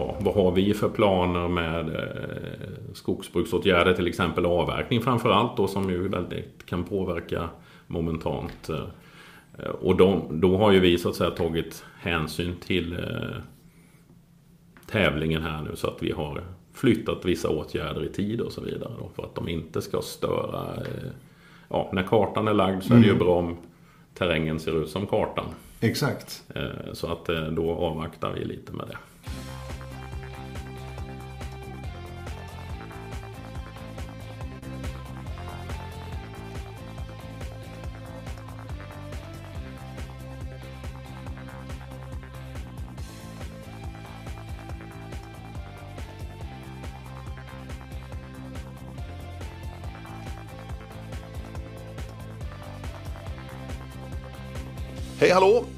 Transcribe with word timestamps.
ja, 0.00 0.16
vad 0.20 0.34
har 0.34 0.52
vi 0.52 0.74
för 0.74 0.88
planer 0.88 1.48
med 1.48 1.88
eh, 1.88 2.92
skogsbruksåtgärder, 2.94 3.94
till 3.94 4.06
exempel 4.06 4.46
avverkning 4.46 5.00
framför 5.00 5.30
allt 5.30 5.56
då 5.56 5.68
som 5.68 5.90
ju 5.90 6.08
väldigt 6.08 6.66
kan 6.66 6.84
påverka 6.84 7.48
momentant. 7.86 8.68
Eh, 8.68 9.68
och 9.68 9.96
de, 9.96 10.40
då 10.40 10.56
har 10.56 10.72
ju 10.72 10.80
vi 10.80 10.98
så 10.98 11.08
att 11.08 11.16
säga 11.16 11.30
tagit 11.30 11.84
hänsyn 12.00 12.56
till 12.56 12.92
eh, 12.92 13.42
tävlingen 14.90 15.42
här 15.42 15.62
nu 15.62 15.76
så 15.76 15.86
att 15.86 16.02
vi 16.02 16.12
har 16.12 16.42
flyttat 16.74 17.24
vissa 17.24 17.48
åtgärder 17.48 18.04
i 18.04 18.08
tid 18.08 18.40
och 18.40 18.52
så 18.52 18.60
vidare. 18.60 18.92
Då, 18.98 19.10
för 19.14 19.22
att 19.22 19.34
de 19.34 19.48
inte 19.48 19.82
ska 19.82 20.02
störa. 20.02 20.76
Eh, 20.76 21.10
ja, 21.68 21.90
när 21.92 22.02
kartan 22.02 22.48
är 22.48 22.54
lagd 22.54 22.82
så 22.82 22.94
är 22.94 22.98
det 22.98 23.04
ju 23.04 23.10
mm. 23.10 23.24
bra 23.24 23.38
om 23.38 23.56
terrängen 24.14 24.60
ser 24.60 24.82
ut 24.82 24.88
som 24.90 25.06
kartan. 25.06 25.44
Exakt. 25.80 26.44
Eh, 26.54 26.92
så 26.92 27.06
att 27.06 27.28
eh, 27.28 27.42
då 27.44 27.72
avvaktar 27.72 28.32
vi 28.32 28.44
lite 28.44 28.72
med 28.72 28.86
det. 28.88 28.96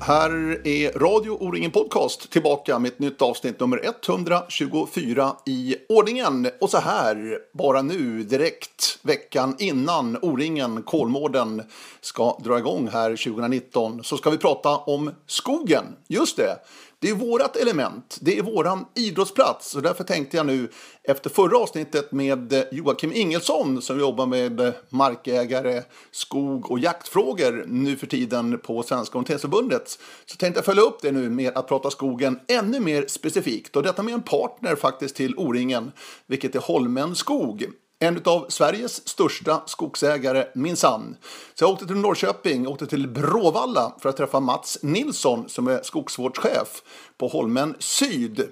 Här 0.04 0.66
är 0.66 0.98
Radio 0.98 1.30
O-ringen 1.30 1.70
Podcast 1.70 2.30
tillbaka 2.30 2.78
med 2.78 2.88
ett 2.88 2.98
nytt 2.98 3.22
avsnitt 3.22 3.60
nummer 3.60 3.80
124 3.84 5.36
i 5.46 5.76
ordningen. 5.88 6.48
Och 6.60 6.70
så 6.70 6.78
här, 6.78 7.38
bara 7.52 7.82
nu 7.82 8.22
direkt 8.22 8.98
veckan 9.02 9.56
innan 9.58 10.18
O-ringen 10.22 10.82
Kolmården 10.82 11.62
ska 12.00 12.38
dra 12.44 12.58
igång 12.58 12.88
här 12.88 13.10
2019 13.10 14.04
så 14.04 14.16
ska 14.16 14.30
vi 14.30 14.38
prata 14.38 14.76
om 14.76 15.10
skogen. 15.26 15.84
Just 16.08 16.36
det! 16.36 16.56
Det 17.02 17.10
är 17.10 17.14
vårat 17.14 17.56
element, 17.56 18.18
det 18.20 18.38
är 18.38 18.42
våran 18.42 18.84
idrottsplats. 18.94 19.74
Och 19.74 19.82
därför 19.82 20.04
tänkte 20.04 20.36
jag 20.36 20.46
nu 20.46 20.68
efter 21.02 21.30
förra 21.30 21.58
avsnittet 21.58 22.12
med 22.12 22.52
eh, 22.52 22.62
Joakim 22.72 23.12
Ingelsson 23.12 23.82
som 23.82 24.00
jobbar 24.00 24.26
med 24.26 24.60
eh, 24.60 24.72
markägare, 24.88 25.82
skog 26.10 26.70
och 26.70 26.78
jaktfrågor 26.78 27.64
nu 27.66 27.96
för 27.96 28.06
tiden 28.06 28.58
på 28.58 28.82
Svenska 28.82 29.18
Orienteringsförbundet. 29.18 29.98
Så 30.24 30.36
tänkte 30.36 30.58
jag 30.58 30.64
följa 30.64 30.82
upp 30.82 31.02
det 31.02 31.12
nu 31.12 31.30
med 31.30 31.56
att 31.56 31.68
prata 31.68 31.90
skogen 31.90 32.40
ännu 32.48 32.80
mer 32.80 33.04
specifikt. 33.08 33.76
Och 33.76 33.82
detta 33.82 34.02
med 34.02 34.14
en 34.14 34.22
partner 34.22 34.76
faktiskt 34.76 35.16
till 35.16 35.34
O-ringen, 35.36 35.92
vilket 36.26 36.54
är 36.54 36.60
Holmen 36.60 37.14
Skog. 37.14 37.66
En 38.02 38.22
av 38.24 38.46
Sveriges 38.48 39.08
största 39.08 39.62
skogsägare, 39.66 40.46
minsann. 40.54 41.16
Så 41.54 41.64
jag 41.64 41.70
åkte 41.70 41.86
till 41.86 41.96
Norrköping, 41.96 42.66
åkte 42.68 42.86
till 42.86 43.08
Bråvalla 43.08 43.96
för 44.00 44.08
att 44.08 44.16
träffa 44.16 44.40
Mats 44.40 44.78
Nilsson 44.82 45.48
som 45.48 45.68
är 45.68 45.82
skogsvårdschef 45.82 46.82
på 47.18 47.28
Holmen 47.28 47.74
Syd. 47.78 48.48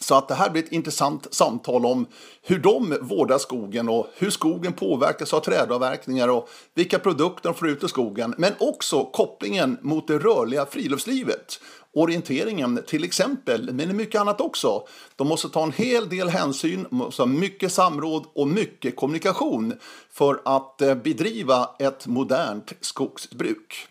Så 0.00 0.14
att 0.14 0.28
det 0.28 0.34
här 0.34 0.50
blir 0.50 0.62
ett 0.62 0.72
intressant 0.72 1.34
samtal 1.34 1.86
om 1.86 2.06
hur 2.42 2.58
de 2.58 2.98
vårdar 3.00 3.38
skogen 3.38 3.88
och 3.88 4.06
hur 4.16 4.30
skogen 4.30 4.72
påverkas 4.72 5.34
av 5.34 5.40
trädavverkningar 5.40 6.28
och 6.28 6.48
vilka 6.74 6.98
produkter 6.98 7.48
de 7.48 7.54
får 7.54 7.68
ut 7.68 7.84
ur 7.84 7.88
skogen. 7.88 8.34
Men 8.38 8.52
också 8.58 9.04
kopplingen 9.04 9.78
mot 9.82 10.06
det 10.08 10.18
rörliga 10.18 10.66
friluftslivet 10.66 11.60
orienteringen 11.92 12.80
till 12.86 13.04
exempel, 13.04 13.72
men 13.72 13.96
mycket 13.96 14.20
annat 14.20 14.40
också. 14.40 14.86
De 15.16 15.28
måste 15.28 15.48
ta 15.48 15.62
en 15.62 15.72
hel 15.72 16.08
del 16.08 16.28
hänsyn, 16.28 16.86
måste 16.90 17.22
ha 17.22 17.26
mycket 17.26 17.72
samråd 17.72 18.26
och 18.34 18.48
mycket 18.48 18.96
kommunikation 18.96 19.74
för 20.10 20.40
att 20.44 20.82
eh, 20.82 20.94
bedriva 20.94 21.70
ett 21.78 22.06
modernt 22.06 22.72
skogsbruk. 22.80 23.88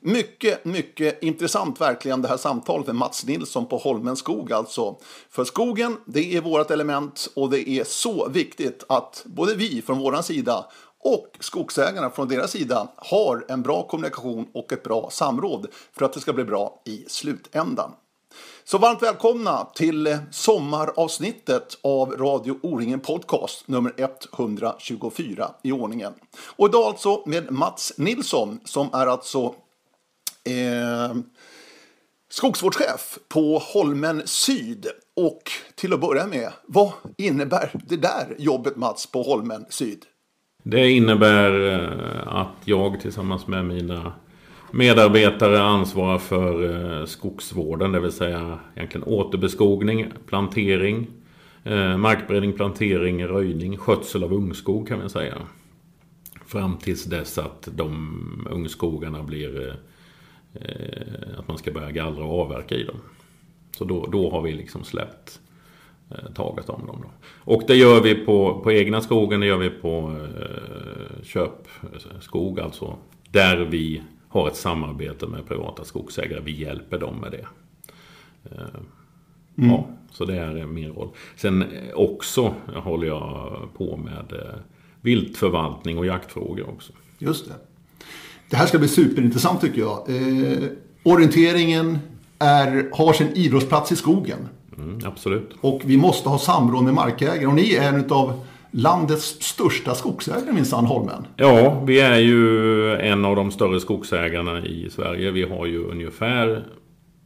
Mycket, 0.00 0.64
mycket 0.64 1.22
intressant 1.22 1.80
verkligen 1.80 2.22
det 2.22 2.28
här 2.28 2.36
samtalet 2.36 2.86
med 2.86 2.96
Mats 2.96 3.26
Nilsson 3.26 3.66
på 3.66 3.76
Holmen 3.76 4.16
skog 4.16 4.52
alltså. 4.52 4.96
För 5.30 5.44
skogen, 5.44 5.96
det 6.04 6.36
är 6.36 6.40
vårt 6.40 6.70
element 6.70 7.28
och 7.34 7.50
det 7.50 7.68
är 7.68 7.84
så 7.84 8.28
viktigt 8.28 8.84
att 8.88 9.22
både 9.24 9.54
vi 9.54 9.82
från 9.82 9.98
våran 9.98 10.22
sida 10.22 10.66
och 11.04 11.36
skogsägarna 11.40 12.10
från 12.10 12.28
deras 12.28 12.50
sida 12.50 12.88
har 12.96 13.44
en 13.48 13.62
bra 13.62 13.86
kommunikation 13.86 14.46
och 14.54 14.72
ett 14.72 14.82
bra 14.82 15.08
samråd 15.10 15.66
för 15.92 16.04
att 16.04 16.12
det 16.12 16.20
ska 16.20 16.32
bli 16.32 16.44
bra 16.44 16.82
i 16.84 17.04
slutändan. 17.08 17.90
Så 18.64 18.78
varmt 18.78 19.02
välkomna 19.02 19.64
till 19.74 20.18
sommaravsnittet 20.30 21.78
av 21.82 22.10
Radio 22.10 22.58
O-ringen 22.62 23.00
Podcast 23.00 23.68
nummer 23.68 23.92
124 23.96 25.50
i 25.62 25.72
ordningen. 25.72 26.12
Och 26.56 26.68
idag 26.68 26.84
alltså 26.84 27.22
med 27.26 27.52
Mats 27.52 27.92
Nilsson 27.96 28.60
som 28.64 28.88
är 28.92 29.06
alltså 29.06 29.54
eh, 30.44 31.16
skogsvårdschef 32.30 33.18
på 33.28 33.58
Holmen 33.58 34.22
Syd. 34.24 34.86
Och 35.16 35.42
till 35.74 35.92
att 35.92 36.00
börja 36.00 36.26
med, 36.26 36.52
vad 36.66 36.92
innebär 37.18 37.70
det 37.74 37.96
där 37.96 38.36
jobbet 38.38 38.76
Mats 38.76 39.06
på 39.06 39.22
Holmen 39.22 39.66
Syd? 39.68 40.04
Det 40.62 40.90
innebär 40.90 41.72
eh, 41.72 42.36
att 42.36 42.56
jag 42.64 43.00
tillsammans 43.00 43.46
med 43.46 43.64
mina 43.64 44.12
medarbetare 44.70 45.62
ansvarar 45.62 46.18
för 46.18 46.74
eh, 47.00 47.06
skogsvården, 47.06 47.92
det 47.92 48.00
vill 48.00 48.12
säga 48.12 48.58
egentligen 48.74 49.04
återbeskogning, 49.06 50.06
plantering, 50.26 51.06
eh, 51.64 51.96
markberedning, 51.96 52.52
plantering, 52.52 53.26
röjning, 53.26 53.76
skötsel 53.76 54.24
av 54.24 54.32
ungskog 54.32 54.88
kan 54.88 54.98
man 54.98 55.10
säga. 55.10 55.36
Fram 56.46 56.78
tills 56.78 57.04
dess 57.04 57.38
att 57.38 57.68
de 57.72 58.48
ungskogarna 58.50 59.22
blir 59.22 59.76
att 61.38 61.48
man 61.48 61.58
ska 61.58 61.72
börja 61.72 61.90
gallra 61.90 62.24
och 62.24 62.40
avverka 62.40 62.74
i 62.74 62.84
dem. 62.84 63.00
Så 63.76 63.84
då, 63.84 64.06
då 64.06 64.30
har 64.30 64.42
vi 64.42 64.52
liksom 64.52 64.84
släppt 64.84 65.40
Eh, 66.10 66.32
taget 66.34 66.68
om 66.68 66.86
dem. 66.86 66.98
Då. 67.02 67.08
Och 67.52 67.62
det 67.66 67.76
gör 67.76 68.00
vi 68.00 68.14
på, 68.14 68.60
på 68.60 68.72
egna 68.72 69.00
skogen, 69.00 69.40
det 69.40 69.46
gör 69.46 69.58
vi 69.58 69.70
på 69.70 70.16
eh, 70.40 71.22
köpskog, 71.22 72.60
alltså 72.60 72.96
där 73.30 73.56
vi 73.56 74.02
har 74.28 74.48
ett 74.48 74.56
samarbete 74.56 75.26
med 75.26 75.46
privata 75.48 75.84
skogsägare. 75.84 76.40
Vi 76.40 76.52
hjälper 76.52 76.98
dem 76.98 77.16
med 77.16 77.32
det. 77.32 77.46
Eh, 78.50 78.60
mm. 79.58 79.70
Ja, 79.70 79.86
så 80.10 80.24
det 80.24 80.36
är 80.36 80.66
min 80.66 80.92
roll. 80.92 81.08
Sen 81.36 81.62
eh, 81.62 81.94
också 81.94 82.54
håller 82.74 83.06
jag 83.06 83.58
på 83.76 83.96
med 83.96 84.32
eh, 84.32 84.54
viltförvaltning 85.00 85.98
och 85.98 86.06
jaktfrågor 86.06 86.68
också. 86.68 86.92
Just 87.18 87.48
det. 87.48 87.54
Det 88.50 88.56
här 88.56 88.66
ska 88.66 88.78
bli 88.78 88.88
superintressant 88.88 89.60
tycker 89.60 89.80
jag. 89.80 90.08
Eh, 90.08 90.68
orienteringen 91.02 91.98
är, 92.38 92.90
har 92.92 93.12
sin 93.12 93.28
idrottsplats 93.34 93.92
i 93.92 93.96
skogen. 93.96 94.38
Mm, 94.78 94.98
absolut. 95.04 95.50
Och 95.60 95.80
vi 95.84 95.96
måste 95.96 96.28
ha 96.28 96.38
samråd 96.38 96.84
med 96.84 96.94
markägare. 96.94 97.46
Och 97.46 97.54
ni 97.54 97.74
är 97.74 97.88
en 97.88 98.10
av 98.10 98.44
landets 98.70 99.36
största 99.40 99.94
skogsägare 99.94 100.52
minsann, 100.52 100.86
Holmen. 100.86 101.26
Ja, 101.36 101.82
vi 101.86 102.00
är 102.00 102.18
ju 102.18 102.94
en 102.96 103.24
av 103.24 103.36
de 103.36 103.50
större 103.50 103.80
skogsägarna 103.80 104.66
i 104.66 104.90
Sverige. 104.90 105.30
Vi 105.30 105.42
har 105.42 105.66
ju 105.66 105.84
ungefär 105.84 106.64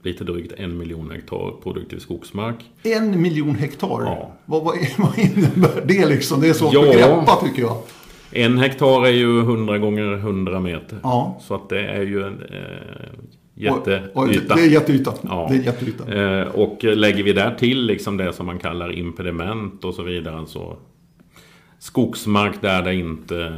lite 0.02 0.24
drygt 0.24 0.52
en 0.56 0.78
miljon 0.78 1.10
hektar 1.10 1.62
produktiv 1.62 1.98
skogsmark. 1.98 2.56
En 2.82 3.22
miljon 3.22 3.54
hektar? 3.54 4.02
Ja. 4.02 4.32
Vad, 4.44 4.64
vad, 4.64 4.76
vad 4.98 5.18
innebär 5.18 5.82
det 5.84 6.06
liksom? 6.06 6.40
Det 6.40 6.48
är 6.48 6.52
svårt 6.52 6.74
ja. 6.74 6.82
greppa 6.82 7.38
tycker 7.44 7.62
jag. 7.62 7.76
En 8.32 8.58
hektar 8.58 9.06
är 9.06 9.10
ju 9.10 9.40
100 9.40 9.78
gånger 9.78 10.12
100 10.12 10.60
meter. 10.60 10.98
Ja. 11.02 11.40
Så 11.40 11.54
att 11.54 11.68
det 11.68 11.80
är 11.80 12.02
ju 12.02 12.22
en 12.22 12.42
eh, 12.42 13.08
jätteyta. 13.54 14.54
Det 14.54 14.60
är 14.60 14.70
jätteyta. 14.70 15.14
Ja. 15.22 15.46
Det 15.50 15.56
är 15.56 15.62
jätteyta. 15.62 16.14
Eh, 16.14 16.48
och 16.48 16.84
lägger 16.84 17.22
vi 17.22 17.32
där 17.32 17.54
till 17.54 17.86
liksom 17.86 18.16
det 18.16 18.32
som 18.32 18.46
man 18.46 18.58
kallar 18.58 18.92
impediment 18.92 19.84
och 19.84 19.94
så 19.94 20.02
vidare. 20.02 20.36
Alltså 20.36 20.76
skogsmark 21.78 22.60
där 22.60 22.82
det 22.82 22.94
inte 22.94 23.52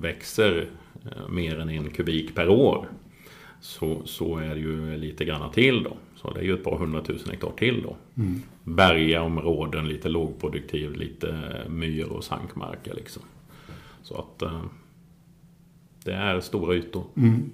växer 0.00 0.66
eh, 1.04 1.28
mer 1.28 1.60
än 1.60 1.68
en 1.68 1.90
kubik 1.90 2.34
per 2.34 2.48
år. 2.48 2.88
Så, 3.60 4.02
så 4.04 4.38
är 4.38 4.54
det 4.54 4.60
ju 4.60 4.96
lite 4.96 5.24
granna 5.24 5.48
till 5.48 5.82
då. 5.82 5.96
Så 6.16 6.32
det 6.32 6.40
är 6.40 6.44
ju 6.44 6.54
ett 6.54 6.64
par 6.64 6.76
hundratusen 6.76 7.30
hektar 7.30 7.52
till 7.56 7.82
då. 7.82 7.96
Mm. 8.22 8.42
Bergaområden, 8.64 9.88
lite 9.88 10.08
lågproduktiv, 10.08 10.96
lite 10.96 11.54
myr 11.68 12.04
och 12.04 12.24
sankmarker 12.24 12.94
liksom. 12.94 13.22
Så 14.12 14.18
att 14.18 14.42
eh, 14.42 14.60
det 16.04 16.12
är 16.12 16.40
stora 16.40 16.74
ytor. 16.74 17.04
Mm. 17.16 17.50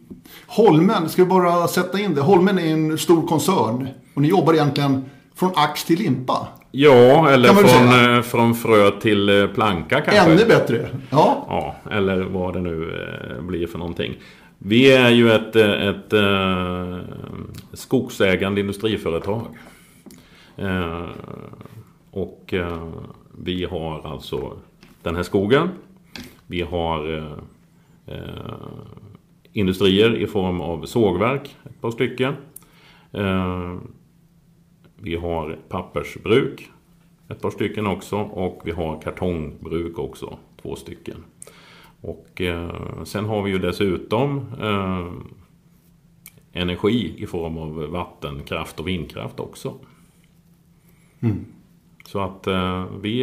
Holmen, 0.47 1.09
ska 1.09 1.23
vi 1.23 1.29
bara 1.29 1.69
sätta 1.69 2.01
in 2.01 2.15
det. 2.15 2.21
Holmen 2.21 2.59
är 2.59 2.73
en 2.73 2.99
stor 2.99 3.27
koncern. 3.27 3.89
Och 4.15 4.23
ni 4.23 4.29
jobbar 4.29 4.55
egentligen 4.55 5.05
från 5.35 5.51
ax 5.55 5.85
till 5.85 5.99
limpa. 5.99 6.49
Ja, 6.71 7.31
eller 7.31 7.49
från, 7.49 8.17
eh, 8.17 8.23
från 8.23 8.55
frö 8.55 8.91
till 8.91 9.29
eh, 9.29 9.47
planka 9.47 10.01
kanske. 10.01 10.33
Ännu 10.33 10.45
bättre. 10.45 10.89
Ja. 11.11 11.47
ja 11.49 11.91
eller 11.91 12.23
vad 12.23 12.55
det 12.55 12.61
nu 12.61 13.07
eh, 13.37 13.43
blir 13.43 13.67
för 13.67 13.79
någonting. 13.79 14.15
Vi 14.59 14.93
är 14.93 15.11
ju 15.11 15.33
ett, 15.33 15.57
ett, 15.57 16.13
ett 16.13 17.79
skogsägande 17.79 18.61
industriföretag. 18.61 19.47
Och 22.11 22.55
vi 23.39 23.65
har 23.65 24.13
alltså 24.13 24.59
den 25.03 25.17
här 25.17 25.23
skogen. 25.23 25.69
Vi 26.51 26.63
har 26.63 27.17
eh, 27.17 27.39
eh, 28.07 28.69
industrier 29.53 30.17
i 30.17 30.27
form 30.27 30.61
av 30.61 30.87
sågverk, 30.87 31.57
ett 31.65 31.81
par 31.81 31.91
stycken. 31.91 32.35
Eh, 33.13 33.77
vi 34.97 35.17
har 35.17 35.59
pappersbruk, 35.69 36.71
ett 37.29 37.41
par 37.41 37.51
stycken 37.51 37.87
också. 37.87 38.17
Och 38.17 38.63
vi 38.65 38.71
har 38.71 39.01
kartongbruk 39.01 39.99
också, 39.99 40.39
två 40.63 40.77
stycken. 40.77 41.25
Och 42.01 42.41
eh, 42.41 43.05
sen 43.05 43.25
har 43.25 43.43
vi 43.43 43.51
ju 43.51 43.59
dessutom 43.59 44.47
eh, 44.61 45.13
energi 46.53 47.15
i 47.19 47.27
form 47.27 47.59
av 47.59 47.91
vattenkraft 47.91 48.81
och 48.81 48.89
vindkraft 48.89 49.41
också. 49.41 49.75
Mm. 51.21 51.45
Så 52.05 52.21
att 52.21 52.47
eh, 52.47 52.87
vi 53.03 53.23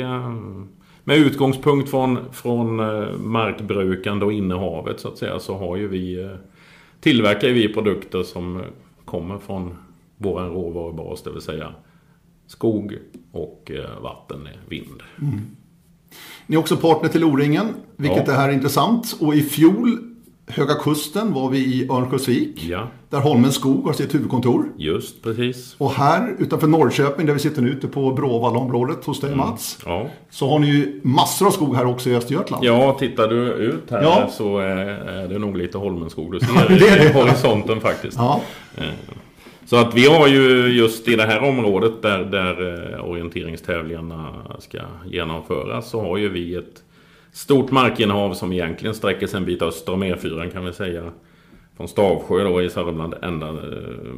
med 1.07 1.18
utgångspunkt 1.18 1.90
från, 1.90 2.34
från 2.34 2.80
eh, 2.80 3.18
markbrukande 3.18 4.25
och 4.25 4.34
innehavet 4.34 5.00
så 5.00 5.07
att 5.07 5.18
säga 5.18 5.40
så 5.40 5.57
har 5.57 5.78
ju 5.78 5.88
vi 5.88 6.24
eh, 6.24 6.30
tillverkar 7.00 7.50
vi 7.50 7.74
produkter 7.74 8.24
som 8.24 8.62
kommer 9.06 9.38
från 9.38 9.78
vår 10.18 10.42
råvarubas, 10.42 11.24
det 11.24 11.31
vill 11.31 11.42
säga 11.42 11.74
skog 12.48 12.98
och 13.31 13.72
eh, 13.72 14.02
vatten, 14.02 14.48
vind. 14.69 15.04
Mm. 15.22 15.40
Ni 16.48 16.56
är 16.56 16.60
också 16.60 16.78
partner 16.78 17.10
till 17.10 17.24
O-ringen, 17.24 17.68
vilket 17.96 18.28
ja. 18.28 18.34
är 18.34 18.50
intressant. 18.50 19.18
Och 19.19 19.36
i 19.36 19.42
fjol 19.42 20.14
Höga 20.47 20.74
Kusten 20.74 21.33
var 21.33 21.50
vi 21.50 21.57
i 21.57 21.88
Örnsköldsvik. 21.92 22.63
Ja. 22.69 22.88
Där 23.09 23.19
Holmens 23.19 23.56
Skog 23.56 23.86
har 23.86 23.94
sitt 23.94 24.15
huvudkontor. 24.15 24.65
Just 24.77 25.24
precis. 25.24 25.75
Och 25.77 25.92
här 25.92 26.36
utanför 26.39 26.68
Norrköping 26.68 27.25
där 27.25 27.33
vi 27.33 27.39
sitter 27.39 27.62
nu 27.62 27.69
ute 27.69 27.88
på 27.88 28.12
Bråvallaområdet 28.12 29.06
hos 29.06 29.19
dig 29.19 29.33
mm. 29.33 29.47
Mats. 29.47 29.80
Ja. 29.86 30.07
Så 30.30 30.50
har 30.50 30.59
ni 30.59 30.68
ju 30.68 31.01
massor 31.03 31.47
av 31.47 31.51
skog 31.51 31.75
här 31.75 31.86
också 31.86 32.09
i 32.09 32.15
Östergötland. 32.15 32.65
Ja, 32.65 32.95
tittar 33.00 33.27
du 33.27 33.36
ut 33.53 33.92
här 33.92 34.03
ja. 34.03 34.30
så 34.31 34.57
är 34.57 35.27
det 35.27 35.39
nog 35.39 35.57
lite 35.57 35.77
Holmens 35.77 36.12
Skog 36.12 36.31
du 36.31 36.39
ser 36.45 36.69
det 36.80 36.88
är 36.88 37.00
det. 37.00 37.09
i 37.09 37.13
horisonten 37.13 37.81
faktiskt. 37.81 38.18
Ja. 38.18 38.41
Eh, 38.77 38.83
så 39.65 39.75
att 39.75 39.94
vi 39.94 40.07
har 40.07 40.27
ju 40.27 40.68
just 40.68 41.07
i 41.07 41.15
det 41.15 41.25
här 41.25 41.44
området 41.44 42.01
där, 42.01 42.19
där 42.19 42.94
eh, 42.94 43.06
orienteringstävlingarna 43.06 44.33
ska 44.59 44.77
genomföras 45.06 45.89
så 45.89 46.01
har 46.01 46.18
ju 46.18 46.30
vi 46.30 46.56
ett 46.56 46.83
stort 47.36 47.72
markinnehav 47.72 48.34
som 48.34 48.54
egentligen 48.54 48.96
sträcker 48.96 49.28
sig 49.28 49.38
en 49.38 49.46
bit 49.46 49.62
öster 49.62 49.94
om 49.94 50.04
E4 50.04 50.50
kan 50.52 50.66
vi 50.66 50.74
säga. 50.74 51.12
Från 51.78 51.88
Stavsjö 51.88 52.44
då 52.44 52.62
i 52.62 52.70
Sörmland 52.70 53.14
ända, 53.22 53.50
eh, 53.50 54.16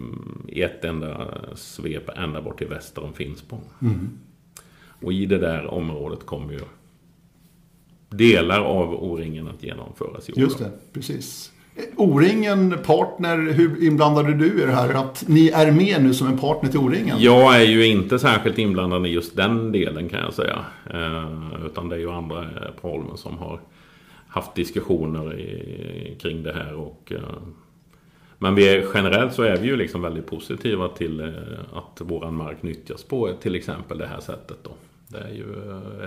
i 0.48 0.62
ett 0.62 0.86
enda 0.86 1.28
svep 1.56 2.10
ända 2.16 2.42
bort 2.42 2.58
till 2.58 2.68
väster 2.68 3.04
om 3.04 3.14
Finspång. 3.14 3.64
Mm. 3.81 4.10
Och 5.02 5.14
i 5.14 5.25
det 5.25 5.38
där 5.38 5.68
området 5.68 6.25
kommer 6.25 6.54
ju 6.54 6.60
delar 8.10 8.62
av 8.62 8.94
O-ringen 8.94 9.48
att 9.48 9.64
genomföras 9.64 10.30
i 10.30 10.34
år. 10.34 10.40
Just 10.40 10.60
det, 10.60 10.72
precis. 10.94 11.52
O-ringen, 11.95 12.77
partner, 12.85 13.38
hur 13.38 13.83
inblandade 13.83 14.33
du 14.33 14.63
i 14.63 14.65
det 14.65 14.71
här? 14.71 14.94
Att 14.94 15.24
ni 15.27 15.50
är 15.50 15.71
med 15.71 16.03
nu 16.03 16.13
som 16.13 16.27
en 16.27 16.38
partner 16.38 16.69
till 16.69 16.79
O-ringen? 16.79 17.18
Jag 17.19 17.56
är 17.56 17.65
ju 17.65 17.88
inte 17.88 18.19
särskilt 18.19 18.57
inblandad 18.57 19.07
i 19.07 19.09
just 19.09 19.35
den 19.35 19.71
delen 19.71 20.09
kan 20.09 20.19
jag 20.19 20.33
säga. 20.33 20.65
Eh, 20.94 21.65
utan 21.65 21.89
det 21.89 21.95
är 21.95 22.00
ju 22.00 22.12
andra 22.12 22.45
på 22.81 22.89
Holmen 22.89 23.18
som 23.18 23.38
har 23.38 23.59
haft 24.27 24.56
diskussioner 24.56 25.39
i, 25.39 26.18
kring 26.21 26.44
det 26.44 26.53
här. 26.53 26.74
Och, 26.74 27.12
eh, 27.15 27.21
men 28.38 28.56
vi 28.56 28.69
är, 28.69 28.85
generellt 28.94 29.33
så 29.33 29.44
är 29.44 29.57
vi 29.57 29.68
ju 29.68 29.75
liksom 29.75 30.01
väldigt 30.01 30.27
positiva 30.27 30.88
till 30.88 31.19
eh, 31.19 31.27
att 31.73 32.01
våran 32.01 32.35
mark 32.35 32.63
nyttjas 32.63 33.03
på 33.03 33.31
till 33.41 33.56
exempel 33.56 33.97
det 33.97 34.07
här 34.07 34.19
sättet. 34.19 34.57
Då. 34.63 34.71
Det 35.07 35.18
är 35.18 35.33
ju 35.33 35.45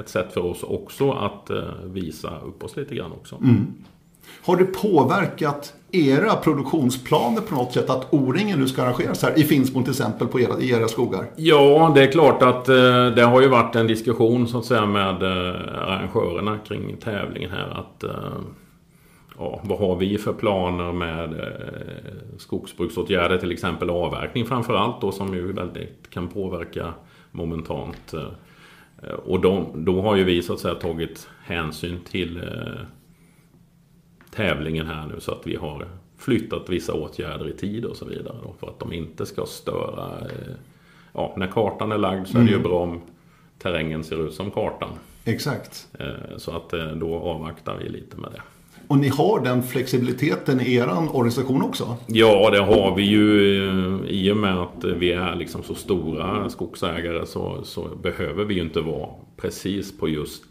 ett 0.01 0.09
sätt 0.09 0.33
för 0.33 0.45
oss 0.45 0.63
också 0.63 1.11
att 1.11 1.51
visa 1.85 2.41
upp 2.41 2.65
oss 2.65 2.77
lite 2.77 2.95
grann 2.95 3.13
också. 3.13 3.37
Mm. 3.37 3.67
Har 4.43 4.57
det 4.57 4.65
påverkat 4.65 5.75
era 5.93 6.37
produktionsplaner 6.37 7.41
på 7.41 7.55
något 7.55 7.73
sätt 7.73 7.91
att 7.91 8.15
O-ringen 8.15 8.59
nu 8.59 8.69
ska 8.69 8.83
arrangeras 8.83 9.23
här 9.23 9.39
i 9.39 9.45
Finspång 9.45 9.85
till 9.85 9.91
exempel 9.91 10.29
på 10.29 10.41
era, 10.41 10.61
i 10.61 10.71
era 10.71 10.89
skogar? 10.89 11.27
Ja, 11.37 11.93
det 11.95 12.03
är 12.03 12.13
klart 12.13 12.43
att 12.43 12.69
eh, 12.69 13.07
det 13.07 13.23
har 13.23 13.41
ju 13.41 13.49
varit 13.49 13.77
en 13.77 13.87
diskussion 13.87 14.49
så 14.49 14.59
att 14.59 14.65
säga 14.65 14.87
med 14.87 15.23
eh, 15.23 15.89
arrangörerna 15.89 16.59
kring 16.59 16.97
tävlingen 16.97 17.51
här. 17.51 17.69
Att, 17.69 18.05
eh, 18.05 18.11
ja, 19.39 19.61
vad 19.63 19.79
har 19.79 19.97
vi 19.97 20.19
för 20.19 20.33
planer 20.33 20.93
med 20.93 21.33
eh, 21.33 22.39
skogsbruksåtgärder, 22.39 23.39
till 23.39 23.53
exempel 23.53 23.91
avverkning 23.91 24.47
framförallt 24.47 25.01
då 25.01 25.13
som 25.13 25.35
ju 25.35 25.53
väldigt 25.53 26.11
kan 26.11 26.29
påverka 26.29 26.95
momentant. 27.31 28.15
Eh, 28.15 28.21
eh 29.03 29.15
och 29.15 29.41
då, 29.41 29.67
då 29.75 30.03
har 30.03 30.17
ju 30.17 30.25
vi 30.25 30.43
så 30.43 30.53
att 30.53 30.61
säga 30.61 30.75
tagit 30.75 31.29
hänsyn 31.45 31.99
till 32.11 32.37
eh, 32.37 32.87
tävlingen 34.31 34.87
här 34.87 35.07
nu 35.07 35.21
så 35.21 35.33
att 35.33 35.47
vi 35.47 35.57
har 35.57 35.89
flyttat 36.19 36.69
vissa 36.69 36.95
åtgärder 36.95 37.49
i 37.49 37.53
tid 37.53 37.85
och 37.85 37.97
så 37.97 38.05
vidare. 38.05 38.37
Då, 38.43 38.55
för 38.61 38.67
att 38.67 38.79
de 38.79 38.93
inte 38.93 39.27
ska 39.27 39.47
störa. 39.47 40.19
Eh, 40.21 40.55
ja, 41.13 41.35
när 41.37 41.47
kartan 41.47 41.93
är 41.93 41.99
lagd 41.99 42.27
så 42.27 42.39
är 42.39 42.43
det 42.43 42.49
ju 42.49 42.55
mm. 42.55 42.69
bra 42.69 42.83
om 42.83 43.01
terrängen 43.59 44.05
ser 44.05 44.27
ut 44.27 44.35
som 44.35 44.51
kartan. 44.51 44.91
Exakt. 45.25 45.89
Eh, 45.99 46.37
så 46.37 46.57
att 46.57 46.73
eh, 46.73 46.87
då 46.87 47.15
avvaktar 47.15 47.77
vi 47.77 47.89
lite 47.89 48.17
med 48.17 48.31
det. 48.33 48.43
Och 48.89 48.99
ni 48.99 49.09
har 49.09 49.41
den 49.41 49.63
flexibiliteten 49.63 50.61
i 50.61 50.75
er 50.75 50.89
organisation 51.13 51.63
också? 51.63 51.97
Ja, 52.07 52.51
det 52.51 52.59
har 52.59 52.95
vi 52.97 53.03
ju. 53.03 53.29
I 54.09 54.33
och 54.33 54.37
med 54.37 54.59
att 54.59 54.85
vi 54.85 55.13
är 55.13 55.37
liksom 55.37 55.63
så 55.63 55.75
stora 55.75 56.51
skogsägare 56.51 57.27
så, 57.27 57.65
så 57.65 57.89
behöver 58.03 58.45
vi 58.45 58.55
ju 58.55 58.61
inte 58.61 58.81
vara 58.81 59.09
precis 59.37 59.99
på 59.99 60.09
just 60.09 60.50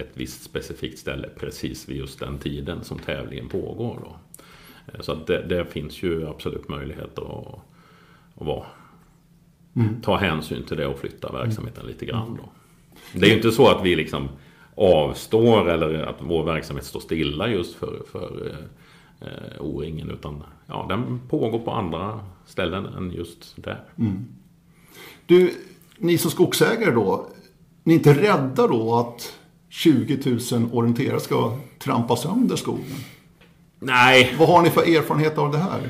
ett 0.00 0.10
visst 0.14 0.42
specifikt 0.42 0.98
ställe 0.98 1.28
precis 1.36 1.88
vid 1.88 1.96
just 1.96 2.18
den 2.18 2.38
tiden 2.38 2.84
som 2.84 2.98
tävlingen 2.98 3.48
pågår. 3.48 3.98
Då. 4.04 4.16
Eh, 4.86 5.00
så 5.00 5.14
det, 5.14 5.42
det 5.42 5.64
finns 5.64 6.02
ju 6.02 6.28
absolut 6.28 6.68
möjligheter 6.68 7.22
att, 7.22 7.60
att 8.34 8.46
vara, 8.46 8.66
mm. 9.76 10.00
ta 10.02 10.16
hänsyn 10.16 10.62
till 10.62 10.76
det 10.76 10.86
och 10.86 10.98
flytta 10.98 11.32
verksamheten 11.32 11.86
lite 11.86 12.06
grann. 12.06 12.38
Då. 12.42 12.48
Det 13.12 13.26
är 13.26 13.30
ju 13.30 13.36
inte 13.36 13.52
så 13.52 13.68
att 13.68 13.84
vi 13.84 13.96
liksom 13.96 14.28
avstår 14.74 15.70
eller 15.70 16.02
att 16.02 16.16
vår 16.18 16.44
verksamhet 16.44 16.84
står 16.84 17.00
stilla 17.00 17.48
just 17.48 17.74
för, 17.74 18.02
för 18.12 18.52
eh, 19.20 19.60
O-ringen. 19.60 20.10
Utan 20.10 20.42
ja, 20.66 20.86
den 20.88 21.20
pågår 21.28 21.58
på 21.58 21.70
andra 21.70 22.20
ställen 22.46 22.86
än 22.86 23.10
just 23.10 23.56
där. 23.56 23.84
Mm. 23.98 24.26
Du, 25.26 25.54
ni 25.98 26.18
som 26.18 26.30
skogsägare 26.30 26.90
då, 26.90 27.26
ni 27.84 27.94
är 27.94 27.98
inte 27.98 28.14
rädda 28.14 28.66
då 28.66 28.94
att 28.94 29.39
20 29.70 30.18
000 30.52 30.68
orienterare 30.72 31.20
ska 31.20 31.56
trampa 31.78 32.16
sönder 32.16 32.56
skogen? 32.56 32.96
Nej. 33.78 34.34
Vad 34.38 34.48
har 34.48 34.62
ni 34.62 34.70
för 34.70 34.96
erfarenhet 34.96 35.38
av 35.38 35.52
det 35.52 35.58
här? 35.58 35.80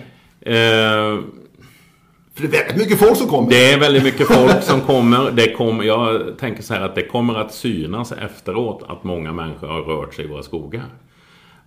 Eh, 0.40 1.20
för 2.34 2.48
det 2.48 2.56
är 2.56 2.66
väldigt 2.66 2.76
mycket 2.76 2.98
folk 2.98 3.16
som 3.16 3.28
kommer. 3.28 3.50
Det 3.50 3.72
är 3.72 3.80
väldigt 3.80 4.04
mycket 4.04 4.26
folk 4.26 4.62
som 4.62 4.80
kommer. 4.80 5.30
Det 5.30 5.52
kommer 5.52 5.84
jag 5.84 6.38
tänker 6.38 6.62
så 6.62 6.74
här 6.74 6.80
att 6.80 6.94
det 6.94 7.06
kommer 7.06 7.34
att 7.34 7.54
synas 7.54 8.12
efteråt 8.12 8.82
att 8.88 9.04
många 9.04 9.32
människor 9.32 9.68
har 9.68 9.82
rört 9.82 10.14
sig 10.14 10.24
i 10.24 10.28
våra 10.28 10.42
skogar. 10.42 10.86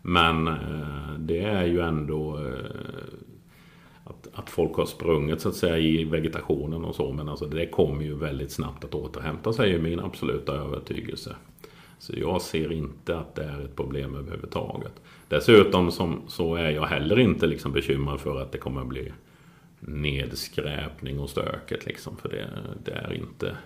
Men 0.02 0.48
eh, 0.48 1.14
det 1.20 1.40
är 1.40 1.66
ju 1.66 1.80
ändå 1.80 2.38
eh, 2.38 3.14
att, 4.04 4.28
att 4.34 4.50
folk 4.50 4.76
har 4.76 4.86
sprungit 4.86 5.42
så 5.42 5.50
att 5.50 5.56
säga 5.56 5.78
i 5.78 6.04
vegetationen 6.04 6.86
och 6.86 6.96
så. 6.96 7.12
Men 7.12 7.30
alltså 7.30 7.46
det 7.46 7.68
kommer 7.68 8.04
ju 8.04 8.16
väldigt 8.16 8.52
snabbt 8.52 8.84
att 8.84 8.96
återhämta 8.96 9.54
sig 9.54 9.74
är 9.74 9.80
min 9.80 10.00
absoluta 10.00 10.54
övertygelse. 10.54 11.36
Så 12.00 12.14
jag 12.16 12.42
ser 12.42 12.72
inte 12.72 13.18
att 13.18 13.36
det 13.36 13.44
är 13.44 13.66
ett 13.66 13.76
problem 13.76 14.16
överhuvudtaget. 14.16 14.94
Dessutom 15.28 15.92
som, 15.92 16.22
så 16.28 16.56
är 16.56 16.70
jag 16.70 16.86
heller 16.86 17.20
inte 17.20 17.48
liksom 17.48 17.72
bekymrad 17.72 18.20
för 18.20 18.42
att 18.42 18.52
det 18.52 18.58
kommer 18.58 18.82
att 18.82 18.88
bli 18.88 19.12
nedskräpning 19.80 21.20
och 21.20 21.30
stöket. 21.30 21.86
Liksom, 21.86 22.18
för 22.18 22.30
det, 22.30 22.50
det 22.86 22.92
är 22.92 23.14
inte 23.14 23.58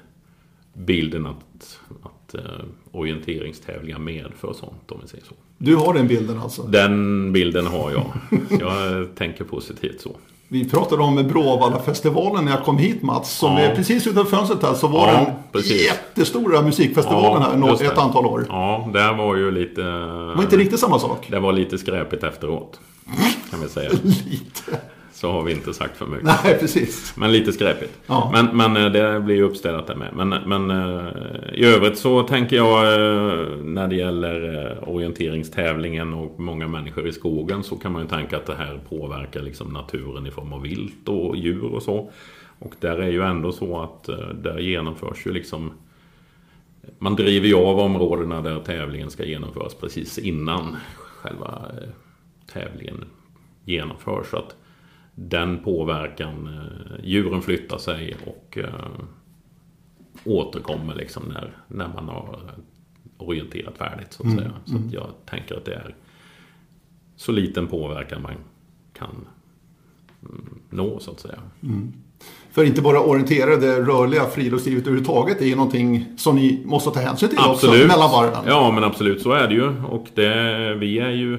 bilden 0.73 1.25
att, 1.25 1.79
att 2.03 2.35
uh, 2.35 2.65
orienteringstävlingar 2.91 3.99
medför 3.99 4.53
sånt 4.53 4.91
om 4.91 4.99
vi 5.01 5.07
säger 5.07 5.25
så. 5.25 5.33
Du 5.57 5.75
har 5.75 5.93
den 5.93 6.07
bilden 6.07 6.39
alltså? 6.39 6.63
Den 6.63 7.33
bilden 7.33 7.65
har 7.65 7.91
jag. 7.91 8.13
jag 8.59 9.07
tänker 9.15 9.43
positivt 9.43 10.01
så. 10.01 10.15
Vi 10.49 10.69
pratade 10.69 11.03
om 11.03 11.15
Bråvalla-festivalen 11.15 12.45
när 12.45 12.51
jag 12.51 12.63
kom 12.63 12.77
hit 12.77 13.01
Mats. 13.01 13.31
Som 13.31 13.53
ja. 13.53 13.59
är 13.59 13.75
precis 13.75 14.07
utanför 14.07 14.37
fönstret 14.37 14.63
här 14.63 14.73
så 14.73 14.87
var 14.87 15.07
ja, 15.07 15.13
den 15.13 15.25
precis. 15.51 15.85
jättestora 15.85 16.61
musikfestivalen 16.61 17.41
ja, 17.41 17.49
här 17.49 17.57
något, 17.57 17.81
ett 17.81 17.97
antal 17.97 18.25
år. 18.25 18.45
Ja, 18.49 18.89
det 18.93 19.13
var 19.13 19.35
ju 19.35 19.51
lite... 19.51 19.81
Det 19.81 20.35
var 20.35 20.43
inte 20.43 20.57
riktigt 20.57 20.79
samma 20.79 20.99
sak. 20.99 21.27
Det 21.31 21.39
var 21.39 21.53
lite 21.53 21.77
skräpigt 21.77 22.23
efteråt. 22.23 22.79
Kan 23.49 23.61
vi 23.61 23.69
säga. 23.69 23.89
lite. 24.03 24.79
Så 25.17 25.31
har 25.31 25.43
vi 25.43 25.51
inte 25.51 25.73
sagt 25.73 25.97
för 25.97 26.05
mycket. 26.05 26.25
Nej, 26.25 26.57
precis. 26.59 27.13
Men 27.17 27.31
lite 27.31 27.53
skräpigt. 27.53 27.99
Ja. 28.07 28.29
Men, 28.33 28.57
men 28.57 28.85
eh, 28.85 28.91
det 28.91 29.19
blir 29.19 29.35
ju 29.35 29.43
uppställt 29.43 29.87
där 29.87 29.95
med. 29.95 30.13
Men, 30.15 30.29
men 30.29 30.71
eh, 30.71 31.07
i 31.53 31.65
övrigt 31.65 31.97
så 31.97 32.23
tänker 32.23 32.55
jag 32.55 32.83
eh, 32.83 33.57
när 33.57 33.87
det 33.87 33.95
gäller 33.95 34.89
orienteringstävlingen 34.89 36.13
och 36.13 36.39
många 36.39 36.67
människor 36.67 37.07
i 37.07 37.11
skogen 37.11 37.63
så 37.63 37.75
kan 37.75 37.91
man 37.91 38.01
ju 38.01 38.07
tänka 38.07 38.37
att 38.37 38.45
det 38.45 38.55
här 38.55 38.79
påverkar 38.89 39.41
liksom 39.41 39.73
naturen 39.73 40.27
i 40.27 40.31
form 40.31 40.53
av 40.53 40.61
vilt 40.61 41.09
och 41.09 41.37
djur 41.37 41.73
och 41.73 41.83
så. 41.83 42.11
Och 42.59 42.73
där 42.79 42.97
är 42.97 43.11
ju 43.11 43.21
ändå 43.21 43.51
så 43.51 43.81
att 43.81 44.03
där 44.43 44.59
genomförs 44.59 45.25
ju 45.27 45.31
liksom 45.31 45.71
man 46.99 47.15
driver 47.15 47.47
ju 47.47 47.55
av 47.55 47.79
områdena 47.79 48.41
där 48.41 48.59
tävlingen 48.59 49.09
ska 49.09 49.25
genomföras 49.25 49.73
precis 49.75 50.17
innan 50.17 50.75
själva 50.95 51.61
tävlingen 52.53 53.05
genomförs. 53.65 54.27
Så 54.27 54.37
att 54.37 54.55
den 55.19 55.59
påverkan, 55.59 56.47
eh, 56.47 57.05
djuren 57.05 57.41
flyttar 57.41 57.77
sig 57.77 58.15
och 58.25 58.57
återkommer 60.23 60.95
liksom 60.95 61.23
när, 61.27 61.51
när 61.67 61.87
man 61.87 62.09
har 62.09 62.39
orienterat 63.17 63.77
färdigt 63.77 64.13
så 64.13 64.23
att 64.23 64.25
mm. 64.25 64.37
säga. 64.37 64.51
Så 64.65 64.75
att 64.75 64.81
mm. 64.81 64.93
jag 64.93 65.07
tänker 65.25 65.55
att 65.55 65.65
det 65.65 65.73
är 65.73 65.95
så 67.15 67.31
liten 67.31 67.67
påverkan 67.67 68.21
man 68.21 68.35
kan 68.93 69.27
mm, 70.21 70.59
nå 70.69 70.99
så 70.99 71.11
att 71.11 71.19
säga. 71.19 71.39
Mm. 71.63 71.93
För 72.51 72.63
inte 72.63 72.81
bara 72.81 73.01
orientera 73.01 73.55
det 73.55 73.81
rörliga 73.81 74.25
friluftslivet 74.25 74.81
överhuvudtaget. 74.81 75.39
Det 75.39 75.45
är 75.45 75.49
ju 75.49 75.55
någonting 75.55 76.05
som 76.17 76.35
ni 76.35 76.61
måste 76.65 76.89
ta 76.89 76.99
hänsyn 76.99 77.29
till 77.29 77.37
absolut. 77.41 77.75
också 77.75 77.87
mellan 77.87 78.11
varven. 78.11 78.43
Ja 78.47 78.71
men 78.71 78.83
absolut 78.83 79.21
så 79.21 79.31
är 79.31 79.47
det 79.47 79.53
ju. 79.53 79.67
Och 79.83 80.07
det, 80.13 80.75
vi 80.75 80.99
är 80.99 81.09
ju 81.09 81.33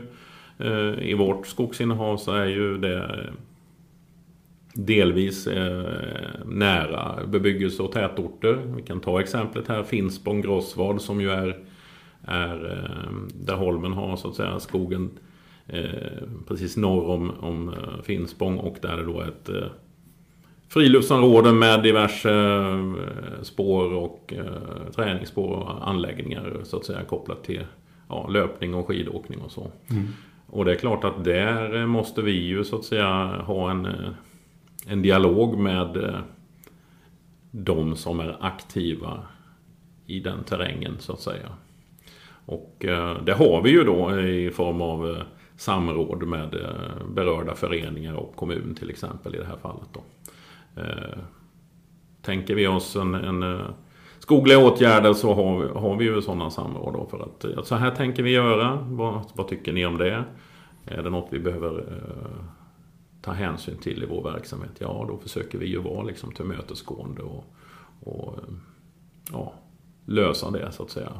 eh, 0.58 1.08
i 1.08 1.14
vårt 1.14 1.46
skogsinnehav 1.46 2.16
så 2.16 2.32
är 2.32 2.46
ju 2.46 2.78
det 2.78 3.30
delvis 4.80 5.46
eh, 5.46 5.90
nära 6.46 7.26
bebyggelse 7.26 7.82
och 7.82 7.92
tätorter. 7.92 8.62
Vi 8.76 8.82
kan 8.82 9.00
ta 9.00 9.20
exemplet 9.20 9.68
här 9.68 9.82
Finspång, 9.82 10.40
Grossvad 10.40 11.02
som 11.02 11.20
ju 11.20 11.30
är, 11.30 11.58
är 12.22 12.72
eh, 12.72 13.12
där 13.34 13.56
Holmen 13.56 13.92
har 13.92 14.16
så 14.16 14.28
att 14.28 14.34
säga 14.34 14.60
skogen 14.60 15.10
eh, 15.66 15.82
precis 16.48 16.76
norr 16.76 17.08
om, 17.08 17.30
om 17.40 17.68
eh, 17.68 18.02
Finspång 18.02 18.58
och 18.58 18.76
där 18.82 18.98
är 18.98 19.04
då 19.04 19.20
ett 19.20 19.48
eh, 19.48 19.68
friluftsområde 20.68 21.52
med 21.52 21.82
diverse 21.82 22.30
eh, 22.30 23.42
spår 23.42 23.94
och 23.94 24.34
eh, 24.36 24.92
träningsspår 24.94 25.50
och 25.50 25.88
anläggningar 25.88 26.56
så 26.64 26.76
att 26.76 26.84
säga 26.84 27.04
kopplat 27.04 27.44
till 27.44 27.64
ja, 28.08 28.28
löpning 28.28 28.74
och 28.74 28.86
skidåkning 28.86 29.40
och 29.40 29.52
så. 29.52 29.70
Mm. 29.90 30.06
Och 30.46 30.64
det 30.64 30.70
är 30.70 30.76
klart 30.76 31.04
att 31.04 31.24
där 31.24 31.86
måste 31.86 32.22
vi 32.22 32.32
ju 32.32 32.64
så 32.64 32.76
att 32.76 32.84
säga 32.84 33.26
ha 33.46 33.70
en, 33.70 33.88
en 34.88 35.02
dialog 35.02 35.58
med 35.58 35.96
eh, 35.96 36.20
de 37.50 37.96
som 37.96 38.20
är 38.20 38.36
aktiva 38.40 39.22
i 40.06 40.20
den 40.20 40.44
terrängen 40.44 40.96
så 40.98 41.12
att 41.12 41.20
säga. 41.20 41.48
Och 42.46 42.84
eh, 42.84 43.22
det 43.22 43.32
har 43.32 43.62
vi 43.62 43.70
ju 43.70 43.84
då 43.84 44.20
i 44.20 44.50
form 44.50 44.82
av 44.82 45.10
eh, 45.10 45.22
samråd 45.56 46.22
med 46.22 46.56
berörda 47.14 47.54
föreningar 47.54 48.14
och 48.14 48.36
kommun 48.36 48.74
till 48.78 48.90
exempel 48.90 49.34
i 49.34 49.38
det 49.38 49.44
här 49.44 49.56
fallet. 49.56 49.88
Då. 49.92 50.00
Tänker 52.22 52.54
vi 52.54 52.66
oss 52.66 52.96
en, 52.96 53.14
en 53.14 53.60
skogliga 54.18 54.58
åtgärder 54.58 55.12
så 55.12 55.34
har 55.34 55.58
vi, 55.58 55.68
har 55.68 55.96
vi 55.96 56.04
ju 56.04 56.22
sådana 56.22 56.50
samråd 56.50 56.92
då 56.92 57.06
för 57.06 57.18
att 57.58 57.66
så 57.66 57.74
här 57.74 57.90
tänker 57.90 58.22
vi 58.22 58.30
göra. 58.30 58.78
Vad, 58.82 59.22
vad, 59.34 59.48
tycker 59.48 59.72
ni 59.72 59.86
om 59.86 59.98
det? 59.98 60.24
Är 60.84 61.02
det 61.02 61.10
något 61.10 61.28
vi 61.30 61.38
behöver 61.38 61.84
ta 63.22 63.32
hänsyn 63.32 63.76
till 63.76 64.02
i 64.02 64.06
vår 64.06 64.22
verksamhet? 64.22 64.70
Ja, 64.78 65.04
då 65.08 65.18
försöker 65.18 65.58
vi 65.58 65.66
ju 65.66 65.78
vara 65.78 66.02
liksom 66.02 66.32
tillmötesgående 66.32 67.22
och, 67.22 67.44
och 68.00 68.38
ja, 69.32 69.52
lösa 70.06 70.50
det 70.50 70.72
så 70.72 70.82
att 70.82 70.90
säga. 70.90 71.12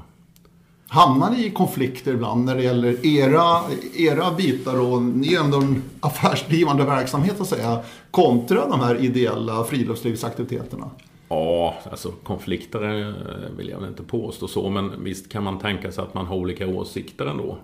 Hamnar 0.90 1.30
ni 1.30 1.46
i 1.46 1.50
konflikter 1.50 2.14
ibland 2.14 2.44
när 2.44 2.56
det 2.56 2.62
gäller 2.62 3.06
era, 3.06 3.60
era 3.96 4.34
bitar 4.34 4.80
och 4.80 5.02
ni 5.02 5.34
är 5.34 5.40
ändå 5.40 5.58
en 5.58 5.82
affärsdrivande 6.00 6.84
verksamhet 6.84 7.40
att 7.40 7.46
säga 7.46 7.80
kontra 8.10 8.68
de 8.68 8.80
här 8.80 9.04
ideella 9.04 9.64
friluftslivsaktiviteterna? 9.64 10.90
Ja, 11.28 11.74
alltså 11.90 12.12
konflikter 12.22 13.14
vill 13.56 13.68
jag 13.68 13.80
väl 13.80 13.88
inte 13.88 14.02
påstå 14.02 14.48
så 14.48 14.70
men 14.70 15.04
visst 15.04 15.28
kan 15.28 15.44
man 15.44 15.58
tänka 15.58 15.92
sig 15.92 16.04
att 16.04 16.14
man 16.14 16.26
har 16.26 16.36
olika 16.36 16.66
åsikter 16.66 17.26
ändå. 17.26 17.58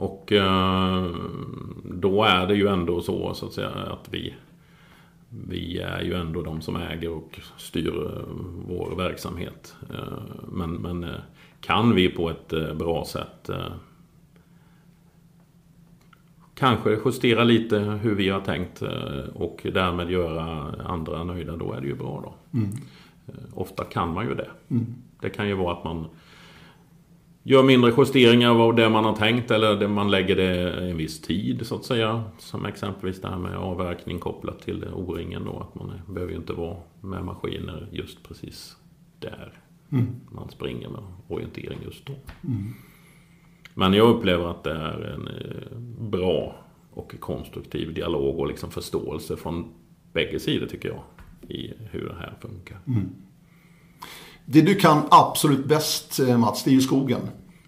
Och 0.00 0.32
eh, 0.32 1.10
då 1.84 2.24
är 2.24 2.46
det 2.46 2.54
ju 2.54 2.68
ändå 2.68 3.00
så, 3.00 3.34
så 3.34 3.46
att 3.46 3.52
säga 3.52 3.68
att 3.68 4.08
vi 4.10 4.34
vi 5.28 5.78
är 5.78 6.02
ju 6.02 6.14
ändå 6.14 6.42
de 6.42 6.60
som 6.60 6.76
äger 6.76 7.10
och 7.10 7.40
styr 7.56 7.88
eh, 7.88 8.22
vår 8.68 8.96
verksamhet. 8.96 9.76
Eh, 9.90 10.18
men, 10.48 10.74
men 10.74 11.06
kan 11.60 11.94
vi 11.94 12.08
på 12.08 12.30
ett 12.30 12.48
bra 12.78 13.04
sätt 13.04 13.50
kanske 16.54 16.98
justera 17.04 17.44
lite 17.44 17.78
hur 17.78 18.14
vi 18.14 18.28
har 18.28 18.40
tänkt 18.40 18.82
och 19.34 19.66
därmed 19.74 20.10
göra 20.10 20.74
andra 20.84 21.24
nöjda, 21.24 21.56
då 21.56 21.72
är 21.72 21.80
det 21.80 21.86
ju 21.86 21.94
bra 21.94 22.20
då. 22.24 22.58
Mm. 22.58 22.70
Ofta 23.54 23.84
kan 23.84 24.12
man 24.12 24.26
ju 24.26 24.34
det. 24.34 24.50
Mm. 24.70 24.86
Det 25.20 25.30
kan 25.30 25.48
ju 25.48 25.54
vara 25.54 25.72
att 25.72 25.84
man 25.84 26.06
gör 27.42 27.62
mindre 27.62 27.92
justeringar 27.98 28.60
av 28.60 28.74
det 28.74 28.88
man 28.88 29.04
har 29.04 29.16
tänkt 29.16 29.50
eller 29.50 29.76
det 29.76 29.88
man 29.88 30.10
lägger 30.10 30.36
det 30.36 30.70
en 30.72 30.96
viss 30.96 31.20
tid 31.20 31.66
så 31.66 31.74
att 31.74 31.84
säga. 31.84 32.24
Som 32.38 32.66
exempelvis 32.66 33.20
det 33.20 33.28
här 33.28 33.38
med 33.38 33.56
avverkning 33.56 34.18
kopplat 34.18 34.62
till 34.62 34.84
O-ringen 34.84 35.44
då. 35.44 35.60
Att 35.60 35.74
man 35.74 35.92
behöver 36.08 36.32
ju 36.32 36.38
inte 36.38 36.52
vara 36.52 36.76
med 37.00 37.24
maskiner 37.24 37.88
just 37.92 38.28
precis 38.28 38.76
där. 39.18 39.52
Mm. 39.92 40.06
Man 40.30 40.50
springer 40.50 40.88
med 40.88 41.02
orientering 41.28 41.78
just 41.84 42.06
då. 42.06 42.12
Mm. 42.44 42.74
Men 43.74 43.92
jag 43.92 44.08
upplever 44.08 44.50
att 44.50 44.64
det 44.64 44.72
är 44.72 45.00
en 45.00 45.28
eh, 45.28 45.78
bra 46.10 46.56
och 46.90 47.14
konstruktiv 47.20 47.94
dialog 47.94 48.38
och 48.38 48.46
liksom 48.46 48.70
förståelse 48.70 49.36
från 49.36 49.74
bägge 50.12 50.40
sidor 50.40 50.66
tycker 50.66 50.88
jag. 50.88 51.02
I 51.48 51.72
hur 51.90 52.08
det 52.08 52.14
här 52.14 52.34
funkar. 52.40 52.78
Mm. 52.86 53.08
Det 54.44 54.60
du 54.60 54.74
kan 54.74 55.02
absolut 55.10 55.64
bäst 55.64 56.20
eh, 56.20 56.38
Mats, 56.38 56.64
det 56.64 56.70
är 56.70 56.74
ju 56.74 56.80
skogen. 56.80 57.20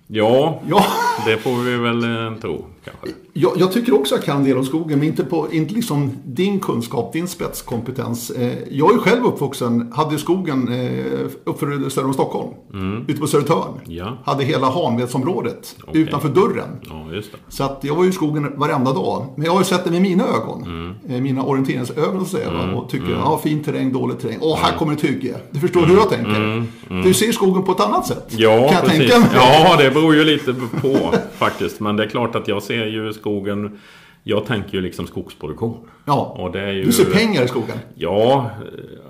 Ja, 0.06 0.60
ja. 0.68 0.84
det 1.26 1.36
får 1.36 1.56
vi 1.56 1.76
väl 1.76 2.04
eh, 2.04 2.40
tro 2.40 2.66
kanske. 2.84 3.08
Jag, 3.32 3.52
jag, 3.56 3.72
tycker 3.72 3.94
också 3.94 4.14
jag 4.14 4.24
kan 4.24 4.36
en 4.36 4.44
del 4.44 4.58
om 4.58 4.64
skogen, 4.64 4.98
men 4.98 5.08
inte, 5.08 5.24
på, 5.24 5.52
inte 5.52 5.74
liksom 5.74 6.10
din 6.24 6.60
kunskap, 6.60 7.12
din 7.12 7.28
spetskompetens. 7.28 8.30
Eh, 8.30 8.52
jag 8.70 8.94
är 8.94 8.98
själv 8.98 9.24
uppvuxen, 9.24 9.92
hade 9.92 10.18
skogen 10.18 10.68
eh, 10.68 11.30
uppför 11.44 11.88
söder 11.88 12.06
om 12.06 12.14
Stockholm. 12.14 12.50
Mm. 12.72 13.04
Ute 13.08 13.20
på 13.20 13.26
Södertörn. 13.26 13.80
Ja. 13.84 14.18
Hade 14.24 14.44
hela 14.44 14.70
Hanvedsområdet 14.70 15.76
okay. 15.86 16.02
utanför 16.02 16.28
dörren. 16.28 16.80
Ja. 16.82 17.22
Så 17.48 17.64
att 17.64 17.78
jag 17.82 17.94
var 17.94 18.04
ju 18.04 18.10
i 18.10 18.12
skogen 18.12 18.52
varenda 18.56 18.92
dag. 18.92 19.26
Men 19.36 19.44
jag 19.44 19.52
har 19.52 19.60
ju 19.60 19.64
sett 19.64 19.84
det 19.84 19.90
med 19.90 20.02
mina 20.02 20.24
ögon. 20.24 20.62
Mm. 20.64 20.94
Eh, 21.08 21.20
mina 21.20 21.42
orienteringsögon 21.42 22.20
så 22.20 22.36
säga. 22.36 22.48
Mm. 22.48 22.74
Och 22.74 22.90
tycker, 22.90 23.06
mm. 23.06 23.18
ja, 23.18 23.40
fin 23.44 23.64
terräng, 23.64 23.92
dålig 23.92 24.18
terräng. 24.18 24.38
Åh, 24.40 24.58
här 24.58 24.68
mm. 24.68 24.78
kommer 24.78 24.92
ett 24.92 25.04
hygge. 25.04 25.36
Du 25.50 25.60
förstår 25.60 25.86
hur 25.86 25.94
jag 25.94 26.08
tänker. 26.08 26.36
Mm. 26.36 26.68
Mm. 26.90 27.02
Du 27.02 27.14
ser 27.14 27.32
skogen 27.32 27.62
på 27.62 27.72
ett 27.72 27.80
annat 27.80 28.06
sätt. 28.06 28.26
Ja, 28.36 28.68
kan 28.72 28.82
precis. 28.82 28.98
tänka 28.98 29.18
mig. 29.18 29.28
Ja, 29.34 29.76
det 29.78 29.90
beror 29.90 30.14
ju 30.14 30.24
lite 30.24 30.54
på 30.80 31.14
faktiskt. 31.38 31.80
Men 31.80 31.96
det 31.96 32.04
är 32.04 32.08
klart 32.08 32.34
att 32.34 32.48
jag 32.48 32.62
ser 32.62 32.71
ju 32.74 33.12
skogen 33.12 33.78
jag 34.22 34.46
tänker 34.46 34.74
ju 34.74 34.80
liksom 34.80 35.06
skogsproduktion. 35.06 35.88
Ja, 36.04 36.36
och 36.38 36.56
ju, 36.56 36.82
du 36.82 36.92
ser 36.92 37.04
pengar 37.04 37.44
i 37.44 37.48
skogen. 37.48 37.76
Ja, 37.94 38.50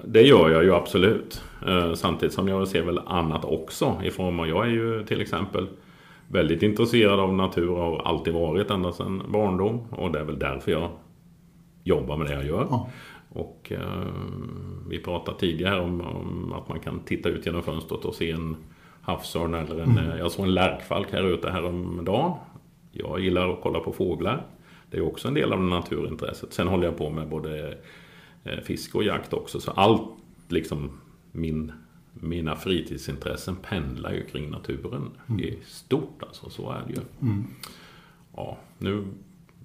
det 0.04 0.23
gör 0.23 0.50
jag 0.50 0.64
ju 0.64 0.75
absolut. 0.75 1.42
Eh, 1.66 1.95
samtidigt 1.95 2.35
som 2.35 2.49
jag 2.49 2.69
ser 2.69 2.83
väl 2.83 3.00
annat 3.07 3.45
också. 3.45 4.00
I 4.04 4.11
form 4.11 4.40
av, 4.40 4.49
jag 4.49 4.66
är 4.66 4.71
ju 4.71 5.04
till 5.04 5.21
exempel 5.21 5.69
väldigt 6.28 6.62
intresserad 6.62 7.21
av 7.21 7.35
natur 7.35 7.71
och 7.71 7.78
har 7.78 8.02
alltid 8.02 8.35
varit 8.35 8.71
ända 8.71 8.92
sedan 8.92 9.23
barndom. 9.28 9.81
Och 9.90 10.12
det 10.12 10.21
är 10.21 10.25
väl 10.25 10.38
därför 10.38 10.73
jag 10.73 10.90
jobbar 11.85 12.16
med 12.16 12.26
det 12.26 12.35
jag 12.35 12.47
gör. 12.47 12.66
Ja. 12.71 12.90
Och 13.28 13.73
eh, 13.75 14.07
vi 14.88 14.99
pratade 14.99 15.38
tidigare 15.38 15.81
om, 15.81 16.00
om, 16.00 16.52
att 16.52 16.69
man 16.69 16.81
kan 16.81 17.00
titta 17.00 17.28
ut 17.28 17.47
genom 17.47 17.62
fönstret 17.62 18.04
och 18.04 18.14
se 18.14 18.31
en 18.31 18.57
havsörn 19.02 19.54
eller 19.54 19.81
en, 19.81 19.99
mm. 19.99 20.19
jag 20.19 20.31
såg 20.31 20.45
en 20.45 20.54
lärkfalk 20.54 21.12
här 21.12 21.23
ute 21.23 21.50
häromdagen. 21.50 22.33
Jag 22.92 23.20
gillar 23.20 23.52
att 23.52 23.61
kolla 23.62 23.80
på 23.80 23.92
fåglar. 23.92 24.46
Det 24.90 24.96
är 24.96 25.06
också 25.06 25.28
en 25.28 25.34
del 25.34 25.52
av 25.52 25.61
naturintresset. 25.61 26.52
Sen 26.52 26.68
håller 26.68 26.84
jag 26.84 26.96
på 26.99 27.11
med 27.11 27.28
både 27.28 27.75
eh, 28.44 28.61
fiske 28.64 28.99
och 28.99 29.04
jakt 29.04 29.32
också. 29.32 29.61
Så 29.61 29.70
allt 29.70 30.02
liksom 30.49 30.90
min, 31.32 31.72
mina 32.12 32.56
fritidsintressen 32.56 33.56
pendlar 33.56 34.12
ju 34.12 34.25
kring 34.25 34.50
naturen 34.50 35.11
mm. 35.28 35.40
i 35.40 35.58
stort. 35.66 36.22
Alltså, 36.22 36.50
så 36.50 36.70
är 36.70 36.82
det 36.87 36.92
ju. 36.92 37.00
Mm. 37.22 37.44
Ja, 38.37 38.58
nu 38.78 39.04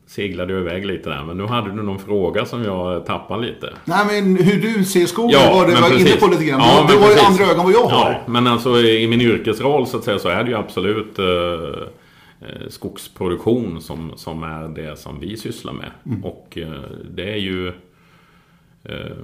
seglade 0.05 0.53
jag 0.53 0.61
iväg 0.61 0.85
lite 0.85 1.09
där. 1.09 1.23
Men 1.23 1.37
nu 1.37 1.45
hade 1.45 1.69
du 1.69 1.83
någon 1.83 1.99
fråga 1.99 2.45
som 2.45 2.63
jag 2.63 3.05
tappade 3.05 3.47
lite. 3.47 3.73
Nej 3.85 4.05
men 4.05 4.45
hur 4.45 4.61
du 4.61 4.83
ser 4.83 5.05
skogen 5.05 5.39
ja, 5.43 5.53
var 5.53 5.65
du 5.67 5.73
var 5.73 5.89
precis. 5.89 6.07
inne 6.07 6.19
på 6.19 6.27
lite 6.27 6.45
grann. 6.45 6.59
Ja, 6.59 6.87
du 6.89 6.97
har 6.97 7.11
ju 7.11 7.19
andra 7.19 7.45
ögon 7.45 7.65
vad 7.65 7.73
jag 7.73 7.87
har. 7.87 8.11
Ja, 8.11 8.31
men 8.31 8.47
alltså 8.47 8.79
i 8.79 9.07
min 9.07 9.21
yrkesroll 9.21 9.87
så 9.87 9.97
att 9.97 10.03
säga 10.03 10.19
så 10.19 10.29
är 10.29 10.43
det 10.43 10.49
ju 10.49 10.57
absolut 10.57 11.19
Eh, 11.19 11.87
skogsproduktion 12.69 13.81
som, 13.81 14.11
som 14.15 14.43
är 14.43 14.67
det 14.67 14.99
som 14.99 15.19
vi 15.19 15.37
sysslar 15.37 15.73
med. 15.73 15.91
Mm. 16.05 16.25
Och 16.25 16.57
eh, 16.57 16.81
det 17.11 17.33
är 17.33 17.37
ju 17.37 17.67
eh, 18.83 19.17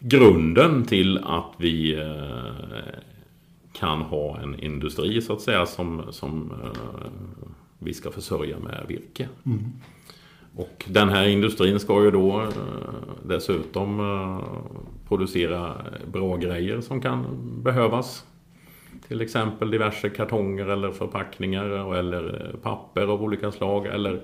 grunden 0.00 0.84
till 0.84 1.18
att 1.18 1.52
vi 1.58 1.94
eh, 1.94 3.00
kan 3.72 4.02
ha 4.02 4.40
en 4.40 4.60
industri 4.60 5.22
så 5.22 5.32
att 5.32 5.40
säga 5.40 5.66
som, 5.66 6.02
som 6.10 6.52
eh, 6.62 7.10
vi 7.78 7.94
ska 7.94 8.10
försörja 8.10 8.58
med 8.58 8.84
virke. 8.88 9.28
Mm. 9.46 9.72
Och 10.56 10.84
den 10.88 11.08
här 11.08 11.28
industrin 11.28 11.80
ska 11.80 12.04
ju 12.04 12.10
då 12.10 12.40
eh, 12.40 12.48
dessutom 13.22 14.00
producera 15.08 15.74
bra 16.12 16.36
grejer 16.36 16.80
som 16.80 17.00
kan 17.00 17.24
behövas. 17.62 18.24
Till 19.08 19.20
exempel 19.20 19.70
diverse 19.70 20.10
kartonger 20.10 20.66
eller 20.66 20.90
förpackningar 20.90 21.94
eller 21.94 22.54
papper 22.62 23.06
av 23.06 23.22
olika 23.22 23.52
slag. 23.52 23.86
Eller 23.86 24.20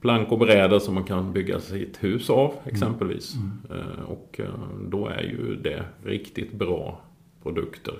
plank 0.00 0.32
och 0.32 0.38
brädor 0.38 0.78
som 0.78 0.94
man 0.94 1.04
kan 1.04 1.32
bygga 1.32 1.60
sitt 1.60 2.04
hus 2.04 2.30
av 2.30 2.54
exempelvis. 2.64 3.34
Mm. 3.34 3.82
Mm. 3.82 4.04
Och 4.06 4.40
då 4.88 5.08
är 5.08 5.22
ju 5.22 5.56
det 5.56 5.84
riktigt 6.04 6.52
bra 6.52 7.00
produkter. 7.42 7.94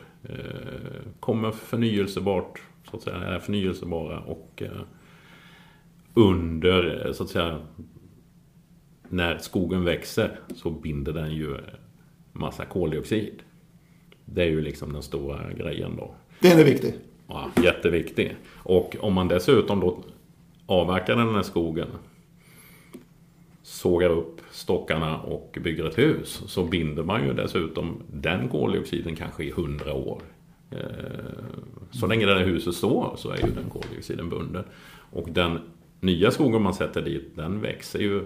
Kommer 1.21 1.51
förnyelsebart, 1.51 2.63
så 2.91 2.97
att 2.97 3.03
säga, 3.03 3.17
är 3.17 3.39
förnyelsebara 3.39 4.21
och 4.21 4.63
under, 6.15 7.13
så 7.13 7.23
att 7.23 7.29
säga, 7.31 7.59
när 9.09 9.39
skogen 9.39 9.85
växer 9.85 10.41
så 10.55 10.71
binder 10.71 11.13
den 11.13 11.33
ju 11.33 11.57
massa 12.33 12.65
koldioxid. 12.65 13.43
Det 14.25 14.43
är 14.43 14.49
ju 14.49 14.61
liksom 14.61 14.93
den 14.93 15.03
stora 15.03 15.53
grejen 15.53 15.97
då. 15.97 16.15
Den 16.41 16.59
är 16.59 16.65
viktig. 16.65 16.95
Ja, 17.29 17.51
jätteviktig. 17.63 18.37
Och 18.53 18.97
om 19.01 19.15
man 19.15 19.29
dessutom 19.29 19.81
då 19.81 20.03
avverkar 20.67 21.17
den 21.17 21.35
här 21.35 21.43
skogen 21.43 21.89
sågar 23.63 24.11
upp 24.11 24.41
stockarna 24.51 25.19
och 25.19 25.59
bygger 25.63 25.85
ett 25.85 25.99
hus 25.99 26.43
så 26.47 26.65
binder 26.65 27.03
man 27.03 27.25
ju 27.25 27.33
dessutom 27.33 28.03
den 28.13 28.49
koldioxiden 28.49 29.17
kanske 29.17 29.45
i 29.45 29.51
hundra 29.51 29.95
år. 29.95 30.23
Eh, 30.71 30.79
så 31.91 32.07
länge 32.07 32.27
det 32.27 32.35
här 32.35 32.45
huset 32.45 32.75
står 32.75 33.15
så 33.17 33.31
är 33.31 33.37
ju 33.37 33.53
den 33.53 33.71
koldioxiden 33.71 34.29
bunden. 34.29 34.65
Och 35.11 35.29
den 35.31 35.59
nya 36.01 36.31
skogen 36.31 36.63
man 36.63 36.75
sätter 36.75 37.03
dit 37.03 37.37
den 37.37 37.61
växer 37.61 37.99
ju 37.99 38.25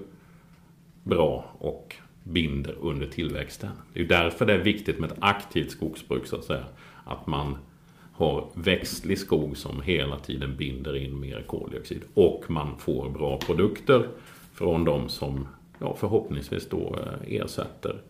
bra 1.03 1.57
och 1.59 1.97
binder 2.29 2.75
under 2.81 3.07
tillväxten. 3.07 3.71
Det 3.93 4.01
är 4.01 4.05
därför 4.05 4.47
det 4.47 4.55
är 4.55 4.59
viktigt 4.59 4.99
med 4.99 5.13
ett 5.13 5.19
aktivt 5.21 5.71
skogsbruk 5.71 6.27
så 6.27 6.37
att 6.37 6.45
säga. 6.45 6.65
Att 7.05 7.27
man 7.27 7.57
har 8.13 8.51
växtlig 8.55 9.19
skog 9.19 9.57
som 9.57 9.83
hela 9.83 10.19
tiden 10.19 10.57
binder 10.57 10.97
in 10.97 11.21
mer 11.21 11.45
koldioxid. 11.47 12.03
Och 12.15 12.45
man 12.49 12.79
får 12.79 13.11
bra 13.11 13.39
produkter 13.39 14.09
från 14.53 14.85
de 14.85 15.09
som 15.09 15.49
ja, 15.79 15.97
förhoppningsvis 16.01 16.69
då 16.69 16.97
eh, 16.97 17.35
ersätter 17.35 18.03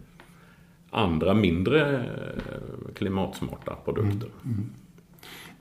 andra 0.90 1.34
mindre 1.34 1.96
eh, 2.36 2.94
klimatsmarta 2.94 3.76
produkter. 3.84 4.28
Mm, 4.44 4.56
mm. 4.56 4.70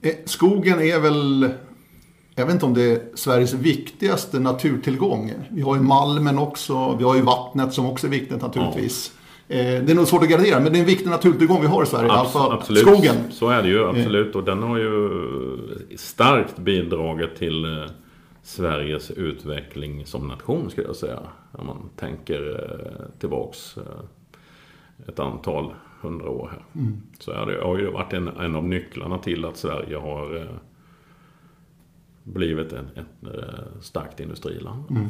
Eh, 0.01 0.15
skogen 0.25 0.79
är 0.79 0.99
väl 0.99 1.51
jag 2.37 2.45
vet 2.45 2.53
inte 2.53 2.65
om 2.65 2.73
det 2.73 2.91
är 2.91 2.99
Sveriges 3.13 3.53
viktigaste 3.53 4.39
naturtillgång. 4.39 5.33
Vi 5.49 5.61
har 5.61 5.75
ju 5.75 5.81
malmen 5.81 6.37
också, 6.37 6.95
vi 6.95 7.03
har 7.03 7.15
ju 7.15 7.21
vattnet 7.21 7.73
som 7.73 7.85
också 7.85 8.07
är 8.07 8.11
viktigt 8.11 8.41
naturligtvis. 8.41 9.11
Ja. 9.47 9.55
Eh, 9.55 9.83
det 9.83 9.91
är 9.91 9.95
nog 9.95 10.07
svårt 10.07 10.23
att 10.23 10.29
gradera, 10.29 10.59
men 10.59 10.73
det 10.73 10.77
är 10.77 10.79
en 10.79 10.85
viktig 10.85 11.09
naturtillgång 11.09 11.61
vi 11.61 11.67
har 11.67 11.83
i 11.83 11.85
Sverige. 11.85 12.11
Abs 12.11 12.19
alltså 12.19 12.39
absolut. 12.39 12.81
skogen. 12.81 13.15
Så 13.31 13.49
är 13.49 13.61
det 13.61 13.69
ju, 13.69 13.89
absolut. 13.89 14.35
Och 14.35 14.43
den 14.43 14.63
har 14.63 14.77
ju 14.77 15.17
starkt 15.95 16.57
bidragit 16.57 17.35
till 17.35 17.65
eh, 17.65 17.85
Sveriges 18.43 19.11
utveckling 19.11 20.05
som 20.05 20.27
nation, 20.27 20.69
skulle 20.69 20.87
jag 20.87 20.95
säga. 20.95 21.19
Om 21.51 21.65
man 21.65 21.89
tänker 21.95 22.49
eh, 22.49 23.19
tillbaks 23.19 23.75
ett 25.07 25.19
antal 25.19 25.73
hundra 26.01 26.29
år 26.29 26.49
här. 26.51 26.81
Mm. 26.81 26.97
Så 27.19 27.31
det 27.31 27.61
har 27.63 27.77
ju 27.77 27.91
varit 27.91 28.13
en, 28.13 28.27
en 28.27 28.55
av 28.55 28.63
nycklarna 28.63 29.17
till 29.17 29.45
att 29.45 29.57
Sverige 29.57 29.97
har 29.97 30.47
blivit 32.33 32.73
ett, 32.73 32.73
ett, 32.73 32.97
ett 32.97 33.83
starkt 33.83 34.19
industriland. 34.19 34.83
Mm. 34.89 35.07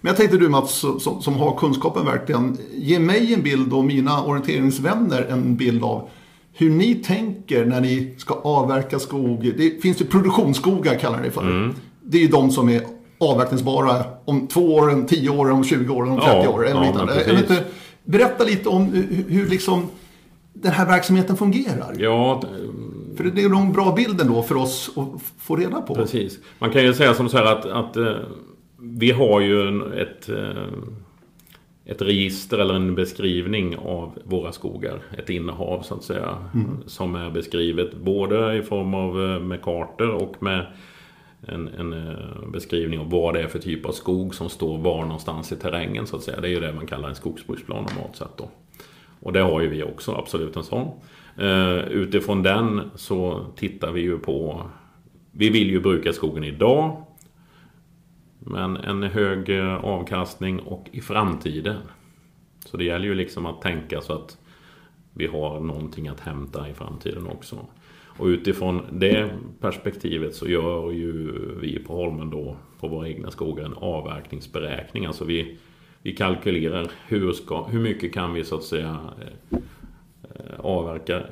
Men 0.00 0.10
jag 0.10 0.16
tänkte 0.16 0.36
du 0.36 0.48
Mats, 0.48 0.84
som, 1.00 1.22
som, 1.22 1.34
har 1.34 1.56
kunskapen 1.56 2.06
verkligen, 2.06 2.58
ge 2.72 2.98
mig 2.98 3.34
en 3.34 3.42
bild 3.42 3.72
och 3.72 3.84
mina 3.84 4.24
orienteringsvänner 4.24 5.22
en 5.22 5.56
bild 5.56 5.84
av 5.84 6.08
hur 6.52 6.70
ni 6.70 6.94
tänker 6.94 7.64
när 7.64 7.80
ni 7.80 8.14
ska 8.18 8.34
avverka 8.34 8.98
skog. 8.98 9.52
Det 9.56 9.82
finns 9.82 10.00
ju 10.00 10.04
produktionsskogar 10.04 10.98
kallar 10.98 11.18
ni 11.18 11.24
det 11.24 11.30
för. 11.30 11.42
Mm. 11.42 11.74
Det 12.02 12.18
är 12.18 12.22
ju 12.22 12.28
de 12.28 12.50
som 12.50 12.68
är 12.68 12.82
avverkningsbara 13.18 14.04
om 14.24 14.46
två 14.46 14.74
år, 14.74 14.90
om 14.90 15.06
tio 15.06 15.30
år, 15.30 15.50
om 15.50 15.64
20 15.64 15.94
år, 15.94 16.02
om 16.02 16.16
30 16.16 16.30
ja, 16.30 16.48
år. 16.48 16.66
Eller 16.66 16.84
ja, 17.26 17.38
inte, 17.38 17.64
berätta 18.04 18.44
lite 18.44 18.68
om 18.68 18.92
hur, 18.92 19.24
hur 19.28 19.48
liksom 19.48 19.86
den 20.52 20.72
här 20.72 20.86
verksamheten 20.86 21.36
fungerar. 21.36 21.94
Ja, 21.98 22.42
för 23.16 23.24
det 23.24 23.42
är 23.42 23.48
nog 23.48 23.60
en 23.60 23.72
bra 23.72 23.92
bild 23.92 24.20
ändå 24.20 24.42
för 24.42 24.56
oss 24.56 24.90
att 24.96 25.22
få 25.38 25.56
reda 25.56 25.80
på. 25.80 25.94
Precis. 25.94 26.38
Man 26.58 26.70
kan 26.70 26.82
ju 26.82 26.94
säga 26.94 27.14
som 27.14 27.28
så 27.28 27.38
här 27.38 27.44
att, 27.44 27.66
att 27.66 27.96
eh, 27.96 28.16
vi 28.78 29.10
har 29.10 29.40
ju 29.40 29.82
ett, 29.92 30.28
eh, 30.28 30.66
ett 31.84 32.02
register 32.02 32.58
eller 32.58 32.74
en 32.74 32.94
beskrivning 32.94 33.76
av 33.76 34.18
våra 34.24 34.52
skogar. 34.52 35.02
Ett 35.18 35.30
innehav 35.30 35.82
så 35.82 35.94
att 35.94 36.04
säga. 36.04 36.38
Mm. 36.54 36.66
Som 36.86 37.14
är 37.14 37.30
beskrivet 37.30 37.96
både 37.96 38.56
i 38.56 38.62
form 38.62 38.94
av 38.94 39.24
eh, 39.24 39.40
med 39.40 39.62
kartor 39.62 40.08
och 40.08 40.42
med 40.42 40.66
en, 41.46 41.68
en, 41.68 42.16
beskrivning 42.52 43.00
av 43.00 43.10
vad 43.10 43.34
det 43.34 43.42
är 43.42 43.48
för 43.48 43.58
typ 43.58 43.86
av 43.86 43.92
skog 43.92 44.34
som 44.34 44.48
står 44.48 44.78
var 44.78 45.02
någonstans 45.02 45.52
i 45.52 45.56
terrängen 45.56 46.06
så 46.06 46.16
att 46.16 46.22
säga. 46.22 46.40
Det 46.40 46.48
är 46.48 46.50
ju 46.50 46.60
det 46.60 46.72
man 46.72 46.86
kallar 46.86 47.08
en 47.08 47.14
skogsbruksplan 47.14 47.84
normalt 47.84 48.16
sett 48.16 48.36
då. 48.36 48.48
Och 49.20 49.32
det 49.32 49.40
har 49.40 49.60
ju 49.60 49.68
vi 49.68 49.82
också, 49.82 50.12
absolut 50.12 50.56
en 50.56 50.62
sån. 50.62 50.88
Eh, 51.36 51.88
utifrån 51.88 52.42
den 52.42 52.90
så 52.94 53.46
tittar 53.56 53.92
vi 53.92 54.00
ju 54.00 54.18
på 54.18 54.66
Vi 55.32 55.50
vill 55.50 55.70
ju 55.70 55.80
bruka 55.80 56.12
skogen 56.12 56.44
idag 56.44 57.04
Men 58.38 58.76
en 58.76 59.02
hög 59.02 59.58
eh, 59.58 59.84
avkastning 59.84 60.60
och 60.60 60.88
i 60.92 61.00
framtiden. 61.00 61.76
Så 62.66 62.76
det 62.76 62.84
gäller 62.84 63.06
ju 63.06 63.14
liksom 63.14 63.46
att 63.46 63.62
tänka 63.62 64.00
så 64.00 64.12
att 64.12 64.38
Vi 65.14 65.26
har 65.26 65.60
någonting 65.60 66.08
att 66.08 66.20
hämta 66.20 66.68
i 66.68 66.74
framtiden 66.74 67.26
också. 67.26 67.66
Och 68.18 68.26
utifrån 68.26 68.82
det 68.92 69.30
perspektivet 69.60 70.34
så 70.34 70.48
gör 70.48 70.90
ju 70.90 71.32
vi 71.60 71.78
på 71.78 71.94
Holmen 71.94 72.30
då 72.30 72.56
På 72.80 72.88
våra 72.88 73.08
egna 73.08 73.30
skogar 73.30 73.64
en 73.64 73.74
avverkningsberäkning. 73.74 75.06
Alltså 75.06 75.24
vi 75.24 75.58
Vi 76.02 76.16
kalkylerar 76.16 76.90
hur, 77.06 77.32
ska, 77.32 77.64
hur 77.64 77.80
mycket 77.80 78.14
kan 78.14 78.34
vi 78.34 78.44
så 78.44 78.56
att 78.56 78.62
säga 78.62 78.98
eh, 79.20 79.58
avverka 80.58 81.22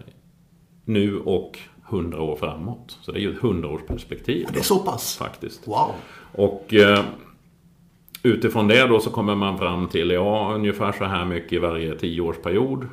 nu 0.84 1.18
och 1.18 1.58
hundra 1.82 2.22
år 2.22 2.36
framåt. 2.36 2.98
Så 3.00 3.12
det 3.12 3.18
är 3.18 3.20
ju 3.20 3.32
ett 3.32 3.42
hundraårsperspektiv. 3.42 4.46
Det 4.52 4.58
är 4.58 4.62
så 4.62 4.78
pass? 4.78 5.16
Faktiskt. 5.16 5.68
Wow. 5.68 5.90
Och 6.34 6.74
eh, 6.74 7.04
utifrån 8.22 8.68
det 8.68 8.86
då 8.86 9.00
så 9.00 9.10
kommer 9.10 9.34
man 9.34 9.58
fram 9.58 9.88
till 9.88 10.10
ja, 10.10 10.52
ungefär 10.54 10.92
så 10.92 11.04
här 11.04 11.24
mycket 11.24 11.52
i 11.52 11.58
varje 11.58 11.94
tioårsperiod. 11.94 12.86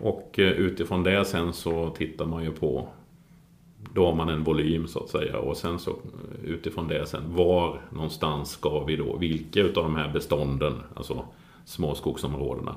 Och 0.00 0.38
eh, 0.38 0.52
utifrån 0.52 1.02
det 1.02 1.24
sen 1.24 1.52
så 1.52 1.90
tittar 1.90 2.26
man 2.26 2.44
ju 2.44 2.50
på 2.50 2.88
då 3.94 4.06
har 4.06 4.14
man 4.14 4.28
en 4.28 4.44
volym 4.44 4.88
så 4.88 4.98
att 4.98 5.08
säga 5.08 5.38
och 5.38 5.56
sen 5.56 5.78
så 5.78 5.96
utifrån 6.44 6.88
det 6.88 7.06
sen 7.06 7.34
var 7.34 7.80
någonstans 7.90 8.50
ska 8.50 8.84
vi 8.84 8.96
då, 8.96 9.16
vilka 9.16 9.60
utav 9.60 9.84
de 9.84 9.96
här 9.96 10.12
bestånden, 10.12 10.72
alltså 10.94 11.24
småskogsområdena 11.64 12.74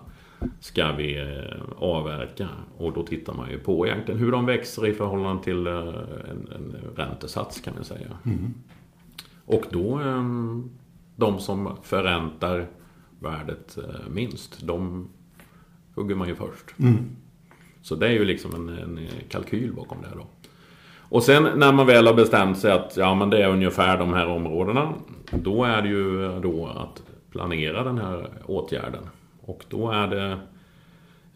ska 0.59 0.91
vi 0.91 1.19
eh, 1.19 1.61
avverka. 1.77 2.49
Och 2.77 2.93
då 2.93 3.03
tittar 3.03 3.33
man 3.33 3.49
ju 3.49 3.59
på 3.59 3.87
egentligen 3.87 4.19
hur 4.19 4.31
de 4.31 4.45
växer 4.45 4.87
i 4.87 4.93
förhållande 4.93 5.43
till 5.43 5.67
eh, 5.67 5.73
en, 6.31 6.49
en 6.55 6.75
räntesats 6.95 7.61
kan 7.61 7.73
man 7.75 7.83
säga. 7.83 8.07
Mm. 8.25 8.53
Och 9.45 9.65
då 9.71 9.95
ehm, 9.95 10.69
de 11.15 11.39
som 11.39 11.77
förräntar 11.83 12.67
värdet 13.19 13.77
eh, 13.77 14.09
minst, 14.09 14.67
de 14.67 15.09
hugger 15.95 16.15
man 16.15 16.27
ju 16.27 16.35
först. 16.35 16.79
Mm. 16.79 16.97
Så 17.81 17.95
det 17.95 18.07
är 18.07 18.11
ju 18.11 18.25
liksom 18.25 18.55
en, 18.55 18.69
en, 18.77 18.99
kalkyl 19.29 19.73
bakom 19.73 19.97
det 20.01 20.07
då. 20.15 20.27
Och 20.99 21.23
sen 21.23 21.47
när 21.55 21.71
man 21.71 21.87
väl 21.87 22.07
har 22.07 22.13
bestämt 22.13 22.57
sig 22.57 22.71
att 22.71 22.97
ja, 22.97 23.15
men 23.15 23.29
det 23.29 23.43
är 23.43 23.49
ungefär 23.49 23.97
de 23.97 24.13
här 24.13 24.27
områdena. 24.27 24.93
Då 25.31 25.63
är 25.63 25.81
det 25.81 25.87
ju 25.87 26.39
då 26.39 26.67
att 26.67 27.03
planera 27.31 27.83
den 27.83 27.97
här 27.97 28.29
åtgärden. 28.45 29.03
Och 29.45 29.65
då 29.69 29.91
är 29.91 30.07
det 30.07 30.39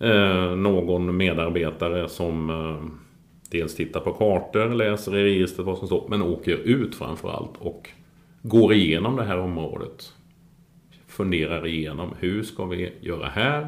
eh, 0.08 0.56
någon 0.56 1.18
medarbetare 1.18 2.10
som 2.10 2.50
eh, 2.50 3.08
dels 3.52 3.76
tittar 3.76 4.00
på 4.00 4.14
kartor, 4.14 4.70
läser 4.70 5.16
i 5.16 5.24
registret 5.24 5.66
vad 5.66 5.78
som 5.78 5.88
står, 5.88 6.08
men 6.10 6.22
åker 6.22 6.58
ut 6.58 6.96
framförallt 6.96 7.58
och 7.58 7.90
går 8.42 8.74
igenom 8.74 9.16
det 9.16 9.24
här 9.24 9.38
området. 9.38 10.14
Funderar 11.08 11.68
igenom 11.68 12.14
hur 12.20 12.44
ska 12.44 12.66
vi 12.66 12.94
göra 13.02 13.28
här 13.28 13.68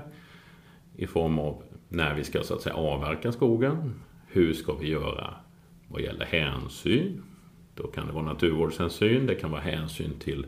i 0.95 1.07
form 1.07 1.39
av 1.39 1.63
när 1.89 2.13
vi 2.13 2.23
ska 2.23 2.43
så 2.43 2.53
att 2.53 2.61
säga 2.61 2.75
avverka 2.75 3.31
skogen. 3.31 3.93
Hur 4.27 4.53
ska 4.53 4.73
vi 4.73 4.87
göra 4.87 5.33
vad 5.87 6.01
gäller 6.01 6.25
hänsyn? 6.25 7.23
Då 7.75 7.87
kan 7.87 8.07
det 8.07 8.13
vara 8.13 8.25
naturvårdshänsyn, 8.25 9.25
det 9.25 9.35
kan 9.35 9.51
vara 9.51 9.61
hänsyn 9.61 10.11
till 10.19 10.45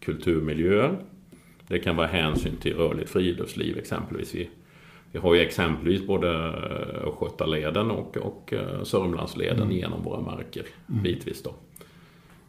kulturmiljöer. 0.00 0.98
Det 1.68 1.78
kan 1.78 1.96
vara 1.96 2.06
hänsyn 2.06 2.56
till 2.56 2.76
rörligt 2.76 3.10
friluftsliv 3.10 3.78
exempelvis. 3.78 4.34
Vi, 4.34 4.50
vi 5.12 5.18
har 5.18 5.34
ju 5.34 5.40
exempelvis 5.40 6.06
både 6.06 6.28
eh, 6.28 7.08
Östgötaleden 7.08 7.90
och, 7.90 8.16
och 8.16 8.52
eh, 8.52 8.82
Sörmlandsleden 8.82 9.62
mm. 9.62 9.76
genom 9.76 10.02
våra 10.02 10.20
marker 10.20 10.66
mm. 10.88 11.02
bitvis 11.02 11.42
då. 11.42 11.54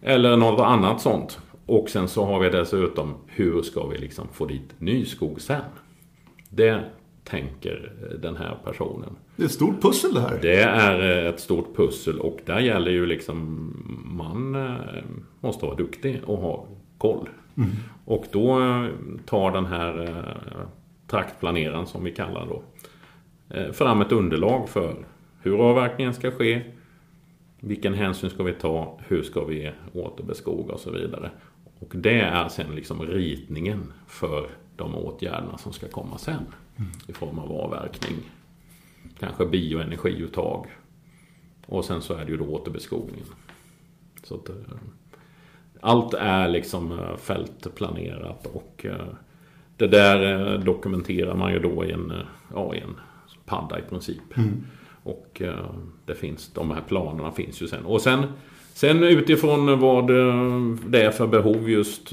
Eller 0.01 0.37
något 0.37 0.59
annat 0.59 1.01
sånt. 1.01 1.39
Och 1.65 1.89
sen 1.89 2.07
så 2.07 2.25
har 2.25 2.39
vi 2.39 2.49
dessutom 2.49 3.13
hur 3.27 3.61
ska 3.61 3.87
vi 3.87 3.97
liksom 3.97 4.27
få 4.33 4.45
dit 4.45 4.73
ny 4.79 5.05
skog 5.05 5.41
sen? 5.41 5.61
Det 6.49 6.83
tänker 7.23 7.93
den 8.21 8.35
här 8.35 8.57
personen. 8.63 9.15
Det 9.35 9.43
är 9.43 9.45
ett 9.45 9.51
stort 9.51 9.81
pussel 9.81 10.13
det 10.13 10.21
här. 10.21 10.39
Det 10.41 10.61
är 10.63 11.25
ett 11.25 11.39
stort 11.39 11.75
pussel 11.75 12.19
och 12.19 12.39
där 12.45 12.59
gäller 12.59 12.91
ju 12.91 13.05
liksom 13.05 13.71
man 14.05 14.75
måste 15.39 15.65
vara 15.65 15.75
duktig 15.75 16.21
och 16.25 16.37
ha 16.37 16.65
koll. 16.97 17.29
Mm. 17.57 17.69
Och 18.05 18.25
då 18.31 18.61
eh, 18.61 18.89
tar 19.25 19.51
den 19.51 19.65
här 19.65 20.03
eh, 20.03 20.67
traktplaneraren 21.07 21.87
som 21.87 22.03
vi 22.03 22.11
kallar 22.11 22.47
då 22.47 22.63
eh, 23.55 23.71
fram 23.71 24.01
ett 24.01 24.11
underlag 24.11 24.69
för 24.69 24.95
hur 25.41 25.69
avverkningen 25.69 26.13
ska 26.13 26.31
ske, 26.31 26.61
vilken 27.59 27.93
hänsyn 27.93 28.29
ska 28.29 28.43
vi 28.43 28.53
ta, 28.53 28.99
hur 29.07 29.23
ska 29.23 29.45
vi 29.45 29.71
återbeskoga 29.93 30.73
och 30.73 30.79
så 30.79 30.91
vidare. 30.91 31.31
Och 31.79 31.93
det 31.95 32.19
är 32.19 32.47
sen 32.49 32.75
liksom 32.75 33.01
ritningen 33.01 33.93
för 34.07 34.49
de 34.75 34.95
åtgärderna 34.95 35.57
som 35.57 35.73
ska 35.73 35.87
komma 35.87 36.17
sen. 36.17 36.45
Mm. 36.77 36.91
I 37.07 37.13
form 37.13 37.39
av 37.39 37.51
avverkning, 37.51 38.17
kanske 39.19 39.45
bioenergiuttag 39.45 40.67
och 41.65 41.85
sen 41.85 42.01
så 42.01 42.13
är 42.13 42.25
det 42.25 42.31
ju 42.31 42.37
då 42.37 42.45
återbeskogningen. 42.45 43.27
Så 44.23 44.35
att, 44.35 44.49
eh, 44.49 44.55
allt 45.85 46.13
är 46.13 46.47
liksom 46.47 46.91
eh, 46.91 47.17
fältplanerat 47.17 48.47
och 48.53 48.85
eh, 48.85 49.07
det 49.77 49.87
där 49.87 50.57
dokumenterar 50.57 51.35
man 51.35 51.53
ju 51.53 51.59
då 51.59 51.85
i 51.85 51.91
en, 51.91 52.13
ja, 52.53 52.75
i 52.75 52.79
en 52.79 52.95
padda 53.45 53.79
i 53.79 53.81
princip. 53.81 54.37
Mm. 54.37 54.63
Och 55.03 55.41
det 56.05 56.15
finns, 56.15 56.53
de 56.53 56.71
här 56.71 56.81
planerna 56.87 57.31
finns 57.31 57.61
ju 57.61 57.67
sen. 57.67 57.85
Och 57.85 58.01
sen, 58.01 58.23
sen 58.73 59.03
utifrån 59.03 59.79
vad 59.79 60.07
det 60.91 61.03
är 61.03 61.11
för 61.11 61.27
behov 61.27 61.69
just 61.69 62.11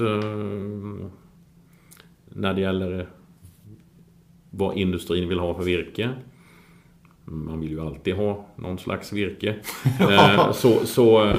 när 2.29 2.53
det 2.53 2.61
gäller 2.61 3.07
vad 4.49 4.77
industrin 4.77 5.29
vill 5.29 5.39
ha 5.39 5.53
för 5.53 5.63
virke. 5.63 6.09
Man 7.25 7.59
vill 7.59 7.71
ju 7.71 7.81
alltid 7.81 8.15
ha 8.15 8.45
någon 8.55 8.77
slags 8.77 9.13
virke. 9.13 9.55
Eh, 9.99 10.51
så, 10.51 10.85
så 10.85 11.25
eh, 11.25 11.35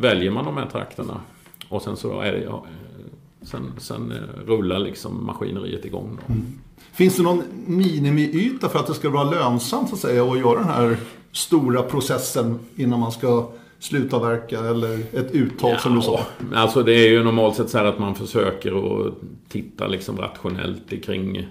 väljer 0.00 0.30
man 0.30 0.44
de 0.44 0.56
här 0.56 0.66
trakterna. 0.66 1.20
Och 1.70 1.82
sen 1.82 1.96
så 1.96 2.20
är 2.20 2.32
det, 2.32 2.38
ja, 2.38 2.64
eh, 2.66 3.06
sen, 3.42 3.72
sen 3.78 4.12
rullar 4.46 4.78
liksom 4.78 5.26
maskineriet 5.26 5.84
igång. 5.84 6.18
Då. 6.26 6.32
Mm. 6.32 6.46
Finns 6.92 7.16
det 7.16 7.22
någon 7.22 7.42
minimiyta 7.66 8.68
för 8.68 8.78
att 8.78 8.86
det 8.86 8.94
ska 8.94 9.10
vara 9.10 9.30
lönsamt 9.30 9.88
så 9.88 9.94
att 9.94 10.00
säga 10.00 10.24
att 10.24 10.38
göra 10.38 10.58
den 10.58 10.68
här 10.68 10.96
stora 11.32 11.82
processen 11.82 12.58
innan 12.76 13.00
man 13.00 13.12
ska 13.12 13.50
slutavverka 13.78 14.60
eller 14.60 14.98
ett 14.98 15.30
uttag 15.32 15.70
ja, 15.70 15.78
som 15.78 15.94
du 15.94 16.02
sa? 16.02 16.20
Alltså 16.54 16.82
det 16.82 16.92
är 16.92 17.08
ju 17.08 17.24
normalt 17.24 17.56
sett 17.56 17.70
så 17.70 17.78
här 17.78 17.84
att 17.84 17.98
man 17.98 18.14
försöker 18.14 19.06
att 19.06 19.14
titta 19.48 19.86
liksom 19.86 20.16
rationellt 20.16 21.04
kring 21.04 21.48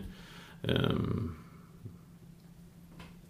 um, 0.61 1.35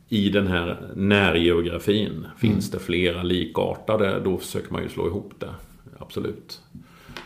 i 0.10 0.30
den 0.30 0.48
här 0.48 0.92
närgeografin. 0.96 2.12
Mm. 2.12 2.38
Finns 2.38 2.72
det 2.72 2.80
flera 2.80 3.24
likartade 3.24 4.20
då 4.20 4.38
försöker 4.38 4.74
man 4.74 4.84
ju 4.84 4.90
slå 4.90 5.08
ihop 5.08 5.34
det. 5.40 5.54
Absolut. 6.00 6.62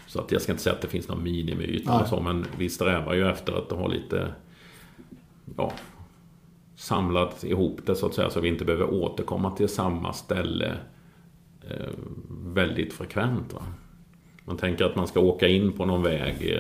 Så 0.07 0.19
att 0.21 0.31
jag 0.31 0.41
ska 0.41 0.51
inte 0.51 0.63
säga 0.63 0.75
att 0.75 0.81
det 0.81 0.87
finns 0.87 1.07
någon 1.07 1.23
minimiyta 1.23 2.01
och 2.01 2.07
så 2.07 2.21
men 2.21 2.45
vi 2.57 2.69
strävar 2.69 3.13
ju 3.13 3.29
efter 3.29 3.53
att 3.53 3.71
ha 3.71 3.87
lite 3.87 4.33
ja, 5.57 5.73
samlat 6.75 7.43
ihop 7.43 7.79
det 7.85 7.95
så 7.95 8.05
att 8.05 8.13
säga 8.13 8.29
så 8.29 8.39
vi 8.39 8.47
inte 8.47 8.65
behöver 8.65 8.93
återkomma 8.93 9.51
till 9.51 9.69
samma 9.69 10.13
ställe 10.13 10.77
Eh, 11.69 11.89
väldigt 12.53 12.93
frekvent. 12.93 13.53
Va? 13.53 13.61
Man 14.45 14.57
tänker 14.57 14.85
att 14.85 14.95
man 14.95 15.07
ska 15.07 15.19
åka 15.19 15.47
in 15.47 15.71
på 15.71 15.85
någon 15.85 16.03
väg 16.03 16.59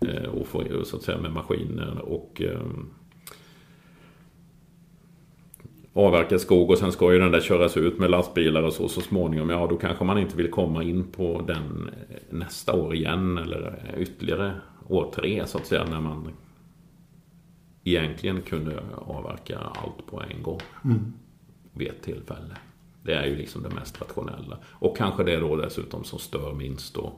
eh, 0.00 0.24
och 0.24 0.46
få, 0.46 0.84
så 0.84 0.96
att 0.96 1.02
säga, 1.02 1.18
med 1.18 1.32
maskiner 1.32 1.98
och 1.98 2.42
eh, 2.42 2.60
avverka 5.92 6.38
skog 6.38 6.70
och 6.70 6.78
sen 6.78 6.92
ska 6.92 7.12
ju 7.12 7.18
den 7.18 7.32
där 7.32 7.40
köras 7.40 7.76
ut 7.76 7.98
med 7.98 8.10
lastbilar 8.10 8.62
och 8.62 8.72
så 8.72 8.88
så 8.88 9.00
småningom. 9.00 9.50
Ja, 9.50 9.66
då 9.66 9.76
kanske 9.76 10.04
man 10.04 10.18
inte 10.18 10.36
vill 10.36 10.50
komma 10.50 10.82
in 10.82 11.04
på 11.04 11.44
den 11.46 11.90
nästa 12.30 12.72
år 12.72 12.94
igen 12.94 13.38
eller 13.38 13.94
ytterligare 13.98 14.52
år 14.88 15.12
tre 15.14 15.46
så 15.46 15.58
att 15.58 15.66
säga 15.66 15.84
när 15.84 16.00
man 16.00 16.28
egentligen 17.84 18.42
kunde 18.42 18.82
avverka 18.94 19.58
allt 19.58 20.06
på 20.06 20.22
en 20.22 20.42
gång 20.42 20.60
mm. 20.84 21.12
vid 21.72 21.88
ett 21.88 22.02
tillfälle. 22.02 22.56
Det 23.02 23.14
är 23.14 23.26
ju 23.26 23.36
liksom 23.36 23.62
det 23.62 23.74
mest 23.74 24.00
rationella. 24.00 24.58
Och 24.66 24.96
kanske 24.96 25.24
det 25.24 25.36
då 25.36 25.56
dessutom 25.56 26.04
som 26.04 26.18
stör 26.18 26.52
minst 26.52 26.94
då. 26.94 27.12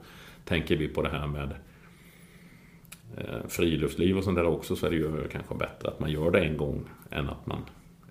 Tänker 0.44 0.76
vi 0.76 0.88
på 0.88 1.02
det 1.02 1.08
här 1.08 1.26
med 1.26 1.54
eh, 3.16 3.48
friluftsliv 3.48 4.18
och 4.18 4.24
sånt 4.24 4.36
där 4.36 4.46
också 4.46 4.76
så 4.76 4.86
är 4.86 4.90
det 4.90 4.96
ju 4.96 5.28
kanske 5.28 5.54
bättre 5.54 5.88
att 5.88 6.00
man 6.00 6.10
gör 6.10 6.30
det 6.30 6.40
en 6.40 6.56
gång 6.56 6.84
än 7.10 7.28
att 7.28 7.46
man 7.46 7.58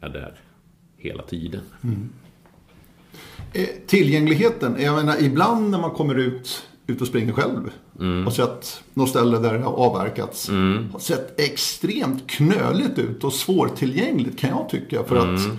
är 0.02 0.10
där 0.10 0.40
hela 1.04 1.24
tiden. 1.24 1.62
Mm. 1.84 2.10
Eh, 3.54 3.68
tillgängligheten, 3.88 4.76
jag 4.80 4.96
menar 4.96 5.16
ibland 5.22 5.70
när 5.70 5.80
man 5.80 5.92
kommer 5.92 6.16
ut, 6.16 6.64
ut 6.88 7.02
och 7.02 7.08
springer 7.08 7.34
själv 7.34 7.72
mm. 8.00 8.28
och 8.28 8.34
sett 8.34 8.84
något 8.94 9.10
ställe 9.10 9.40
där 9.40 9.54
det 9.54 9.60
har 9.60 9.74
avverkats. 9.74 10.50
Mm. 10.50 10.90
Har 10.92 11.00
sett 11.00 11.40
extremt 11.40 12.30
knöligt 12.30 13.00
ut 13.00 13.24
och 13.24 13.34
svårtillgängligt 13.34 14.40
kan 14.40 14.50
jag 14.50 14.70
tycka. 14.70 15.04
För 15.04 15.16
att 15.16 15.40
mm. 15.40 15.58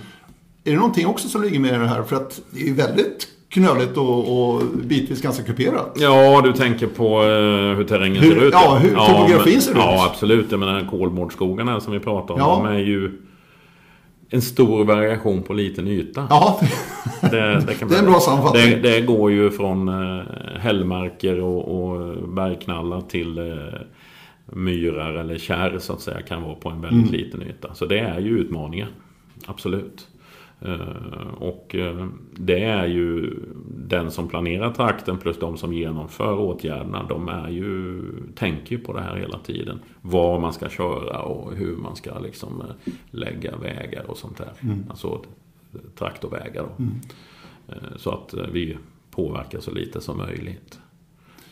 Är 0.63 0.71
det 0.71 0.77
någonting 0.77 1.07
också 1.07 1.29
som 1.29 1.43
ligger 1.43 1.59
med 1.59 1.75
i 1.75 1.77
det 1.77 1.87
här? 1.87 2.03
För 2.03 2.15
att 2.15 2.41
det 2.51 2.69
är 2.69 2.73
väldigt 2.73 3.27
knöligt 3.49 3.97
och, 3.97 4.53
och 4.55 4.61
bitvis 4.83 5.21
ganska 5.21 5.43
kuperat. 5.43 5.97
Ja, 5.99 6.41
du 6.41 6.53
tänker 6.53 6.87
på 6.87 7.23
uh, 7.23 7.75
hur 7.75 7.83
terrängen 7.83 8.23
hur, 8.23 8.35
ser 8.35 8.45
ut. 8.45 8.53
Ja, 8.53 8.75
hur 8.75 8.93
ja, 8.93 9.07
topografin 9.07 9.53
men, 9.53 9.61
ser 9.61 9.71
ut. 9.71 9.77
Ja, 9.77 10.09
absolut. 10.11 10.51
Jag 10.51 10.59
menar 10.59 10.87
kolmårdsskogarna 10.91 11.79
som 11.79 11.93
vi 11.93 11.99
pratar 11.99 12.33
om. 12.33 12.39
Ja. 12.39 12.61
De 12.63 12.75
är 12.75 12.79
ju 12.79 13.21
en 14.29 14.41
stor 14.41 14.85
variation 14.85 15.43
på 15.43 15.53
liten 15.53 15.87
yta. 15.87 16.27
Ja, 16.29 16.59
det, 17.21 17.65
det, 17.67 17.73
kan 17.73 17.89
det 17.89 17.95
är 17.95 17.99
en 17.99 18.05
bra 18.05 18.19
sammanfattning. 18.19 18.69
Det, 18.69 18.75
det, 18.75 19.01
går 19.01 19.31
ju 19.31 19.51
från 19.51 19.89
uh, 19.89 20.23
hällmarker 20.59 21.39
och, 21.39 21.89
och 21.89 22.17
bergknallar 22.27 23.01
till 23.01 23.39
uh, 23.39 23.73
myrar 24.45 25.13
eller 25.13 25.37
kärr 25.37 25.79
så 25.79 25.93
att 25.93 26.01
säga 26.01 26.21
kan 26.21 26.43
vara 26.43 26.55
på 26.55 26.69
en 26.69 26.81
väldigt 26.81 27.09
mm. 27.09 27.21
liten 27.21 27.41
yta. 27.41 27.73
Så 27.73 27.85
det 27.85 27.99
är 27.99 28.19
ju 28.19 28.39
utmaningen. 28.39 28.87
Absolut. 29.45 30.07
Eh, 30.65 31.33
och 31.37 31.75
eh, 31.75 32.07
det 32.33 32.63
är 32.63 32.85
ju 32.85 33.39
den 33.67 34.11
som 34.11 34.27
planerar 34.27 34.73
trakten 34.73 35.17
plus 35.17 35.39
de 35.39 35.57
som 35.57 35.73
genomför 35.73 36.39
åtgärderna. 36.39 37.05
De 37.09 37.29
är 37.29 37.49
ju, 37.49 38.01
tänker 38.35 38.75
ju 38.75 38.81
på 38.81 38.93
det 38.93 39.01
här 39.01 39.15
hela 39.15 39.39
tiden. 39.39 39.79
Var 40.01 40.39
man 40.39 40.53
ska 40.53 40.69
köra 40.69 41.21
och 41.21 41.55
hur 41.55 41.75
man 41.75 41.95
ska 41.95 42.19
liksom 42.19 42.61
eh, 42.61 42.93
lägga 43.11 43.57
vägar 43.57 44.03
och 44.07 44.17
sånt 44.17 44.37
där. 44.37 44.53
Mm. 44.61 44.85
Alltså 44.89 45.21
traktorvägar. 45.95 46.63
Då. 46.63 46.83
Mm. 46.83 46.95
Så 47.97 48.11
att 48.11 48.33
vi 48.51 48.77
påverkar 49.11 49.59
så 49.59 49.71
lite 49.71 50.01
som 50.01 50.17
möjligt. 50.17 50.79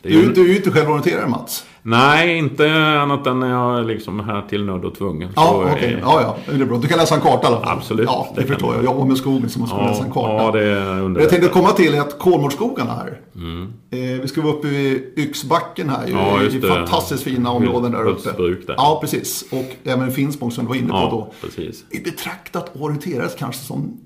Du, 0.01 0.09
ju... 0.09 0.33
du 0.33 0.41
är 0.41 0.47
ju 0.47 0.55
inte 0.55 0.71
självorienterare 0.71 1.29
Mats. 1.29 1.67
Nej, 1.85 2.37
inte 2.37 2.73
annat 2.73 3.27
än 3.27 3.39
när 3.39 3.49
jag 3.49 3.85
liksom 3.85 4.19
är 4.19 4.23
här 4.23 4.41
till 4.49 4.65
nöd 4.65 4.85
och 4.85 4.95
tvungen. 4.95 5.29
Ja, 5.35 5.63
okej. 5.65 5.73
Okay. 5.73 5.99
Ja, 6.01 6.21
ja. 6.21 6.53
Det 6.53 6.61
är 6.61 6.65
bra. 6.65 6.77
Du 6.77 6.87
kan 6.87 6.97
läsa 6.97 7.15
en 7.15 7.21
karta 7.21 7.43
i 7.43 7.47
alla 7.47 7.61
fall. 7.61 7.77
Absolut. 7.77 8.05
Ja, 8.05 8.27
det, 8.35 8.41
det 8.41 8.47
förstår 8.47 8.73
jag. 8.73 8.83
Jag 8.83 8.91
jobbar 8.91 9.05
med 9.05 9.17
skogen 9.17 9.49
så 9.49 9.59
man 9.59 9.67
ska 9.67 9.77
ja, 9.77 9.87
läsa 9.87 10.03
en 10.03 10.11
karta. 10.11 10.43
Ja, 10.43 10.51
det 10.51 10.63
är 10.63 11.19
Jag 11.19 11.29
tänkte 11.29 11.49
komma 11.49 11.71
till 11.71 11.99
att 11.99 12.19
Kolmårdsskogarna 12.19 12.93
här. 12.93 13.19
Mm. 13.35 13.73
Eh, 13.91 14.21
vi 14.21 14.27
ska 14.27 14.41
vara 14.41 14.53
uppe 14.53 14.67
vid 14.67 15.13
Yxbacken 15.17 15.89
här. 15.89 16.07
Ja, 16.07 16.41
just 16.41 16.61
det. 16.61 16.67
Fantastiskt 16.67 17.23
fina 17.23 17.51
områden 17.51 17.91
där 17.91 18.07
uppe. 18.07 18.31
Där. 18.67 18.75
Ja, 18.77 18.97
precis. 19.01 19.45
Och 19.51 19.75
även 19.83 20.11
Finspång 20.11 20.51
som 20.51 20.65
du 20.65 20.69
var 20.69 20.75
inne 20.75 20.89
på 20.89 20.95
ja, 20.95 21.09
då. 21.11 21.33
Precis. 21.41 21.85
Vi 21.89 21.99
betraktat 21.99 22.75
och 22.75 22.81
orienterades 22.81 23.35
kanske 23.35 23.61
som 23.61 23.97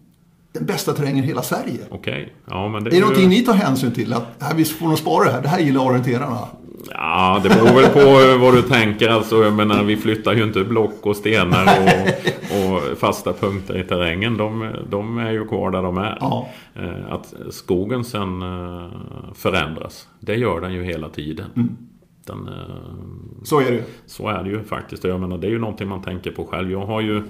den 0.54 0.66
bästa 0.66 0.94
terrängen 0.94 1.24
i 1.24 1.28
hela 1.28 1.42
Sverige. 1.42 1.80
Okej. 1.90 2.13
Okay. 2.13 2.26
Ja, 2.46 2.70
men 2.70 2.84
det 2.84 2.90
är, 2.90 2.92
är 2.92 2.96
det 2.96 3.02
någonting 3.02 3.30
ni 3.30 3.42
tar 3.42 3.54
hänsyn 3.54 3.92
till? 3.92 4.13
Att 4.13 4.36
här, 4.40 4.56
vi 4.56 4.66
får 4.66 4.88
nog 4.88 4.98
spara 4.98 5.26
det 5.26 5.32
här. 5.32 5.42
Det 5.42 5.48
här 5.48 5.60
gillar 5.60 5.86
orienterarna. 5.86 6.48
Ja, 6.91 7.39
det 7.43 7.50
beror 7.50 7.82
väl 7.82 7.89
på 7.89 8.38
vad 8.43 8.54
du 8.54 8.62
tänker. 8.62 9.10
Alltså, 9.10 9.43
jag 9.43 9.54
menar, 9.54 9.84
vi 9.84 9.97
flyttar 9.97 10.34
ju 10.34 10.43
inte 10.43 10.63
block 10.63 11.06
och 11.06 11.15
stenar 11.15 11.63
och, 11.63 12.76
och 12.76 12.97
fasta 12.97 13.34
punkter 13.34 13.78
i 13.78 13.84
terrängen. 13.84 14.38
De, 14.38 14.73
de, 14.89 15.17
är 15.17 15.32
ju 15.32 15.47
kvar 15.47 15.71
där 15.71 15.82
de 15.82 15.97
är. 15.97 16.17
Ja. 16.19 16.50
Eh, 16.76 17.12
att 17.12 17.34
skogen 17.50 18.04
sen 18.04 18.41
eh, 18.41 18.89
förändras, 19.36 20.08
det 20.19 20.36
gör 20.36 20.62
den 20.62 20.73
ju 20.73 20.84
hela 20.84 21.10
tiden. 21.10 21.47
Mm. 21.56 21.78
Den, 22.26 22.47
eh, 22.47 23.43
så 23.43 23.60
är 23.60 23.71
det 23.71 23.84
Så 24.06 24.28
är 24.28 24.43
det 24.43 24.50
ju 24.50 24.63
faktiskt. 24.63 25.04
Jag 25.04 25.19
menar, 25.19 25.38
det 25.38 25.47
är 25.47 25.52
ju 25.52 25.60
någonting 25.60 25.88
man 25.88 26.02
tänker 26.02 26.32
på 26.32 26.45
själv. 26.45 26.71
Jag 26.71 26.86
har 26.86 27.02
ju 27.02 27.23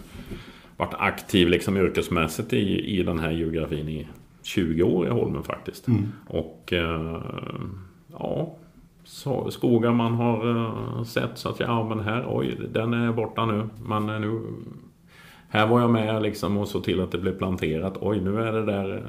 varit 0.77 0.93
aktiv 0.97 1.47
liksom 1.47 1.77
yrkesmässigt 1.77 2.53
i, 2.53 2.99
i 2.99 3.03
den 3.03 3.19
här 3.19 3.31
geografin 3.31 3.89
i 3.89 4.07
20 4.43 4.83
år 4.83 5.07
i 5.07 5.09
Holmen 5.09 5.43
faktiskt. 5.43 5.87
Mm. 5.87 6.11
Och 6.27 6.73
ja, 8.11 8.57
skogar 9.49 9.91
man 9.91 10.13
har 10.13 10.47
uh, 10.47 11.03
sett 11.03 11.37
så 11.37 11.49
att 11.49 11.59
ja 11.59 11.89
men 11.89 11.99
här, 11.99 12.25
oj, 12.29 12.57
den 12.73 12.93
är 12.93 13.11
borta 13.11 13.45
nu. 13.45 13.69
Men 13.85 14.09
uh, 14.09 14.19
nu 14.19 14.41
här 15.49 15.67
var 15.67 15.81
jag 15.81 15.89
med 15.89 16.21
liksom 16.21 16.57
och 16.57 16.67
såg 16.67 16.83
till 16.83 17.01
att 17.01 17.11
det 17.11 17.17
blev 17.17 17.37
planterat. 17.37 17.97
Oj, 18.01 18.21
nu 18.21 18.41
är 18.41 18.51
det 18.51 18.65
där 18.65 19.03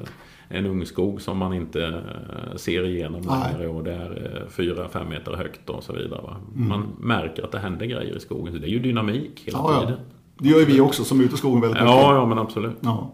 en 0.47 0.65
ungskog 0.65 1.21
som 1.21 1.37
man 1.37 1.53
inte 1.53 2.01
ser 2.55 2.85
igenom 2.85 3.21
längre 3.21 3.67
och 3.67 3.83
det 3.83 3.93
är 3.93 4.45
4-5 4.49 5.09
meter 5.09 5.35
högt 5.35 5.69
och 5.69 5.83
så 5.83 5.93
vidare. 5.93 6.35
Mm. 6.55 6.67
Man 6.69 6.87
märker 6.99 7.43
att 7.43 7.51
det 7.51 7.59
händer 7.59 7.85
grejer 7.85 8.17
i 8.17 8.19
skogen. 8.19 8.53
Så 8.53 8.59
det 8.59 8.67
är 8.67 8.69
ju 8.69 8.79
dynamik 8.79 9.41
hela 9.45 9.57
ja, 9.57 9.79
tiden. 9.79 9.95
Ja. 9.97 10.15
Det 10.37 10.49
gör 10.49 10.59
ju 10.59 10.65
vi 10.65 10.81
också 10.81 11.03
som 11.03 11.19
är 11.19 11.23
ute 11.23 11.35
i 11.35 11.37
skogen 11.37 11.61
väldigt 11.61 11.81
mycket. 11.81 11.95
Ja, 11.95 12.15
ja 12.15 12.25
men 12.25 12.39
absolut. 12.39 12.77
Ja. 12.79 13.13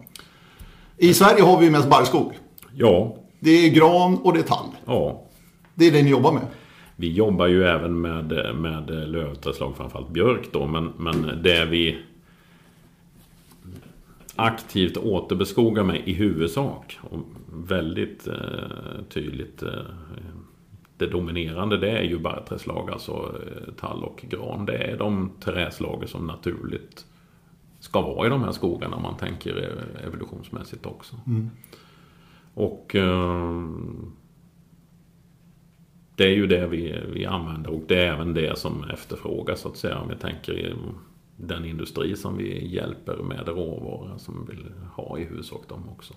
I 0.96 1.14
Sverige 1.14 1.42
har 1.42 1.60
vi 1.60 1.70
mest 1.70 1.90
barrskog. 1.90 2.32
Ja, 2.74 3.16
Det 3.40 3.50
är 3.50 3.70
gran 3.70 4.18
och 4.18 4.32
det 4.32 4.38
är 4.38 4.42
tall. 4.42 4.66
ja. 4.86 5.22
Det 5.74 5.86
är 5.86 5.92
det 5.92 6.02
ni 6.02 6.10
jobbar 6.10 6.32
med. 6.32 6.42
Vi 6.96 7.12
jobbar 7.12 7.46
ju 7.46 7.64
även 7.64 8.00
med, 8.00 8.56
med 8.56 8.90
lövträdslag, 9.08 9.76
framförallt 9.76 10.10
björk 10.10 10.48
då, 10.52 10.66
men, 10.66 10.92
men 10.96 11.42
det 11.42 11.64
vi 11.64 11.98
aktivt 14.36 14.96
återbeskogar 14.96 15.84
med 15.84 16.08
i 16.08 16.12
huvudsak 16.12 16.98
och 17.10 17.20
väldigt 17.68 18.26
eh, 18.26 19.04
tydligt 19.08 19.62
eh, 19.62 19.70
det 20.98 21.06
dominerande 21.06 21.78
det 21.78 21.90
är 21.90 22.02
ju 22.02 22.18
barrträdslag, 22.18 22.90
alltså 22.90 23.12
eh, 23.12 23.72
tall 23.74 24.04
och 24.04 24.24
gran. 24.28 24.66
Det 24.66 24.76
är 24.76 24.98
de 24.98 25.30
trädslag 25.40 26.08
som 26.08 26.26
naturligt 26.26 27.06
ska 27.80 28.00
vara 28.00 28.26
i 28.26 28.30
de 28.30 28.42
här 28.42 28.52
skogarna 28.52 28.96
om 28.96 29.02
man 29.02 29.16
tänker 29.16 29.56
eh, 29.56 30.06
evolutionsmässigt 30.06 30.86
också. 30.86 31.16
Och 32.54 32.96
eh, 32.96 33.62
det 36.16 36.24
är 36.24 36.34
ju 36.34 36.46
det 36.46 36.66
vi, 36.66 37.00
vi 37.12 37.26
använder 37.26 37.70
och 37.70 37.82
det 37.88 37.94
är 38.04 38.12
även 38.12 38.34
det 38.34 38.58
som 38.58 38.84
efterfrågas 38.84 39.60
så 39.60 39.68
att 39.68 39.76
säga. 39.76 39.98
Om 39.98 40.08
vi 40.08 40.16
tänker 40.16 40.52
i 40.52 40.74
den 41.36 41.64
industri 41.64 42.16
som 42.16 42.36
vi 42.36 42.66
hjälper 42.74 43.16
med 43.16 43.48
råvaror 43.48 44.10
som 44.18 44.46
vill 44.46 44.72
ha 44.92 45.18
i 45.18 45.24
huvudsak 45.24 45.68
dem 45.68 45.88
också. 45.88 46.14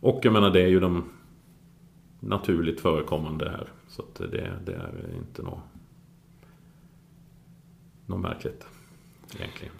Och 0.00 0.20
jag 0.22 0.32
menar 0.32 0.50
det 0.50 0.62
är 0.62 0.68
ju 0.68 0.80
de 0.80 1.04
naturligt 2.20 2.80
förekommande 2.80 3.50
här. 3.50 3.68
Så 3.88 4.02
att 4.02 4.14
det, 4.14 4.52
det 4.66 4.72
är 4.72 5.04
inte 5.18 5.42
något, 5.42 5.58
något 8.06 8.20
märkligt 8.20 8.66
egentligen. 9.38 9.72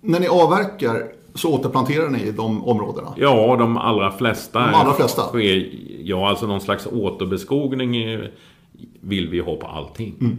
När 0.00 0.20
ni 0.20 0.26
avverkar 0.28 1.12
så 1.34 1.54
återplanterar 1.54 2.08
ni 2.10 2.22
i 2.22 2.32
de 2.32 2.64
områdena. 2.64 3.14
Ja, 3.16 3.56
de 3.56 3.76
allra 3.76 4.12
flesta. 4.12 4.60
De 4.66 4.74
allra 4.74 4.92
flesta? 4.92 5.22
Sker, 5.22 5.70
ja, 6.04 6.28
alltså 6.28 6.46
någon 6.46 6.60
slags 6.60 6.86
återbeskogning 6.86 7.96
är- 7.96 8.32
vill 9.00 9.28
vi 9.28 9.40
ha 9.40 9.56
på 9.56 9.66
allting. 9.66 10.14
Mm. 10.20 10.36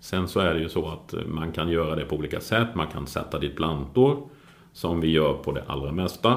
Sen 0.00 0.28
så 0.28 0.40
är 0.40 0.54
det 0.54 0.60
ju 0.60 0.68
så 0.68 0.88
att 0.88 1.14
man 1.28 1.52
kan 1.52 1.68
göra 1.68 1.96
det 1.96 2.04
på 2.04 2.16
olika 2.16 2.40
sätt. 2.40 2.68
Man 2.74 2.86
kan 2.86 3.06
sätta 3.06 3.38
dit 3.38 3.56
plantor. 3.56 4.28
Som 4.72 5.00
vi 5.00 5.08
gör 5.10 5.34
på 5.34 5.52
det 5.52 5.64
allra 5.66 5.92
mesta. 5.92 6.32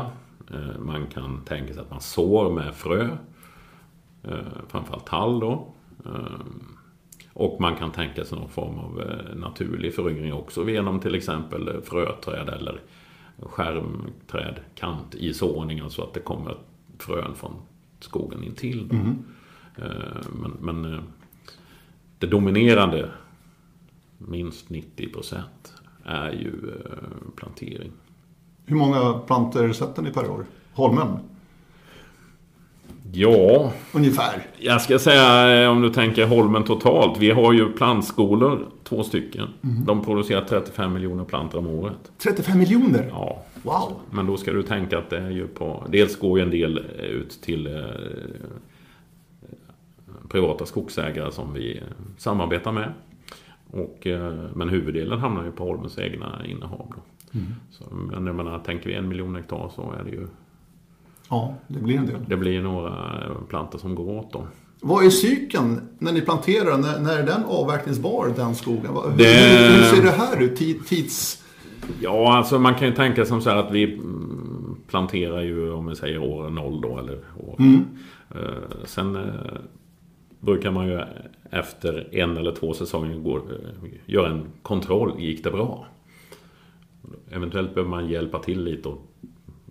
Eh, 0.53 0.79
Man 0.79 1.07
kan 1.07 1.41
tänka 1.45 1.73
sig 1.73 1.81
att 1.81 1.91
man 1.91 2.01
sår 2.01 2.51
med 2.51 2.73
frö. 2.75 3.09
eh, 4.23 4.37
Framförallt 4.67 5.05
tall 5.05 5.39
då. 5.39 5.67
Eh, 6.05 6.11
Och 7.33 7.61
man 7.61 7.75
kan 7.75 7.91
tänka 7.91 8.25
sig 8.25 8.39
någon 8.39 8.49
form 8.49 8.79
av 8.79 9.01
eh, 9.01 9.35
naturlig 9.35 9.95
föryngring 9.95 10.33
också 10.33 10.69
genom 10.69 10.99
till 10.99 11.15
exempel 11.15 11.67
eh, 11.67 11.81
fröträd 11.83 12.49
eller 12.49 12.79
skärmträd, 13.39 14.59
kant 14.75 15.15
i 15.15 15.33
såning, 15.33 15.79
alltså 15.79 16.01
att 16.01 16.13
det 16.13 16.19
kommer 16.19 16.57
frön 16.99 17.35
från 17.35 17.51
skogen 17.99 18.43
intill. 18.43 18.89
Eh, 19.77 19.85
Men, 20.41 20.51
men 20.61 20.93
eh, 20.93 20.99
det 22.19 22.27
dominerande, 22.27 23.09
minst 24.17 24.69
90 24.69 25.09
procent, 25.09 25.73
är 26.03 26.31
ju 26.31 26.51
eh, 26.69 27.33
plantering. 27.35 27.91
Hur 28.65 28.75
många 28.75 29.13
plantor 29.13 29.71
sätter 29.73 30.01
ni 30.01 30.11
per 30.11 30.29
år? 30.29 30.45
Holmen? 30.73 31.07
Ja, 33.11 33.71
Ungefär. 33.93 34.47
jag 34.57 34.81
ska 34.81 34.99
säga 34.99 35.61
eh, 35.63 35.69
om 35.69 35.81
du 35.81 35.89
tänker 35.89 36.25
Holmen 36.25 36.63
totalt. 36.63 37.17
Vi 37.19 37.31
har 37.31 37.53
ju 37.53 37.71
plantskolor, 37.71 38.65
två 38.83 39.03
stycken. 39.03 39.47
De 39.61 40.05
producerar 40.05 40.41
35 40.41 40.93
miljoner 40.93 41.23
plantor 41.23 41.59
om 41.59 41.67
året. 41.67 42.11
35 42.17 42.59
miljoner? 42.59 43.09
Ja, 43.11 43.41
Wow. 43.65 43.93
Men 44.11 44.25
då 44.25 44.37
ska 44.37 44.53
du 44.53 44.63
tänka 44.63 44.97
att 44.97 45.09
det 45.09 45.17
är 45.17 45.29
ju 45.29 45.47
på... 45.47 45.83
Dels 45.89 46.19
går 46.19 46.39
ju 46.39 46.43
en 46.43 46.49
del 46.51 46.77
ut 46.99 47.41
till 47.41 47.67
eh, 47.67 47.83
privata 50.29 50.65
skogsägare 50.65 51.31
som 51.31 51.53
vi 51.53 51.81
samarbetar 52.17 52.71
med. 52.71 52.93
Och, 53.71 54.07
eh, 54.07 54.33
men 54.55 54.69
huvuddelen 54.69 55.19
hamnar 55.19 55.43
ju 55.45 55.51
på 55.51 55.63
Holmens 55.63 55.97
egna 55.99 56.41
innehav. 56.45 56.93
Då. 56.95 57.01
Så, 57.71 57.83
men 57.95 58.25
jag 58.25 58.35
menar, 58.35 58.59
tänker 58.59 58.89
vi 58.89 58.95
en 58.95 59.07
miljon 59.07 59.35
hektar 59.35 59.71
så 59.75 59.93
är 59.99 60.03
det 60.03 60.09
ju... 60.09 60.27
Ja, 61.29 61.55
det 61.67 61.79
blir 61.79 61.97
en 61.97 62.05
del. 62.05 62.15
Det 62.27 62.37
blir 62.37 62.61
några 62.61 62.89
eh, 62.89 63.31
plantor 63.49 63.79
som 63.79 63.95
går 63.95 64.11
åt 64.19 64.33
då. 64.33 64.47
Vad 64.81 65.05
är 65.05 65.09
cykeln 65.09 65.81
när 65.99 66.11
ni 66.11 66.21
planterar? 66.21 66.77
När, 66.77 66.99
när 66.99 67.17
är 67.17 67.23
den 67.25 67.43
avverkningsbar, 67.45 68.33
den 68.35 68.55
skogen? 68.55 68.85
Hur, 68.85 69.17
Det- 69.17 69.73
hur, 69.77 69.83
ser 69.83 70.03
det 70.03 70.11
här 70.11 70.41
ut? 70.41 70.55
Tid, 70.55 70.85
tids... 70.87 71.41
Ja, 72.01 72.37
alltså 72.37 72.59
man 72.59 72.75
kan 72.75 72.87
ju 72.87 72.93
tänka 72.93 73.25
som 73.25 73.41
så 73.41 73.49
här 73.49 73.57
att 73.57 73.71
vi 73.71 73.83
mm, 73.93 74.75
planterar 74.87 75.41
ju 75.41 75.71
om 75.71 75.85
vi 75.87 75.95
säger 75.95 76.17
år 76.23 76.49
0 76.49 76.81
då 76.81 76.97
eller 76.99 77.19
år. 77.37 77.55
Eh, 78.35 78.39
Sen 78.85 79.15
eh, 80.49 80.53
brukar 80.53 80.71
man 80.71 80.87
ju 80.87 81.01
efter 81.51 82.07
en 82.15 82.37
eller 82.37 82.51
två 82.51 82.73
säsonger 82.73 83.17
gå, 83.17 83.37
eh, 83.37 83.89
göra 84.05 84.29
en 84.29 84.45
kontroll. 84.61 85.13
Gick 85.19 85.43
det 85.43 85.51
bra? 85.51 85.85
Eventuellt 87.31 87.73
behöver 87.73 87.89
man 87.89 88.09
hjälpa 88.09 88.39
till 88.39 88.63
lite 88.63 88.89
och 88.89 89.01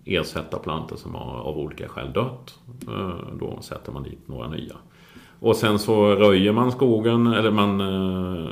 ersätta 0.04 0.58
plantor 0.58 0.96
som 0.96 1.14
har 1.14 1.34
av 1.40 1.58
olika 1.58 1.88
skäl 1.88 2.12
dött. 2.12 2.58
Eh, 2.88 3.18
Då 3.40 3.58
sätter 3.62 3.92
man 3.92 4.02
dit 4.02 4.28
några 4.28 4.48
nya. 4.48 4.76
Och 5.40 5.56
sen 5.56 5.78
så 5.78 6.06
röjer 6.14 6.52
man 6.52 6.72
skogen, 6.72 7.26
eller 7.26 7.50
man 7.50 7.80
eh, 7.80 8.50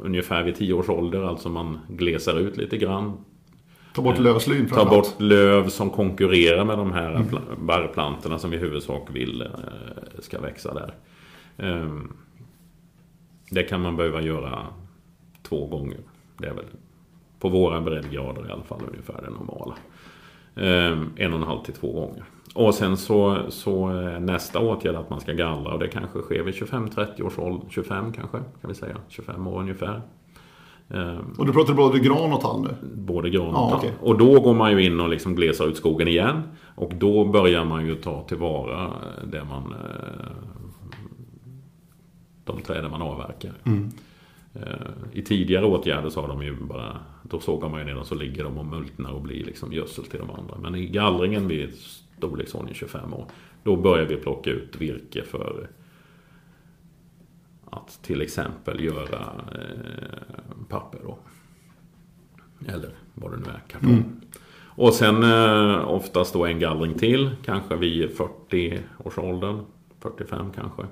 ungefär 0.00 0.42
vid 0.42 0.54
10 0.56 0.72
års 0.72 0.88
ålder, 0.88 1.22
alltså 1.22 1.48
man 1.48 1.78
glesar 1.88 2.38
ut 2.38 2.56
lite 2.56 2.76
grann. 2.76 3.12
Ta 3.94 4.02
bort 4.02 4.18
lövslyn 4.18 4.68
Ta 4.68 4.84
bort 4.84 5.20
löv 5.20 5.68
som 5.68 5.90
konkurrerar 5.90 6.64
med 6.64 6.78
de 6.78 6.92
här 6.92 7.12
pla- 7.16 7.56
barrplantorna 7.60 8.38
som 8.38 8.50
vi 8.50 8.56
i 8.56 8.60
huvudsak 8.60 9.08
vill 9.12 9.44
ska 10.18 10.40
växa 10.40 10.74
där. 10.74 10.94
Ehm, 11.58 12.12
Det 13.50 13.62
kan 13.62 13.82
man 13.82 13.96
behöva 13.96 14.20
göra 14.20 14.66
två 15.42 15.66
gånger. 15.66 15.98
Det 16.38 16.46
är 16.46 16.54
väl 16.54 16.64
på 17.40 17.48
våra 17.48 17.80
breddgrader 17.80 18.48
i 18.48 18.52
alla 18.52 18.62
fall 18.62 18.80
ungefär 18.88 19.22
det 19.22 19.30
normala. 19.30 19.74
Ehm, 20.56 21.10
En 21.16 21.32
och 21.32 21.38
en 21.40 21.46
halv 21.46 21.62
till 21.62 21.74
två 21.74 21.92
gånger. 21.92 22.24
Och 22.54 22.74
sen 22.74 22.96
så, 22.96 23.38
så 23.48 23.88
är 23.88 24.20
nästa 24.20 24.58
åtgärd 24.60 24.94
att 24.94 25.10
man 25.10 25.20
ska 25.20 25.32
gallra 25.32 25.72
och 25.72 25.78
det 25.78 25.88
kanske 25.88 26.18
sker 26.20 26.42
vid 26.42 26.54
25-30 26.54 27.22
års 27.22 27.38
ålder. 27.38 27.66
25 27.70 28.12
kanske, 28.12 28.38
kan 28.60 28.68
vi 28.68 28.74
säga. 28.74 28.96
25 29.08 29.46
år 29.46 29.60
ungefär. 29.60 30.00
Ehm, 30.90 31.34
Och 31.38 31.46
du 31.46 31.52
pratar 31.52 31.74
både 31.74 31.98
gran 31.98 32.32
och 32.32 32.40
tall 32.40 32.62
nu? 32.62 32.74
både 32.94 33.30
gran 33.30 33.46
och 33.54 33.70
tall. 33.70 33.78
okej. 33.78 33.92
Och 34.00 34.18
då 34.18 34.40
går 34.40 34.54
man 34.54 34.70
ju 34.72 34.84
in 34.84 35.00
och 35.00 35.08
liksom 35.08 35.34
glesar 35.34 35.66
ut 35.66 35.76
skogen 35.76 36.08
igen. 36.08 36.42
Och 36.74 36.92
då 36.94 37.24
börjar 37.24 37.64
man 37.64 37.86
ju 37.86 37.94
ta 37.94 38.22
tillvara 38.22 38.90
det 39.32 39.44
man... 39.44 39.74
De 42.48 42.62
träden 42.62 42.90
man 42.90 43.02
avverkar. 43.02 43.52
Mm. 43.64 43.90
Eh, 44.54 44.62
I 45.12 45.22
tidigare 45.22 45.64
åtgärder 45.64 46.10
så 46.10 46.20
har 46.20 46.28
de 46.28 46.42
ju 46.42 46.56
bara... 46.56 46.96
Då 47.22 47.40
sågar 47.40 47.68
man 47.68 47.80
ju 47.80 47.86
ner 47.86 47.94
dem 47.94 48.04
så 48.04 48.14
ligger 48.14 48.44
de 48.44 48.58
och 48.58 48.66
multnar 48.66 49.10
och 49.10 49.22
blir 49.22 49.44
liksom 49.44 49.72
gödsel 49.72 50.04
till 50.04 50.18
de 50.18 50.30
andra. 50.30 50.58
Men 50.58 50.74
i 50.74 50.86
gallringen 50.86 51.48
vid 51.48 51.74
storleksordning 52.18 52.74
25 52.74 53.14
år. 53.14 53.26
Då 53.62 53.76
börjar 53.76 54.06
vi 54.06 54.16
plocka 54.16 54.50
ut 54.50 54.76
virke 54.80 55.22
för 55.22 55.68
att 57.70 58.02
till 58.02 58.20
exempel 58.20 58.84
göra 58.84 59.32
eh, 59.54 60.66
papper 60.68 60.98
då. 61.04 61.18
Eller 62.66 62.90
vad 63.14 63.30
det 63.32 63.36
nu 63.36 63.44
är, 63.44 63.62
kartong. 63.68 64.20
Och 64.78 64.94
sen 64.94 65.22
eh, 65.22 65.88
oftast 65.88 66.32
då 66.32 66.46
en 66.46 66.58
gallring 66.58 66.94
till, 66.94 67.30
kanske 67.44 67.76
vid 67.76 68.10
40-årsåldern. 68.10 69.64
45 70.00 70.52
kanske. 70.52 70.82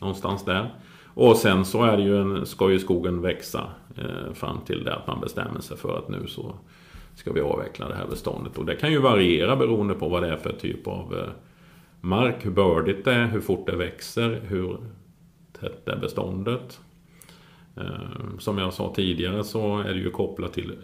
Någonstans 0.00 0.44
där. 0.44 0.74
Och 1.14 1.36
sen 1.36 1.64
så 1.64 1.82
är 1.82 1.96
det 1.96 2.02
ju 2.02 2.20
en, 2.20 2.46
ska 2.46 2.70
ju 2.70 2.78
skogen 2.78 3.20
växa 3.22 3.66
eh, 3.96 4.32
fram 4.34 4.60
till 4.60 4.84
det 4.84 4.94
att 4.94 5.06
man 5.06 5.20
bestämmer 5.20 5.60
sig 5.60 5.76
för 5.76 5.98
att 5.98 6.08
nu 6.08 6.26
så 6.26 6.54
ska 7.14 7.32
vi 7.32 7.40
avveckla 7.40 7.88
det 7.88 7.94
här 7.94 8.06
beståndet. 8.06 8.58
Och 8.58 8.64
det 8.64 8.76
kan 8.76 8.92
ju 8.92 9.00
variera 9.00 9.56
beroende 9.56 9.94
på 9.94 10.08
vad 10.08 10.22
det 10.22 10.28
är 10.28 10.36
för 10.36 10.52
typ 10.52 10.86
av 10.86 11.14
eh, 11.14 11.28
mark, 12.00 12.46
hur 12.46 12.50
bördigt 12.50 13.04
det 13.04 13.12
är, 13.12 13.26
hur 13.26 13.40
fort 13.40 13.66
det 13.66 13.76
växer, 13.76 14.40
hur 14.48 14.76
tätt 15.60 15.88
är 15.88 15.96
beståndet. 15.96 16.80
Eh, 17.76 18.38
Som 18.38 18.58
jag 18.58 18.72
sa 18.72 18.92
tidigare 18.94 19.44
så 19.44 19.78
är 19.78 19.94
det 19.94 20.00
ju 20.00 20.10
kopplat 20.10 20.52
till 20.52 20.70
eh, 20.70 20.76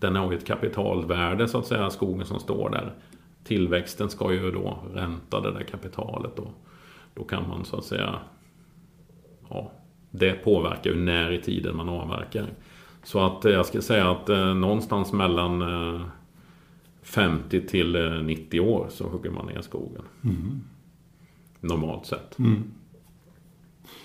Den 0.00 0.16
har 0.16 0.32
ju 0.32 0.38
ett 0.38 0.46
kapitalvärde 0.46 1.48
så 1.48 1.58
att 1.58 1.66
säga, 1.66 1.90
skogen 1.90 2.26
som 2.26 2.40
står 2.40 2.70
där. 2.70 2.92
Tillväxten 3.44 4.10
ska 4.10 4.32
ju 4.32 4.50
då 4.50 4.78
ränta 4.94 5.40
det 5.40 5.52
där 5.52 5.62
kapitalet 5.62 6.38
och 6.38 6.52
då 7.14 7.24
kan 7.24 7.48
man 7.48 7.64
så 7.64 7.76
att 7.76 7.84
säga 7.84 8.18
Ja, 9.48 9.72
det 10.10 10.32
påverkar 10.32 10.90
ju 10.90 10.96
när 10.96 11.32
i 11.32 11.40
tiden 11.42 11.76
man 11.76 11.88
avverkar. 11.88 12.46
Så 13.02 13.26
att 13.26 13.44
eh, 13.44 13.52
jag 13.52 13.66
ska 13.66 13.80
säga 13.82 14.10
att 14.10 14.28
eh, 14.28 14.54
någonstans 14.54 15.12
mellan 15.12 15.62
eh, 15.94 16.00
50 17.02 17.60
till 17.66 17.96
eh, 17.96 18.12
90 18.22 18.60
år 18.60 18.86
så 18.90 19.04
hugger 19.08 19.30
man 19.30 19.46
ner 19.46 19.60
skogen. 19.60 20.02
Normalt 21.60 22.06
sett. 22.06 22.36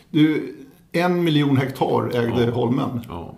Du, 0.09 0.55
en 0.91 1.23
miljon 1.23 1.57
hektar 1.57 2.09
ägde 2.15 2.51
Holmen. 2.51 3.01
Ja. 3.09 3.33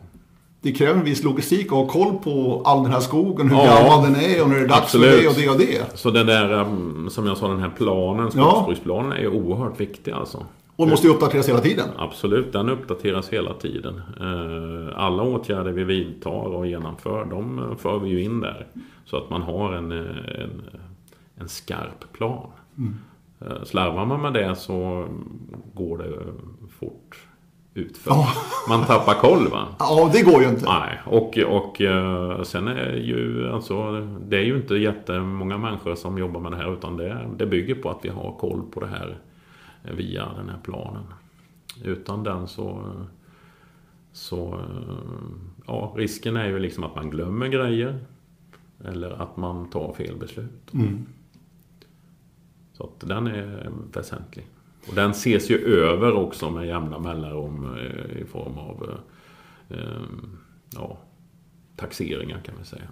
det 0.61 0.71
kräver 0.71 0.99
en 0.99 1.05
viss 1.05 1.23
logistik 1.23 1.65
att 1.65 1.71
ha 1.71 1.87
koll 1.87 2.17
på 2.23 2.61
all 2.65 2.83
den 2.83 2.91
här 2.91 2.99
skogen, 2.99 3.49
hur 3.49 3.57
Ja, 3.57 3.65
gammal 3.65 4.03
den 4.03 4.15
är 4.15 4.43
och 4.43 4.49
när 4.49 4.55
det 4.55 4.61
är 4.63 4.67
dags 4.67 4.81
absolut. 4.81 5.11
för 5.15 5.21
det 5.21 5.27
och 5.27 5.35
det 5.35 5.49
och 5.49 5.57
det. 5.57 5.97
Så 5.99 6.11
det 6.11 6.23
där, 6.23 6.53
um, 6.53 7.09
som 7.09 7.27
jag 7.27 7.37
sa, 7.37 7.47
den 7.47 7.59
här 7.59 7.71
planen, 7.77 8.29
Ja. 8.35 8.51
skogsbruksplanen, 8.51 9.11
är 9.11 9.19
ju 9.21 9.27
oerhört 9.29 9.79
viktig 9.79 10.11
alltså. 10.11 10.45
Och 10.75 10.87
måste 10.87 11.07
ju 11.07 11.13
uppdateras 11.13 11.49
hela 11.49 11.59
tiden. 11.59 11.89
Absolut, 11.97 12.53
den 12.53 12.69
uppdateras 12.69 13.29
hela 13.29 13.53
tiden. 13.53 14.01
Eh, 14.19 14.99
Alla 14.99 15.23
åtgärder 15.23 15.71
vi 15.71 15.83
vidtar 15.83 16.31
och 16.55 16.67
genomför, 16.67 17.25
de 17.25 17.75
för 17.77 17.99
vi 17.99 18.09
ju 18.09 18.23
in 18.23 18.39
där. 18.39 18.67
Så 19.05 19.17
att 19.17 19.29
man 19.29 19.41
har 19.41 19.73
en, 19.73 19.91
en, 19.91 20.61
en 21.35 21.49
skarp 21.49 22.13
plan. 22.13 22.47
Eh, 23.41 23.63
Slarvar 23.63 24.05
man 24.05 24.21
med 24.21 24.33
det 24.33 24.55
så 24.55 25.05
går 25.73 25.97
det 25.97 26.13
fort 26.79 27.27
utför. 27.73 28.11
Ja. 28.11 28.27
Man 28.69 28.85
tappar 28.85 29.13
koll 29.13 29.47
va? 29.47 29.67
Ja, 29.79 30.09
det 30.13 30.21
går 30.21 30.41
ju 30.41 30.49
inte. 30.49 30.65
Nej, 30.65 30.99
och, 31.05 31.37
och 31.37 31.81
eh, 31.81 32.41
sen 32.41 32.67
är 32.67 32.93
ju 32.93 33.51
alltså 33.51 34.07
Det 34.27 34.37
är 34.37 34.43
ju 34.43 34.55
inte 34.55 34.75
jättemånga 34.75 35.57
människor 35.57 35.95
som 35.95 36.17
jobbar 36.17 36.39
med 36.41 36.51
det 36.51 36.57
här 36.57 36.73
utan 36.73 36.97
det, 36.97 37.29
det 37.37 37.45
bygger 37.45 37.75
på 37.75 37.89
att 37.89 37.99
vi 38.01 38.09
har 38.09 38.35
koll 38.39 38.61
på 38.73 38.79
det 38.79 38.87
här 38.87 39.17
via 39.83 40.33
den 40.33 40.49
här 40.49 40.59
planen. 40.63 41.03
Utan 41.83 42.23
den 42.23 42.47
så 42.47 42.93
Så 44.13 44.59
Ja, 45.67 45.93
risken 45.97 46.37
är 46.37 46.47
ju 46.47 46.59
liksom 46.59 46.83
att 46.83 46.95
man 46.95 47.09
glömmer 47.09 47.47
grejer 47.47 47.99
Eller 48.85 49.09
att 49.09 49.37
man 49.37 49.69
tar 49.69 49.93
fel 49.93 50.17
beslut. 50.17 50.73
Mm. 50.73 51.05
Så 52.73 52.83
att 52.83 53.09
den 53.09 53.27
är 53.27 53.71
väsentlig. 53.93 54.47
Och 54.87 54.95
den 54.95 55.11
ses 55.11 55.49
ju 55.49 55.57
över 55.57 56.13
också 56.13 56.49
med 56.49 56.67
jämna 56.67 56.99
mellanrum 56.99 57.77
eh, 57.77 58.21
i 58.21 58.25
form 58.25 58.57
av 58.57 58.89
eh, 59.69 59.77
eh, 59.77 60.01
ja, 60.75 60.97
taxeringar 61.75 62.39
kan 62.45 62.55
vi 62.59 62.65
säga. 62.65 62.87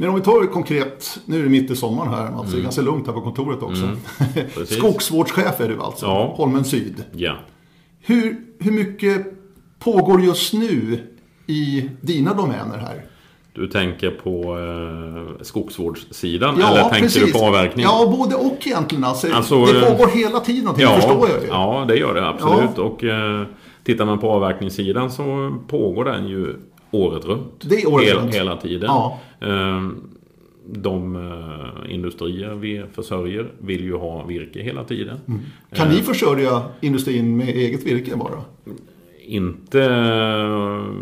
Men 0.00 0.08
om 0.08 0.14
vi 0.14 0.20
tar 0.20 0.40
det 0.40 0.46
konkret, 0.46 1.20
nu 1.24 1.38
är 1.38 1.42
det 1.42 1.48
mitt 1.48 1.70
i 1.70 1.76
sommaren 1.76 2.08
här 2.08 2.30
Mats, 2.30 2.52
det 2.52 2.58
är 2.58 2.62
ganska 2.62 2.82
lugnt 2.82 3.06
här 3.06 3.14
på 3.14 3.20
kontoret 3.20 3.62
också. 3.62 3.82
Mm. 3.82 3.98
precis. 4.54 4.76
Skogsvårdschef 4.76 5.60
är 5.60 5.68
du 5.68 5.80
alltså, 5.80 6.06
Ja. 6.06 6.34
Holmen 6.36 6.64
Syd. 6.64 7.04
Ja. 7.12 7.36
Hur, 8.00 8.36
hur 8.58 8.72
mycket 8.72 9.26
pågår 9.78 10.20
just 10.20 10.52
nu 10.52 11.00
i 11.46 11.90
dina 12.00 12.34
domäner 12.34 12.78
här? 12.78 13.04
Du 13.52 13.66
tänker 13.68 14.10
på 14.10 14.58
eh, 14.58 15.44
skogsvårdssidan 15.44 16.54
eller 16.54 16.88
tänker 16.88 17.26
du 17.26 17.32
på 17.32 17.38
avverkning? 17.38 17.84
Ja, 17.84 18.14
både 18.18 18.34
och 18.34 18.66
egentligen. 18.66 19.04
Alltså, 19.04 19.32
Alltså, 19.32 19.64
det 19.64 19.78
eh, 19.78 19.88
pågår 19.88 20.06
hela 20.06 20.40
tiden 20.40 20.64
någonting, 20.64 20.86
det 20.86 20.94
förstår 20.94 21.28
jag 21.28 21.42
ju. 21.42 21.48
Ja, 21.48 21.84
det 21.88 21.96
gör 21.96 22.14
det 22.14 22.28
absolut. 22.28 22.78
Och 22.78 23.04
eh, 23.04 23.46
tittar 23.84 24.04
man 24.04 24.18
på 24.18 24.30
avverkningssidan 24.30 25.10
så 25.10 25.56
pågår 25.68 26.04
den 26.04 26.28
ju 26.28 26.56
året 26.90 27.24
runt. 27.24 27.64
Det 27.70 27.82
är 27.82 27.88
året 27.88 28.06
Hel, 28.06 28.16
runt. 28.16 28.34
Hela 28.34 28.56
tiden. 28.56 28.82
Ja. 28.88 29.18
Eh, 29.40 29.88
de 30.72 31.16
eh, 31.16 31.94
industrier 31.94 32.54
vi 32.54 32.82
försörjer 32.92 33.50
vill 33.58 33.84
ju 33.84 33.96
ha 33.96 34.24
virke 34.24 34.62
hela 34.62 34.84
tiden. 34.84 35.16
Kan 35.74 35.88
Eh. 35.88 35.94
ni 35.94 36.00
försörja 36.02 36.62
industrin 36.80 37.36
med 37.36 37.48
eget 37.48 37.86
virke 37.86 38.16
bara? 38.16 38.42
Inte... 39.26 39.88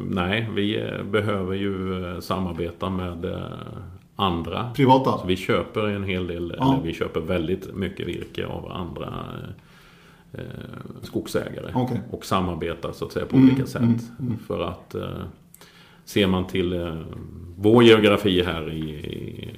Nej, 0.08 0.48
vi 0.54 0.76
eh, 0.80 1.02
behöver 1.10 1.54
ju 1.54 2.04
eh, 2.14 2.20
samarbeta 2.20 2.90
med 2.90 3.24
eh, 3.24 3.40
andra. 4.16 4.70
Privata? 4.76 5.18
Så 5.18 5.26
vi 5.26 5.36
köper 5.36 5.80
en 5.88 6.04
hel 6.04 6.26
del, 6.26 6.54
Ja. 6.58 6.74
eller 6.74 6.84
vi 6.84 6.94
köper 6.94 7.20
väldigt 7.20 7.74
mycket 7.76 8.06
virke 8.08 8.46
av 8.46 8.72
andra 8.72 9.14
skogsägare. 11.02 11.72
Okej. 11.74 12.00
Och 12.10 12.24
samarbetar 12.24 12.92
så 12.92 13.04
att 13.04 13.12
säga 13.12 13.26
på 13.26 13.36
Mm, 13.36 13.48
olika 13.48 13.66
sätt. 13.66 14.10
För 14.46 14.60
att 14.60 14.94
ser 16.08 16.26
man 16.26 16.46
till 16.46 16.72
eh, 16.72 17.00
vår 17.56 17.84
geografi 17.84 18.42
här 18.42 18.72
i, 18.72 18.90
i 18.90 19.50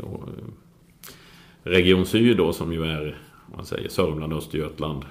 Region 1.63 2.07
Syd 2.07 2.37
då 2.37 2.53
som 2.53 2.73
ju 2.73 2.85
är 2.85 3.19
man 3.57 3.67
säger 3.67 3.89
Sörmland, 3.89 4.33
Östergötland, 4.33 5.05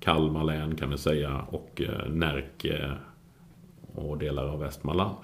Kalmar 0.00 0.44
län 0.44 0.76
kan 0.76 0.90
vi 0.90 0.98
säga 0.98 1.40
och 1.40 1.82
eh, 1.82 2.10
Närke 2.10 2.96
och 3.94 4.18
delar 4.18 4.48
av 4.48 4.60
Västmanland. 4.60 5.16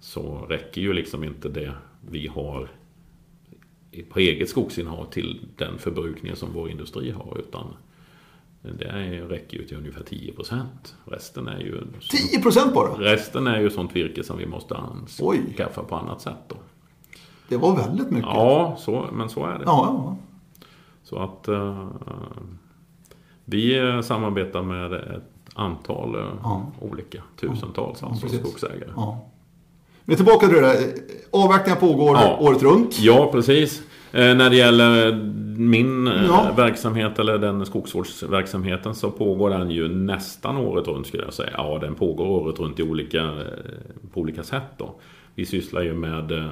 Så 0.00 0.46
räcker 0.48 0.80
ju 0.80 0.92
liksom 0.92 1.24
inte 1.24 1.48
det 1.48 1.72
vi 2.10 2.26
har 2.26 2.68
på 4.08 4.18
eget 4.18 4.48
skogsinnehav 4.48 5.10
till 5.10 5.40
den 5.56 5.78
förbrukningen 5.78 6.36
som 6.36 6.52
vår 6.52 6.70
industri 6.70 7.10
har. 7.10 7.38
Utan 7.38 7.76
det 8.62 8.84
är, 8.84 9.28
räcker 9.28 9.56
ju 9.56 9.64
till 9.66 9.76
ungefär 9.76 10.02
10 10.04 10.32
procent. 10.32 10.94
Resten 11.04 11.48
är 11.48 11.58
ju 11.58 11.80
10 12.30 12.42
procent 12.42 12.74
bara? 12.74 12.88
Resten 12.88 13.46
är 13.46 13.60
ju 13.60 13.70
sånt 13.70 13.96
virke 13.96 14.24
som 14.24 14.38
vi 14.38 14.46
måste 14.46 14.76
anskaffa 14.76 15.82
på 15.82 15.96
annat 15.96 16.20
sätt 16.20 16.34
då. 16.48 16.56
Det 17.48 17.56
var 17.56 17.76
väldigt 17.76 18.10
mycket. 18.10 18.30
Ja, 18.32 18.76
så, 18.78 19.06
men 19.12 19.28
så 19.28 19.46
är 19.46 19.58
det. 19.58 19.64
Ja, 19.66 19.84
ja. 19.86 20.16
Så 21.04 21.18
att 21.18 21.48
eh, 21.48 21.88
vi 23.44 23.78
eh, 23.78 24.00
samarbetar 24.00 24.62
med 24.62 24.92
ett 24.92 25.22
antal 25.54 26.14
eh, 26.14 26.22
Ja. 26.42 26.66
olika, 26.80 27.22
tusentals 27.40 28.02
alltså 28.02 28.26
precis. 28.26 28.40
skogsägare. 28.40 28.90
ja. 28.96 29.24
Men 30.04 30.16
tillbaka 30.16 30.46
till 30.46 30.54
det 30.56 30.60
där. 30.62 30.76
Avverkningar 31.30 31.76
pågår 31.80 32.16
Ja. 32.16 32.38
året 32.40 32.62
runt. 32.62 32.98
Ja, 33.00 33.28
precis. 33.32 33.82
Eh, 34.18 34.36
när 34.36 34.50
det 34.50 34.56
gäller 34.56 35.12
min 35.58 36.06
eh, 36.08 36.24
Ja. 36.26 36.52
verksamhet 36.56 37.18
eller 37.18 37.38
den 37.38 37.66
skogsvårdsverksamheten 37.66 38.94
så 38.94 39.10
pågår 39.10 39.50
den 39.50 39.70
ju 39.70 39.88
nästan 39.88 40.56
året 40.56 40.88
runt 40.88 41.06
skulle 41.06 41.22
jag 41.22 41.32
säga. 41.34 41.50
Ja, 41.56 41.78
den 41.80 41.94
pågår 41.94 42.26
året 42.26 42.58
runt 42.60 42.80
i 42.80 42.82
olika, 42.82 43.22
eh, 43.22 43.42
på 44.12 44.20
olika 44.20 44.42
sätt 44.42 44.62
då. 44.76 44.94
Vi 45.34 45.46
sysslar 45.46 45.82
ju 45.82 45.94
med 45.94 46.48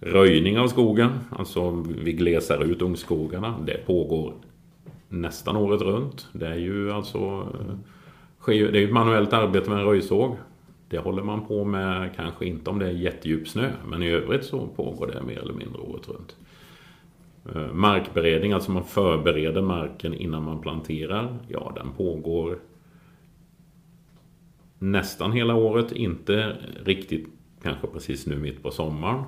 röjning 0.00 0.58
av 0.58 0.68
skogen. 0.68 1.10
Alltså 1.30 1.70
vi 1.98 2.12
glesar 2.12 2.64
ut 2.64 2.82
ungskogarna. 2.82 3.54
Det 3.66 3.86
pågår 3.86 4.32
nästan 5.08 5.56
året 5.56 5.80
runt. 5.82 6.28
Det 6.32 6.46
är 6.46 6.56
ju 6.56 6.92
alltså 6.92 7.46
det 8.46 8.58
är 8.58 8.84
ett 8.84 8.92
manuellt 8.92 9.32
arbete 9.32 9.70
med 9.70 9.78
en 9.78 9.84
röjsåg. 9.84 10.36
Det 10.88 10.98
håller 10.98 11.22
man 11.22 11.46
på 11.46 11.64
med, 11.64 12.10
kanske 12.16 12.46
inte 12.46 12.70
om 12.70 12.78
det 12.78 12.86
är 12.86 12.90
jättedjup 12.90 13.48
snö, 13.48 13.70
men 13.88 14.02
i 14.02 14.10
övrigt 14.10 14.44
så 14.44 14.66
pågår 14.66 15.06
det 15.06 15.22
mer 15.22 15.38
eller 15.38 15.54
mindre 15.54 15.80
året 15.82 16.08
runt. 16.08 16.36
Eh, 17.48 17.72
Markberedning, 17.72 18.52
alltså 18.52 18.70
man 18.70 18.84
förbereder 18.84 19.62
marken 19.62 20.14
innan 20.14 20.42
man 20.42 20.60
planterar. 20.60 21.38
Ja, 21.48 21.72
den 21.76 21.92
pågår 21.92 22.58
nästan 24.78 25.32
hela 25.32 25.54
året. 25.54 25.92
Inte 25.92 26.56
riktigt 26.84 27.26
kanske 27.62 27.86
precis 27.86 28.26
nu 28.26 28.36
mitt 28.36 28.62
på 28.62 28.70
sommaren. 28.70 29.24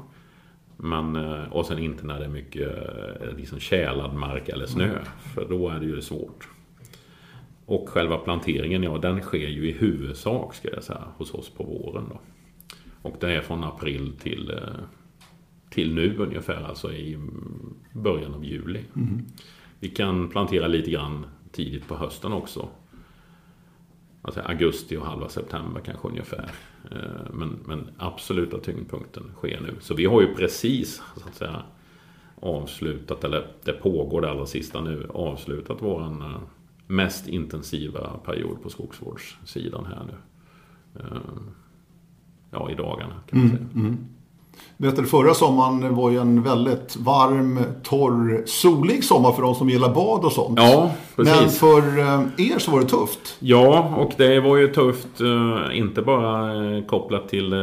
Men, 0.76 1.16
eh, 1.16 1.52
och 1.52 1.66
sen 1.66 1.78
inte 1.78 2.06
när 2.06 2.18
det 2.18 2.24
är 2.24 2.28
mycket 2.28 2.68
eh, 3.20 3.36
liksom 3.36 3.60
tjälad 3.60 4.14
mark 4.14 4.48
eller 4.48 4.66
snö. 4.66 4.98
För 5.34 5.46
då 5.48 5.68
är 5.68 5.80
det 5.80 5.86
ju 5.86 6.00
svårt. 6.00 6.48
Och 7.66 7.88
själva 7.88 8.16
planteringen, 8.16 8.82
ja 8.82 8.98
den 8.98 9.20
sker 9.20 9.48
ju 9.48 9.68
i 9.68 9.72
huvudsak 9.72 10.54
ska 10.54 10.70
jag 10.70 10.84
säga 10.84 11.04
hos 11.16 11.34
oss 11.34 11.50
på 11.50 11.64
våren 11.64 12.04
då. 12.08 12.20
Och 13.02 13.16
det 13.20 13.32
är 13.32 13.40
från 13.40 13.64
april 13.64 14.12
till, 14.22 14.52
till 15.74 15.94
nu 15.94 16.16
ungefär, 16.18 16.62
alltså 16.62 16.92
i 16.92 17.14
mm, 17.14 17.74
början 17.92 18.34
av 18.34 18.44
juli. 18.44 18.80
Vi 19.80 19.88
kan 19.88 20.28
plantera 20.28 20.66
lite 20.66 20.90
grann 20.90 21.26
tidigt 21.52 21.88
på 21.88 21.96
hösten 21.96 22.32
också. 22.32 22.68
Alltså 24.22 24.40
augusti 24.40 24.96
och 24.96 25.06
halva 25.06 25.28
september 25.28 25.80
kanske 25.84 26.08
ungefär. 26.08 26.50
Eh, 26.90 27.32
Men, 27.32 27.58
men 27.66 27.88
absoluta 27.98 28.58
tyngdpunkten 28.58 29.22
sker 29.36 29.60
nu. 29.60 29.74
Så 29.80 29.94
vi 29.94 30.04
har 30.04 30.20
ju 30.20 30.34
precis 30.34 31.02
så 31.16 31.28
att 31.28 31.34
säga 31.34 31.62
avslutat, 32.40 33.24
eller 33.24 33.46
det 33.64 33.72
pågår 33.72 34.20
det 34.20 34.30
allra 34.30 34.46
sista 34.46 34.80
nu, 34.80 35.06
avslutat 35.14 35.82
våran 35.82 36.22
eh, 36.22 36.40
mest 36.86 37.28
intensiva 37.28 38.18
period 38.24 38.62
på 38.62 38.70
skogsvårdssidan 38.70 39.86
här 39.86 40.04
nu. 40.06 40.14
Eh, 41.00 41.18
Ja, 42.56 42.70
i 42.70 42.74
dagarna 42.74 43.14
kan 43.26 43.38
man 43.38 43.48
säga. 43.48 43.96
Vet 44.76 44.96
du, 44.96 45.04
förra 45.04 45.34
sommaren 45.34 45.94
var 45.94 46.10
ju 46.10 46.18
en 46.18 46.42
väldigt 46.42 46.96
varm, 46.96 47.60
torr, 47.82 48.42
solig 48.46 49.04
sommar 49.04 49.32
för 49.32 49.42
de 49.42 49.54
som 49.54 49.70
gillar 49.70 49.94
bad 49.94 50.24
och 50.24 50.32
sånt. 50.32 50.58
Ja, 50.62 50.90
Men 51.16 51.26
precis. 51.26 51.58
för 51.58 51.98
eh, 51.98 52.20
er 52.36 52.58
så 52.58 52.70
var 52.70 52.80
det 52.80 52.86
tufft. 52.86 53.36
Ja, 53.38 53.94
och 53.96 54.12
det 54.16 54.40
var 54.40 54.56
ju 54.56 54.68
tufft, 54.68 55.20
eh, 55.20 55.78
inte 55.78 56.02
bara 56.02 56.54
eh, 56.76 56.84
kopplat 56.84 57.28
till 57.28 57.54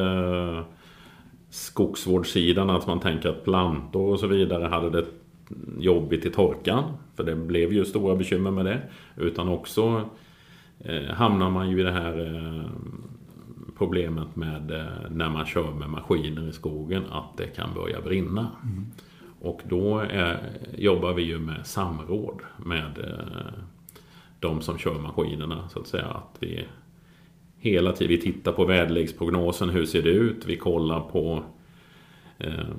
skogsvårdssidan, 1.50 2.70
att 2.70 2.88
man 2.88 3.00
tänker 3.00 3.30
att 3.30 3.44
plantor 3.44 4.14
och 4.14 4.20
så 4.20 4.28
vidare 4.28 4.68
hade 4.68 4.90
det 4.90 5.06
jobbigt 5.80 6.26
i 6.26 6.30
torkan. 6.30 6.84
För 7.16 7.24
det 7.24 7.36
blev 7.36 7.74
ju 7.74 7.86
stora 7.86 8.16
bekymmer 8.16 8.52
med 8.52 8.66
det. 8.66 8.82
Utan 9.18 9.50
också 9.50 10.02
hamnar 11.14 11.50
man 11.50 11.70
ju 11.70 11.80
i 11.80 11.84
det 11.84 11.92
här 11.92 12.14
problemet 13.82 14.36
med 14.36 14.72
eh, 14.72 15.12
när 15.12 15.30
man 15.30 15.46
kör 15.46 15.72
med 15.72 15.90
maskiner 15.90 16.50
i 16.50 16.54
skogen, 16.54 17.04
att 17.12 17.38
det 17.38 17.48
kan 17.48 17.74
börja 17.74 18.02
brinna. 18.02 18.52
Och 19.40 19.62
då 19.70 20.00
är, 20.00 20.40
jobbar 20.78 21.14
vi 21.14 21.22
ju 21.22 21.40
med 21.40 21.68
samråd 21.68 22.42
med 22.66 22.98
eh, 22.98 23.54
de 24.40 24.62
som 24.62 24.78
kör 24.78 25.00
maskinerna 25.00 25.70
så 25.70 25.80
att 25.80 25.88
säga. 25.88 26.06
Att 26.06 26.38
vi 26.40 26.66
hela 27.58 27.92
tiden. 27.92 28.10
Vi 28.10 28.22
tittar 28.22 28.52
på 28.52 28.66
väderleksprognosen, 28.66 29.70
hur 29.70 29.86
ser 29.86 30.02
det 30.02 30.10
ut? 30.10 30.46
Vi 30.46 30.58
kollar 30.58 31.00
på 31.00 31.44
eh, 32.38 32.76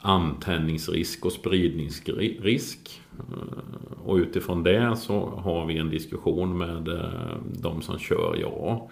antändningsrisk 0.00 1.24
och 1.24 1.32
spridningsrisk. 1.32 3.00
Eh, 3.18 4.04
och 4.04 4.16
utifrån 4.16 4.62
det 4.62 4.96
så 4.96 5.26
har 5.26 5.66
vi 5.66 5.78
en 5.78 5.90
diskussion 5.90 6.58
med 6.58 6.88
eh, 6.88 7.36
de 7.60 7.82
som 7.82 7.98
kör. 7.98 8.36
Ja, 8.40 8.90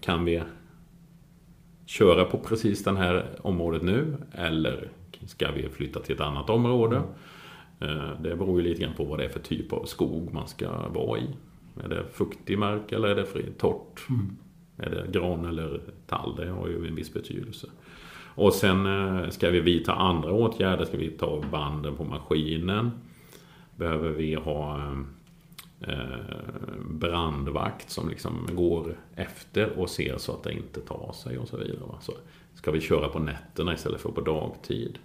kan 0.00 0.24
vi 0.24 0.42
köra 1.86 2.24
på 2.24 2.38
precis 2.38 2.84
det 2.84 2.96
här 2.96 3.26
området 3.42 3.82
nu? 3.82 4.16
Eller 4.32 4.88
ska 5.26 5.50
vi 5.50 5.68
flytta 5.68 6.00
till 6.00 6.14
ett 6.14 6.20
annat 6.20 6.50
område? 6.50 7.02
Eh, 7.80 8.20
det 8.20 8.36
beror 8.36 8.60
ju 8.60 8.68
lite 8.68 8.82
grann 8.82 8.94
på 8.94 9.04
vad 9.04 9.18
det 9.18 9.24
är 9.24 9.28
för 9.28 9.40
typ 9.40 9.72
av 9.72 9.84
skog 9.84 10.32
man 10.32 10.48
ska 10.48 10.88
vara 10.88 11.18
i. 11.18 11.26
Är 11.84 11.88
det 11.88 12.04
fuktig 12.12 12.58
mark 12.58 12.92
eller 12.92 13.08
är 13.08 13.14
det 13.14 13.58
torrt? 13.58 14.06
Mm. 14.08 14.36
Är 14.78 14.90
det 14.90 15.18
gran 15.18 15.44
eller 15.44 15.80
tall? 16.06 16.36
Det 16.36 16.48
har 16.48 16.68
ju 16.68 16.88
en 16.88 16.94
viss 16.94 17.12
betydelse. 17.12 17.66
Och 18.36 18.52
sen 18.52 18.86
eh, 18.86 19.30
ska 19.30 19.50
vi 19.50 19.60
vidta 19.60 19.92
andra 19.92 20.32
åtgärder. 20.32 20.84
Ska 20.84 20.96
vi 20.96 21.10
ta 21.10 21.42
banden 21.50 21.96
på 21.96 22.04
maskinen? 22.04 22.90
Behöver 23.76 24.10
vi 24.10 24.34
ha 24.34 24.78
eh, 24.78 24.92
eh, 25.80 25.96
brandvakt 26.90 27.90
som 27.90 28.08
liksom 28.08 28.48
går 28.52 28.96
efter 29.14 29.78
och 29.78 29.90
ser 29.90 30.18
så 30.18 30.32
att 30.32 30.42
det 30.42 30.52
inte 30.52 30.80
tar 30.80 31.12
sig 31.12 31.38
och 31.38 31.48
så 31.48 31.56
vidare. 31.56 31.80
Så 32.00 32.12
ska 32.54 32.70
vi 32.70 32.80
köra 32.80 33.08
på 33.08 33.18
nätterna 33.18 33.74
istället 33.74 34.00
för 34.00 34.10
på 34.10 34.20
dagtid? 34.20 34.98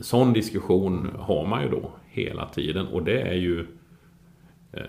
Sån 0.00 0.32
diskussion 0.32 1.10
har 1.18 1.46
man 1.46 1.62
ju 1.62 1.68
då 1.68 1.90
hela 2.08 2.48
tiden 2.48 2.86
och 2.86 3.02
det 3.02 3.20
är 3.20 3.34
ju 3.34 3.66
eh, 4.72 4.84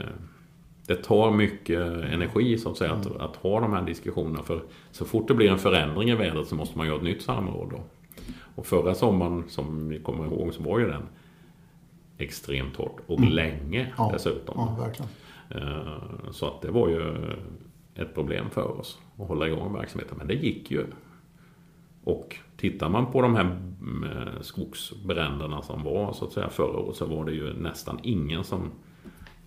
det 0.88 0.96
tar 0.96 1.32
mycket 1.32 1.80
energi 2.14 2.58
så 2.58 2.70
att 2.70 2.78
säga 2.78 2.92
att, 2.92 3.16
att, 3.16 3.36
ha 3.36 3.60
de 3.60 3.74
här 3.74 3.82
diskussionerna. 3.82 4.44
För 4.44 4.64
så 4.92 5.06
fort 5.06 5.28
det 5.28 5.34
blir 5.34 5.52
en 5.52 5.60
förändring 5.60 6.10
i 6.10 6.16
vädret 6.16 6.48
så 6.48 6.56
måste 6.56 6.78
man 6.78 6.88
göra 6.88 6.98
ett 6.98 7.04
nytt 7.04 7.22
samråd 7.22 7.70
då. 7.70 7.80
Och 8.56 8.66
förra 8.66 8.96
sommaren, 8.96 9.44
som 9.48 9.90
ni 9.90 10.00
kommer 10.00 10.26
ihåg, 10.26 10.54
så 10.54 10.64
var 10.64 10.80
ju 10.80 10.88
den 10.88 11.04
extremt 12.18 12.76
torrt 12.76 13.00
och 13.08 13.20
mm. 13.20 13.32
länge 13.32 13.94
ja, 13.98 14.10
dessutom. 14.14 14.56
Ja. 14.78 15.06
Eh, 15.50 16.32
så 16.32 16.48
att 16.48 16.62
det 16.62 16.72
var 16.72 16.90
ju 16.90 17.16
ett 17.96 18.14
problem 18.14 18.50
för 18.50 18.80
oss 18.80 19.00
att 19.20 19.28
hålla 19.28 19.48
igång 19.48 19.74
verksamheten. 19.74 20.18
Men 20.18 20.28
det 20.28 20.34
gick 20.34 20.72
ju. 20.72 20.86
Och 22.04 22.38
tittar 22.58 22.90
man 22.90 23.12
på 23.12 23.22
de 23.22 23.36
här 23.36 23.42
mm, 23.42 24.08
skogsbränderna 24.42 25.62
som 25.62 25.84
var 25.84 26.14
så 26.14 26.26
att 26.26 26.32
säga 26.32 26.50
förra 26.50 26.78
året 26.78 26.96
så 26.96 27.06
var 27.06 27.26
det 27.26 27.32
ju 27.32 27.54
nästan 27.54 28.00
ingen 28.04 28.44
som 28.44 28.72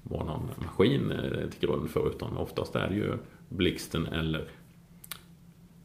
var 0.04 0.24
någon 0.24 0.50
maskin 0.56 1.10
eh, 1.10 1.48
till 1.48 1.68
grund 1.68 1.90
för 1.90 2.08
utan 2.08 2.36
oftast 2.36 2.76
är 2.76 2.88
det 2.88 2.94
ju 2.94 3.12
blixten 3.48 4.06
eller 4.06 4.44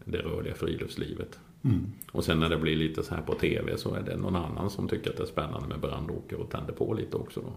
det 0.05 0.17
rörliga 0.17 0.55
friluftslivet. 0.55 1.39
Mm. 1.63 1.91
Och 2.11 2.24
sen 2.24 2.39
när 2.39 2.49
det 2.49 2.57
blir 2.57 2.76
lite 2.76 3.03
så 3.03 3.15
här 3.15 3.22
på 3.22 3.34
TV 3.34 3.78
så 3.78 3.95
är 3.95 4.01
det 4.01 4.17
någon 4.17 4.36
annan 4.36 4.70
som 4.70 4.88
tycker 4.88 5.09
att 5.09 5.17
det 5.17 5.24
är 5.24 5.28
spännande 5.28 5.67
med 5.67 5.80
brandåker 5.80 6.39
och 6.39 6.49
tänder 6.49 6.74
på 6.74 6.93
lite 6.93 7.17
också. 7.17 7.39
Då. 7.39 7.53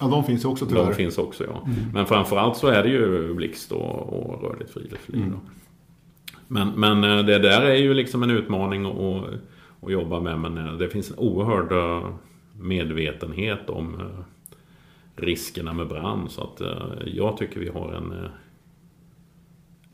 Ja, 0.00 0.06
de 0.06 0.24
finns 0.24 0.44
också 0.44 0.66
tyvärr. 0.66 0.86
De 0.86 0.94
finns 0.94 1.18
också 1.18 1.44
ja. 1.44 1.62
Mm. 1.66 1.92
Men 1.92 2.06
framförallt 2.06 2.56
så 2.56 2.66
är 2.66 2.82
det 2.82 2.88
ju 2.88 3.34
blixt 3.34 3.72
och, 3.72 4.12
och 4.12 4.42
rörligt 4.42 4.70
friluftsliv. 4.70 5.22
Mm. 5.22 5.38
Men, 6.48 6.68
men 6.68 7.04
eh, 7.04 7.26
det 7.26 7.38
där 7.38 7.62
är 7.62 7.76
ju 7.76 7.94
liksom 7.94 8.22
en 8.22 8.30
utmaning 8.30 8.86
att, 8.86 9.24
att 9.80 9.92
jobba 9.92 10.20
med. 10.20 10.40
Men 10.40 10.58
eh, 10.58 10.72
det 10.72 10.88
finns 10.88 11.10
en 11.10 11.18
oerhörd 11.18 12.02
medvetenhet 12.52 13.70
om 13.70 14.02
riskerna 15.16 15.72
med 15.72 15.88
brand. 15.88 16.30
Så 16.30 16.42
att 16.42 16.60
jag 17.06 17.36
tycker 17.36 17.60
vi 17.60 17.68
har 17.68 17.92
en 17.92 18.28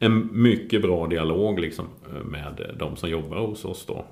en 0.03 0.43
mycket 0.43 0.83
bra 0.83 1.07
dialog 1.07 1.61
liksom 1.61 1.87
eh, 2.11 2.25
med 2.25 2.75
de 2.79 2.97
som 2.97 3.11
jobbar 3.11 3.37
hos 3.37 3.65
oss 3.65 3.87
då. 3.87 4.05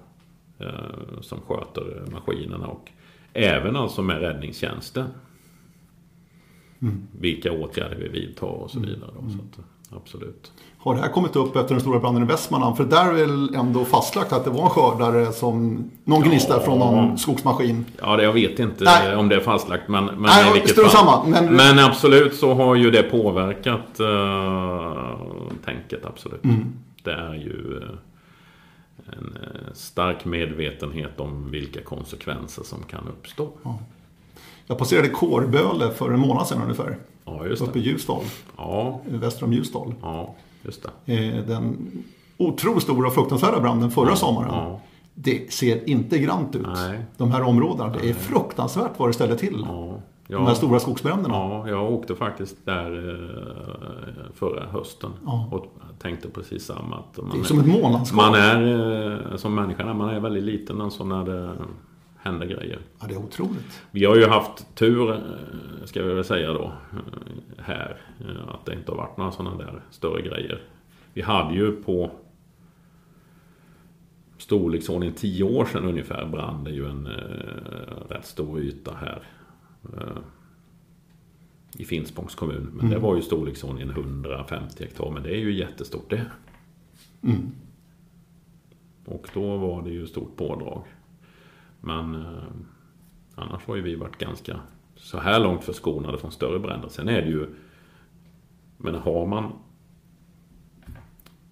Eh, 0.59 1.21
som 1.21 1.41
sköter 1.41 2.05
maskinerna 2.13 2.67
och 2.67 2.91
även 3.33 3.77
alltså 3.77 4.03
med 4.03 4.21
räddningstjänsten. 4.21 5.07
Mm. 6.83 7.07
Vilka 7.21 7.53
åtgärder 7.53 7.97
vi 7.97 8.09
vidtar 8.09 8.47
och 8.47 8.71
så 8.71 8.79
mm. 8.79 8.91
vidare. 8.91 9.11
Då, 9.15 9.31
så 9.31 9.39
att, 9.39 9.67
absolut. 9.97 10.53
Har 10.83 10.95
det 10.95 11.01
här 11.01 11.09
kommit 11.09 11.37
upp 11.37 11.57
efter 11.57 11.75
den 11.75 11.81
stora 11.81 11.99
branden 11.99 12.23
i 12.23 12.27
Västmanland? 12.27 12.77
För 12.77 12.85
där 12.85 13.09
är 13.09 13.13
väl 13.13 13.55
ändå 13.55 13.85
fastlagt 13.85 14.33
att 14.33 14.45
det 14.45 14.51
var 14.51 14.65
en 14.65 14.71
skördare 14.71 15.33
som 15.33 15.85
någon 16.05 16.23
gnista 16.23 16.57
ja, 16.57 16.61
från 16.61 16.79
någon 16.79 17.19
skogsmaskin? 17.19 17.85
Ja, 18.03 18.17
det, 18.17 18.23
jag 18.23 18.33
vet 18.33 18.59
inte 18.59 18.85
Nej. 18.85 19.17
om 19.17 19.29
det 19.29 19.37
är 19.37 19.41
fastlagt. 19.41 19.89
Men, 19.89 20.05
men, 20.05 20.23
Nej, 20.23 20.53
vilket 20.53 20.77
fall. 20.77 20.91
Samma, 20.91 21.25
men... 21.25 21.57
men 21.57 21.79
absolut 21.79 22.35
så 22.35 22.55
har 22.55 22.75
ju 22.75 22.91
det 22.91 23.03
påverkat 23.03 24.01
uh, 24.01 25.17
tänket. 25.65 26.07
Absolut. 26.07 26.45
Mm. 26.45 26.73
Det 27.03 27.13
är 27.13 27.35
ju 27.35 27.77
uh, 27.77 27.83
en 29.07 29.37
uh, 29.43 29.73
stark 29.75 30.25
medvetenhet 30.25 31.21
om 31.21 31.51
vilka 31.51 31.81
konsekvenser 31.83 32.63
som 32.63 32.83
kan 32.83 33.09
uppstå. 33.09 33.49
Ja. 33.63 33.79
Jag 34.67 34.79
passerade 34.79 35.09
Kårböle 35.09 35.91
för 35.91 36.11
en 36.11 36.21
månad 36.21 36.47
sedan 36.47 36.63
ungefär. 36.63 36.97
Ja, 37.39 37.47
just. 37.47 37.63
Uppe 37.63 37.79
i 37.79 37.83
Ljusdal. 37.83 38.23
Ja. 38.57 39.01
Väster 39.07 39.45
om 39.45 39.53
Ljusdal. 39.53 39.95
Ja. 40.03 40.35
Just 40.63 40.87
det. 41.05 41.15
Eh, 41.15 41.45
den 41.45 41.93
otroligt 42.37 42.83
stora 42.83 43.07
och 43.07 43.15
fruktansvärda 43.15 43.61
branden 43.61 43.91
förra 43.91 44.09
ja, 44.09 44.17
sommaren. 44.17 44.49
Ja. 44.55 44.81
Det 45.15 45.53
ser 45.53 45.91
inte 45.91 46.19
grant 46.19 46.57
ut. 46.57 46.67
Nej. 46.75 47.01
De 47.17 47.33
här 47.33 47.43
områdena. 47.43 47.97
Det 48.01 48.11
är 48.11 48.15
fruktansvärt 48.15 48.93
vad 48.97 49.09
det 49.09 49.13
ställer 49.13 49.37
till. 49.37 49.65
Ja. 49.69 50.01
Ja, 50.31 50.37
de 50.37 50.47
här 50.47 50.55
stora 50.55 50.81
skogsbränderna. 50.81 51.35
Ja, 51.35 51.69
jag 51.69 51.93
åkte 51.93 52.15
faktiskt 52.15 52.67
där 52.67 53.15
eh, 53.15 54.33
förra 54.35 54.67
hösten. 54.67 55.11
Ja. 55.27 55.49
Och 55.53 55.67
tänkte 56.03 56.29
precis 56.29 56.65
samma. 56.65 56.97
Att 56.97 57.17
man 57.17 57.31
det 57.35 57.39
är 57.41 57.45
som 57.45 57.61
ett 57.61 57.67
månlandskap. 57.67 58.17
Man 58.17 58.35
är 58.35 59.31
eh, 59.31 59.37
som 59.37 59.55
människa, 59.55 59.95
man 59.95 60.09
är 60.09 60.21
väldigt 60.21 60.45
liten 60.45 60.81
alltså 60.81 61.05
när 61.05 61.25
det 61.25 61.53
händer 62.23 62.47
grejer. 62.47 62.79
Ja, 63.01 63.07
det 63.07 63.15
är 63.15 63.19
otroligt. 63.19 63.83
Vi 63.91 64.05
har 64.05 64.17
ju 64.17 64.27
haft 64.27 64.75
tur, 64.75 65.21
ska 65.85 66.03
vi 66.03 66.15
väl 66.15 66.25
säga 66.25 66.53
då, 66.53 66.73
här. 67.59 68.01
Att 68.49 68.67
det 68.67 68.75
inte 68.75 68.93
har 68.93 68.97
varit 68.97 69.17
några 69.17 69.33
sådana 69.33 69.57
där 69.57 69.83
större 69.91 70.23
grejer. 70.23 70.63
Vi 71.15 71.23
hade 71.23 71.55
ju 71.55 71.83
på 71.83 72.11
storleksordning 74.39 75.13
10 75.13 75.45
år 75.45 75.65
sedan 75.65 75.85
ungefär 75.85 76.27
brann 76.27 76.65
det 76.65 76.71
ju 76.71 76.87
en 76.87 77.07
eh, 77.07 78.09
rätt 78.09 78.27
stor 78.27 78.61
yta 78.61 78.95
här. 78.95 79.23
Eh, 79.97 80.23
I 81.79 81.85
Finspångs 81.85 82.35
kommun. 82.35 82.71
Men 82.73 82.81
mm. 82.81 82.91
det 82.91 82.99
var 82.99 83.17
ju 83.17 83.23
storleksordningen 83.23 83.91
150 83.91 84.85
hektar. 84.85 85.11
Men 85.11 85.23
det 85.23 85.31
är 85.31 85.39
ju 85.39 85.53
jättestort 85.53 86.11
det. 86.11 86.27
Mm. 87.23 87.51
Och 89.05 89.29
då 89.35 89.57
var 89.57 89.83
det 89.83 89.91
ju 89.91 90.07
stort 90.07 90.37
pådrag. 90.37 90.85
Men 91.81 92.15
eh, 92.15 92.43
annars 93.35 93.67
har 93.67 93.77
ju 93.77 93.83
vi 93.83 93.95
varit 93.95 94.19
ganska 94.19 94.61
så 94.97 95.19
här 95.19 95.41
långt 95.41 95.65
förskonade 95.65 96.19
från 96.19 96.33
större 96.33 96.59
bränder. 96.59 96.89
Sen 96.89 97.09
är 97.09 97.23
det 97.23 97.29
ju 97.29 97.47
men 98.83 98.95
har 98.95 99.27
man 99.27 99.53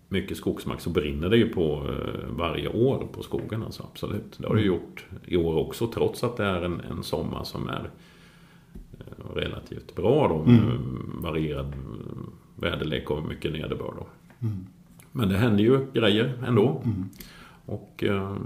mycket 0.08 0.36
skogsmark 0.36 0.80
så 0.80 0.90
brinner 0.90 1.28
det 1.28 1.36
ju 1.36 1.48
på 1.48 1.86
eh, 1.88 2.28
varje 2.28 2.68
år 2.68 3.08
på 3.12 3.22
skogen. 3.22 3.62
Alltså, 3.62 3.82
absolut. 3.82 4.38
Det 4.38 4.48
har 4.48 4.54
det 4.54 4.62
gjort 4.62 5.06
i 5.24 5.36
år 5.36 5.54
också 5.54 5.86
trots 5.86 6.24
att 6.24 6.36
det 6.36 6.44
är 6.44 6.62
en, 6.62 6.80
en 6.80 7.02
sommar 7.02 7.44
som 7.44 7.68
är 7.68 7.90
eh, 8.98 9.34
relativt 9.34 9.94
bra 9.94 10.28
då 10.28 10.50
med 10.50 10.62
mm. 10.62 11.20
varierad 11.22 11.72
väderlek 12.56 13.10
och 13.10 13.24
mycket 13.24 13.52
nederbörd. 13.52 13.94
Mm. 14.40 14.66
Men 15.12 15.28
det 15.28 15.36
händer 15.36 15.64
ju 15.64 15.86
grejer 15.92 16.44
ändå. 16.46 16.82
Mm. 16.84 17.08
Och 17.66 18.04
eh, 18.04 18.36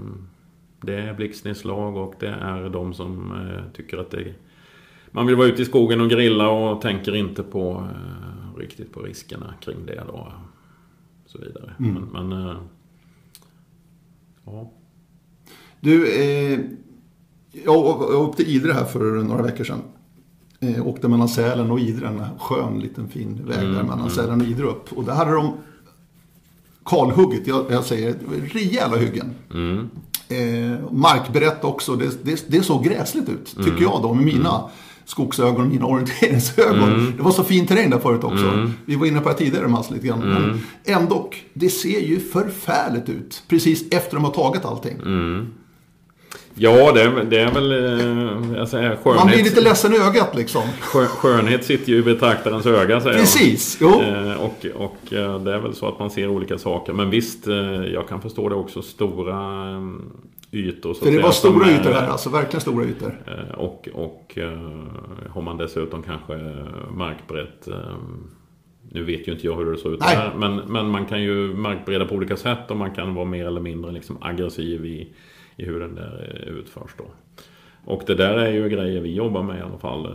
det 0.83 0.95
är 0.95 1.13
blixtnedslag 1.13 1.97
och 1.97 2.13
det 2.19 2.27
är 2.27 2.69
de 2.69 2.93
som 2.93 3.31
eh, 3.31 3.73
tycker 3.73 3.97
att 3.97 4.11
det 4.11 4.33
man 5.15 5.27
vill 5.27 5.35
vara 5.35 5.47
ute 5.47 5.61
i 5.61 5.65
skogen 5.65 6.01
och 6.01 6.09
grilla 6.09 6.49
och 6.49 6.81
tänker 6.81 7.15
inte 7.15 7.43
på 7.43 7.87
eh, 7.91 8.59
riktigt 8.59 8.93
på 8.93 9.01
riskerna 9.01 9.53
kring 9.59 9.85
det 9.85 10.03
då. 10.07 10.13
Och 10.13 11.29
så 11.29 11.37
vidare. 11.37 11.73
Mm. 11.79 11.93
Men, 11.93 12.27
men 12.27 12.49
eh, 12.49 12.55
ja. 14.45 14.71
Du, 15.79 16.21
eh, 16.21 16.59
jag 17.65 18.01
åkte 18.01 18.43
Idre 18.43 18.73
här 18.73 18.85
för 18.85 19.23
några 19.23 19.43
veckor 19.43 19.63
sedan. 19.63 19.81
Eh, 20.59 20.87
åkte 20.87 21.07
mellan 21.07 21.29
Sälen 21.29 21.71
och 21.71 21.79
Idre, 21.79 22.07
en 22.07 22.39
skön 22.39 22.79
liten 22.79 23.07
fin 23.07 23.41
väg 23.45 23.57
mm, 23.57 23.73
där 23.73 23.83
mellan 23.83 23.99
mm. 23.99 24.09
Sälen 24.09 24.41
och 24.41 24.47
Idre 24.47 24.65
upp. 24.65 24.93
Och 24.93 25.03
där 25.03 25.13
hade 25.13 25.31
de 25.31 25.53
kalhugget, 26.85 27.47
jag, 27.47 27.65
jag 27.69 27.83
säger 27.83 28.15
rejäla 28.53 28.97
hyggen. 28.97 29.31
Mm. 29.53 29.89
Eh, 30.39 30.91
markbrett 30.91 31.63
också, 31.63 31.95
det, 31.95 32.25
det, 32.25 32.45
det 32.47 32.63
såg 32.63 32.83
gräsligt 32.83 33.29
ut, 33.29 33.45
tycker 33.45 33.69
mm. 33.69 33.83
jag 33.83 34.01
då 34.01 34.13
med 34.13 34.25
mina. 34.25 34.55
Mm 34.55 34.69
skogsögon 35.05 35.61
och 35.61 35.67
mina 35.67 35.85
orienteringsögon. 35.85 36.93
Mm. 36.93 37.13
Det 37.17 37.23
var 37.23 37.31
så 37.31 37.43
fin 37.43 37.67
terräng 37.67 37.89
där 37.89 37.99
förut 37.99 38.23
också. 38.23 38.45
Mm. 38.45 38.73
Vi 38.85 38.95
var 38.95 39.05
inne 39.05 39.19
på 39.19 39.29
det 39.29 39.35
tidigare 39.35 39.67
Mats 39.67 39.91
lite 39.91 40.07
grann. 40.07 40.23
Mm. 40.23 40.33
Men 40.33 40.61
ändå, 40.85 41.29
det 41.53 41.69
ser 41.69 41.99
ju 41.99 42.19
förfärligt 42.19 43.09
ut. 43.09 43.43
Precis 43.47 43.91
efter 43.91 44.15
de 44.15 44.23
har 44.23 44.31
tagit 44.31 44.65
allting. 44.65 45.01
Ja, 46.55 46.91
det 46.91 47.01
är, 47.01 47.23
det 47.29 47.39
är 47.39 47.51
väl... 47.51 48.67
säger, 48.67 48.95
skönhet, 48.95 49.15
Man 49.23 49.27
blir 49.27 49.43
lite 49.43 49.61
ledsen 49.61 49.93
i 49.93 49.97
ögat 49.97 50.35
liksom. 50.35 50.61
skö- 50.81 51.05
skönhet 51.07 51.65
sitter 51.65 51.89
ju 51.91 51.97
i 51.97 52.01
betraktarens 52.01 52.65
öga, 52.65 53.01
säger 53.01 53.19
Precis, 53.19 53.77
jag. 53.81 53.91
jo. 53.93 54.01
Eh, 54.01 54.41
Och, 54.41 54.65
och 54.75 55.13
eh, 55.13 55.39
det 55.39 55.53
är 55.53 55.59
väl 55.59 55.75
så 55.75 55.87
att 55.87 55.99
man 55.99 56.09
ser 56.09 56.27
olika 56.27 56.57
saker. 56.57 56.93
Men 56.93 57.09
visst, 57.09 57.47
jag 57.93 58.07
kan 58.07 58.21
förstå 58.21 58.49
det 58.49 58.55
också. 58.55 58.81
Stora 58.81 59.37
ytor. 60.51 60.93
Så 60.93 61.05
För 61.05 61.11
det 61.11 61.19
var 61.19 61.31
stora 61.31 61.65
är- 61.67 61.79
ytor 61.79 61.91
här, 61.91 62.07
alltså 62.07 62.29
verkligen 62.29 62.61
stora 62.61 62.85
ytor. 62.85 63.17
Och, 63.57 63.87
och 63.93 64.37
har 65.29 65.41
man 65.41 65.57
dessutom 65.57 66.03
kanske 66.03 66.33
markbrett 66.97 67.67
Nu 68.91 69.03
vet 69.03 69.27
ju 69.27 69.31
inte 69.31 69.47
jag 69.47 69.55
hur 69.55 69.71
det 69.71 69.77
såg 69.77 69.93
ut 69.93 69.99
Nej. 69.99 70.15
där 70.17 70.31
men, 70.37 70.55
men 70.55 70.89
man 70.89 71.05
kan 71.05 71.21
ju 71.23 71.53
markbreda 71.55 72.05
på 72.05 72.15
olika 72.15 72.37
sätt 72.37 72.71
och 72.71 72.77
man 72.77 72.91
kan 72.91 73.13
vara 73.15 73.25
mer 73.25 73.45
eller 73.47 73.61
mindre 73.61 73.91
liksom 73.91 74.17
aggressiv 74.21 74.85
i, 74.85 75.07
i 75.57 75.65
hur 75.65 75.79
den 75.79 75.95
där 75.95 76.43
eh, 76.47 76.53
utförs 76.53 76.91
då. 76.97 77.05
Och 77.85 78.03
det 78.07 78.15
där 78.15 78.37
är 78.37 78.51
ju 78.51 78.69
grejer 78.69 79.01
vi 79.01 79.13
jobbar 79.13 79.43
med 79.43 79.59
i 79.59 79.61
alla 79.61 79.77
fall. 79.77 80.05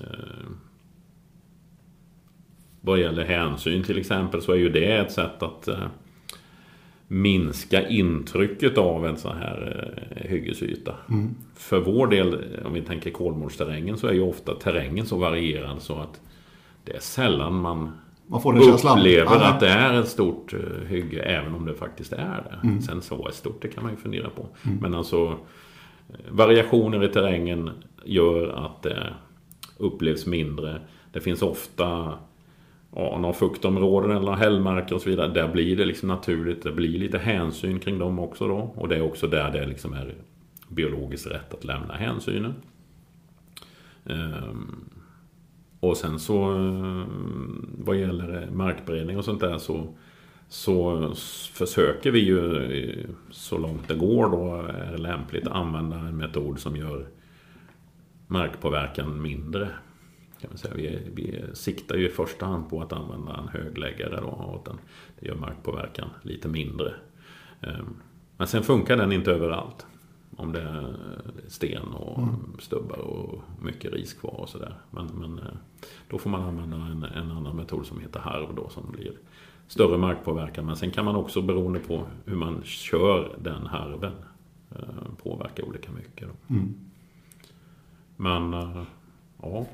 eh, 0.00 0.46
Vad 2.80 3.00
gäller 3.00 3.24
hänsyn 3.24 3.82
till 3.82 3.98
exempel 3.98 4.42
så 4.42 4.52
är 4.52 4.56
ju 4.56 4.68
det 4.68 4.96
ett 4.96 5.12
sätt 5.12 5.42
att 5.42 5.68
eh, 5.68 5.86
minska 7.08 7.88
intrycket 7.88 8.78
av 8.78 9.06
en 9.06 9.16
sån 9.16 9.36
här 9.36 9.92
eh, 10.16 10.30
hyggesyta. 10.30 10.94
För 11.54 11.80
vår 11.80 12.06
del, 12.06 12.44
om 12.64 12.72
vi 12.72 12.82
tänker 12.82 13.10
kolmårdsterrängen, 13.10 13.96
så 13.98 14.06
är 14.06 14.12
ju 14.12 14.20
ofta 14.20 14.54
terrängen 14.54 15.06
så 15.06 15.16
varierad 15.18 15.82
så 15.82 15.94
att 15.98 16.20
det 16.84 16.96
är 16.96 17.00
sällan 17.00 17.54
man 17.54 17.92
Man 18.26 18.42
får 18.42 18.52
den 18.52 18.62
känslan. 18.62 18.98
upplever 18.98 19.40
att 19.40 19.60
det 19.60 19.68
är 19.68 20.00
ett 20.00 20.08
stort 20.08 20.52
eh, 20.52 20.86
hygge, 20.86 21.22
även 21.22 21.54
om 21.54 21.66
det 21.66 21.74
faktiskt 21.74 22.12
är 22.12 22.42
det. 22.62 22.82
Sen 22.82 23.02
så 23.02 23.28
är 23.28 23.32
stort, 23.32 23.62
det 23.62 23.68
kan 23.68 23.82
man 23.82 23.92
ju 23.92 23.98
fundera 23.98 24.30
på. 24.30 24.46
Men 24.80 24.94
alltså, 24.94 25.26
eh, 26.08 26.16
variationer 26.30 27.04
i 27.04 27.08
terrängen 27.08 27.70
gör 28.04 28.48
att 28.48 28.82
det 28.82 29.14
upplevs 29.76 30.26
mindre. 30.26 30.80
Det 31.12 31.20
finns 31.20 31.42
ofta 31.42 32.12
ja, 32.94 33.18
några 33.18 33.32
fuktområden 33.34 34.10
eller 34.10 34.32
hällmarker 34.32 34.94
och 34.94 35.00
så 35.00 35.10
vidare. 35.10 35.28
Där 35.28 35.48
blir 35.48 35.76
det 35.76 35.84
liksom 35.84 36.08
naturligt. 36.08 36.62
Det 36.62 36.72
blir 36.72 36.98
lite 36.98 37.18
hänsyn 37.18 37.78
kring 37.78 37.98
dem 37.98 38.18
också 38.18 38.48
då. 38.48 38.72
Och 38.74 38.88
det 38.88 38.96
är 38.96 39.02
också 39.02 39.26
där 39.26 39.50
det 39.50 39.66
liksom 39.66 39.92
är 39.92 40.14
biologiskt 40.68 41.26
rätt 41.26 41.54
att 41.54 41.64
lämna 41.64 41.94
hänsynen. 41.94 42.54
Ehm, 44.06 44.84
och 45.88 45.96
sen 45.96 46.18
så 46.18 46.52
eh, 46.52 47.04
vad 47.78 47.96
gäller 47.96 48.42
eh, 48.42 48.50
markberedning 48.50 49.18
och 49.18 49.24
sånt 49.24 49.40
där 49.40 49.58
så 49.58 49.94
så 50.48 51.12
försöker 51.52 52.10
vi 52.10 52.18
ju 52.18 52.56
eh, 52.56 53.06
så 53.30 53.58
långt 53.58 53.88
det 53.88 53.94
går 53.94 54.30
då 54.30 54.54
är 54.68 54.98
lämpligt 54.98 55.46
använda 55.46 55.96
en 55.96 56.16
metod 56.16 56.58
som 56.58 56.76
gör 56.76 57.06
markpåverkan 58.26 59.22
mindre. 59.22 59.68
Kan 60.40 60.50
man 60.50 60.58
säga. 60.58 60.74
Vi, 60.74 60.98
vi 61.14 61.44
siktar 61.52 61.96
ju 61.96 62.06
i 62.06 62.08
första 62.08 62.46
hand 62.46 62.70
på 62.70 62.82
att 62.82 62.92
använda 62.92 63.36
en 63.36 63.48
högläggare 63.48 64.20
då, 64.20 64.26
och 64.26 64.56
att 64.56 64.64
den, 64.64 64.78
det 65.20 65.26
gör 65.26 65.34
markpåverkan 65.34 66.08
lite 66.22 66.48
mindre. 66.48 66.94
Ehm, 67.60 67.96
men 68.36 68.46
sen 68.46 68.62
funkar 68.62 68.96
den 68.96 69.12
inte 69.12 69.32
överallt. 69.32 69.86
Om 70.36 70.52
det 70.52 70.60
är 70.60 70.96
sten 71.48 71.92
och 71.92 72.28
stubbar 72.58 72.98
och 72.98 73.42
mycket 73.62 73.92
ris 73.92 74.14
kvar 74.14 74.40
och 74.40 74.48
sådär. 74.48 74.74
Men, 74.90 75.06
men 75.06 75.38
eh, 75.38 75.54
då 76.10 76.18
får 76.18 76.30
man 76.30 76.42
använda 76.42 76.76
en, 76.76 77.02
en 77.04 77.30
annan 77.30 77.56
metod 77.56 77.86
som 77.86 78.00
heter 78.00 78.20
harv 78.20 78.54
då 78.54 78.68
som 78.68 78.92
blir 78.92 79.12
större 79.68 79.98
markpåverkan. 79.98 80.66
Men 80.66 80.76
sen 80.76 80.90
kan 80.90 81.04
man 81.04 81.16
också 81.16 81.42
beroende 81.42 81.78
på 81.78 82.06
hur 82.24 82.36
man 82.36 82.62
kör 82.64 83.36
den 83.42 83.66
harven 83.66 84.12
eh, 84.70 85.14
påverka 85.22 85.64
olika 85.64 85.92
mycket. 85.92 86.28
Då. 86.28 86.54
Men 88.16 88.54
eh, 88.54 88.82
ja, 89.42 89.66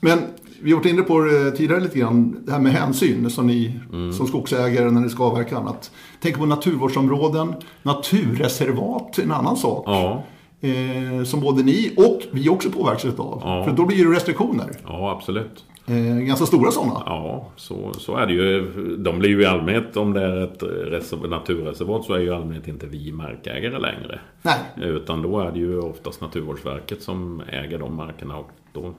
Men 0.00 0.18
vi 0.62 0.70
har 0.72 0.78
varit 0.78 0.92
inne 0.92 1.02
på 1.02 1.20
det 1.20 1.50
tidigare 1.50 1.80
lite 1.82 1.98
grann, 1.98 2.36
det 2.46 2.52
här 2.52 2.58
med 2.60 2.72
hänsyn 2.72 3.30
som 3.30 3.46
ni 3.46 3.80
Mm. 3.92 4.12
som 4.12 4.26
skogsägare 4.26 4.90
när 4.90 5.00
ni 5.00 5.08
ska 5.08 5.24
avverka 5.24 5.56
annat. 5.56 5.90
Tänk 6.20 6.38
på 6.38 6.46
naturvårdsområden, 6.46 7.54
naturreservat, 7.82 9.18
en 9.18 9.32
annan 9.32 9.56
sak. 9.56 9.84
ja, 9.86 10.24
Eh, 10.60 11.24
som 11.24 11.40
både 11.40 11.62
ni 11.62 11.92
och 11.96 12.22
vi 12.32 12.48
också 12.48 12.70
påverkas 12.70 13.04
av. 13.04 13.40
Ja. 13.44 13.64
För 13.64 13.72
då 13.72 13.86
blir 13.86 14.04
det 14.08 14.16
restriktioner. 14.16 14.70
ja 14.86 15.10
absolut. 15.16 15.64
Eh, 15.86 15.94
ganska 16.18 16.46
stora 16.46 16.70
sådana. 16.70 17.02
Ja, 17.06 17.48
så, 17.56 17.92
så 17.98 18.16
är 18.16 18.26
det 18.26 18.32
ju. 18.32 18.66
De 18.96 19.18
blir 19.18 19.30
ju 19.30 19.42
i 19.42 19.46
allmänhet, 19.46 19.96
om 19.96 20.12
det 20.12 20.22
är 20.22 20.44
ett 20.44 20.62
reserv, 20.92 21.30
naturreservat, 21.30 22.04
så 22.04 22.12
är 22.14 22.18
ju 22.18 22.26
i 22.26 22.30
allmänhet 22.30 22.68
inte 22.68 22.86
vi 22.86 23.12
markägare 23.12 23.78
längre. 23.78 24.20
Nej, 24.42 24.58
Utan 24.76 25.22
då 25.22 25.40
är 25.40 25.50
det 25.52 25.58
ju 25.58 25.78
oftast 25.78 26.20
Naturvårdsverket 26.20 27.02
som 27.02 27.42
äger 27.48 27.78
de 27.78 27.94
markerna 27.96 28.36
och 28.36 28.50
då, 28.72 28.94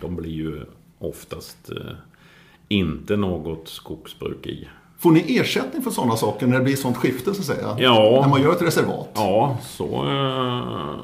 de 0.00 0.16
blir 0.16 0.30
ju 0.30 0.60
oftast 0.98 1.70
eh, 1.70 1.92
inte 2.68 3.16
något 3.16 3.68
skogsbruk 3.68 4.46
i. 4.46 4.68
får 4.98 5.10
ni 5.10 5.36
ersättning 5.38 5.82
för 5.82 5.90
sådana 5.90 6.16
saker 6.16 6.46
när 6.46 6.58
det 6.58 6.64
blir 6.64 6.76
sånt 6.76 6.96
skifte 6.96 7.34
så 7.34 7.40
att 7.40 7.46
säga? 7.58 7.76
Ja. 7.78 8.18
När 8.22 8.28
man 8.28 8.42
gör 8.42 8.52
ett 8.52 8.62
reservat? 8.62 9.08
Ja, 9.14 9.58
så 9.62 9.84
eh, 9.84 10.94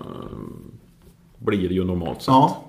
blir 1.38 1.68
det 1.68 1.74
ju 1.74 1.84
normalt 1.84 2.22
sett. 2.22 2.28
Ja, 2.28 2.64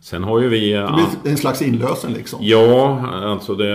Sen 0.00 0.24
har 0.24 0.40
ju 0.40 0.48
vi... 0.48 0.72
det 0.72 0.92
blir 1.22 1.32
en 1.32 1.36
slags 1.38 1.62
inlösen 1.62 2.12
liksom. 2.12 2.38
Ja, 2.42 3.00
alltså 3.08 3.54
det, 3.54 3.74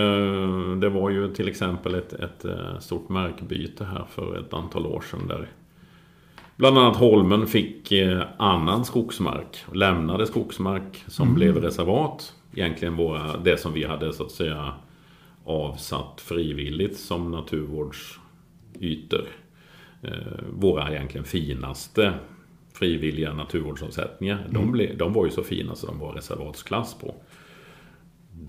det 0.80 0.88
var 0.88 1.10
ju 1.10 1.34
till 1.34 1.48
exempel 1.48 1.94
ett, 1.94 2.12
ett 2.12 2.44
eh, 2.44 2.78
stort 2.80 3.08
markbyte 3.08 3.84
här 3.84 4.06
för 4.10 4.40
ett 4.40 4.54
antal 4.54 4.86
år 4.86 5.04
sedan 5.10 5.28
där 5.28 5.48
bland 6.58 6.78
annat 6.78 6.96
Holmen 6.96 7.46
fick 7.46 7.92
eh, 7.92 8.22
annan 8.38 8.84
skogsmark, 8.84 9.64
lämnade 9.72 10.26
skogsmark 10.26 11.04
som 11.06 11.34
blev 11.34 11.56
reservat. 11.56 12.34
Egentligen 12.54 12.96
våra, 12.96 13.36
det 13.36 13.60
som 13.60 13.72
vi 13.72 13.84
hade 13.84 14.12
så 14.12 14.24
att 14.24 14.30
säga 14.30 14.72
avsatt 15.44 16.20
frivilligt 16.20 16.98
som 16.98 17.30
naturvårdsytor. 17.30 19.28
Eh, 20.02 20.10
våra 20.52 20.90
egentligen 20.90 21.24
finaste 21.24 22.14
frivilliga 22.72 23.32
naturvårdsavsättningar. 23.32 24.46
De, 24.50 24.72
ble, 24.72 24.94
de 24.94 25.12
var 25.12 25.24
ju 25.24 25.30
så 25.30 25.42
fina 25.42 25.74
så 25.74 25.86
de 25.86 25.98
var 25.98 26.12
reservatsklass 26.12 26.94
på. 26.94 27.14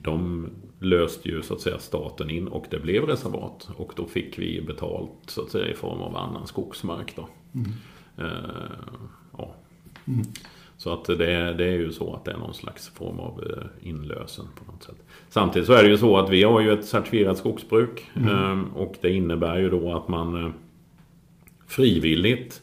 De 0.01 0.49
löste 0.80 1.30
ju 1.30 1.41
så 1.41 1.53
att 1.53 1.62
säga 1.62 1.80
staten 1.80 2.30
in 2.30 2.47
och 2.47 2.66
det 2.70 2.80
blev 2.80 3.03
reservat. 3.03 3.70
Och 3.76 3.93
då 3.95 4.05
fick 4.05 4.39
vi 4.39 4.62
betalt 4.62 5.12
så 5.28 5.41
att 5.41 5.49
säga 5.49 5.68
i 5.68 5.74
form 5.76 6.01
av 6.01 6.16
annan 6.16 6.47
skogsmark 6.47 7.16
då. 7.16 7.22
Eh, 7.22 7.62
ja. 9.38 9.55
Så 10.78 10.93
att 10.93 11.05
det, 11.05 11.53
det 11.53 11.65
är 11.65 11.78
ju 11.78 11.91
så 11.91 12.13
att 12.13 12.26
det 12.26 12.32
är 12.32 12.38
någon 12.38 12.53
slags 12.53 12.89
form 12.89 13.20
av 13.20 13.43
eh, 13.43 13.88
inlösen 13.89 14.45
på 14.55 14.72
något 14.72 14.84
sätt. 14.84 14.95
Samtidigt 15.30 15.67
så 15.67 15.74
är 15.74 15.84
det 15.84 15.89
ju 15.89 15.97
så 15.97 16.17
att 16.17 16.30
vi 16.30 16.43
har 16.43 16.61
ju 16.61 16.72
ett 16.74 16.86
certifierat 16.86 17.38
skogsbruk. 17.38 18.09
eh, 18.15 18.59
Och 18.76 18.95
det 19.01 19.11
innebär 19.11 19.57
ju 19.59 19.70
då 19.70 19.93
att 19.93 20.07
man 20.07 20.45
eh, 20.45 20.51
frivilligt 21.67 22.61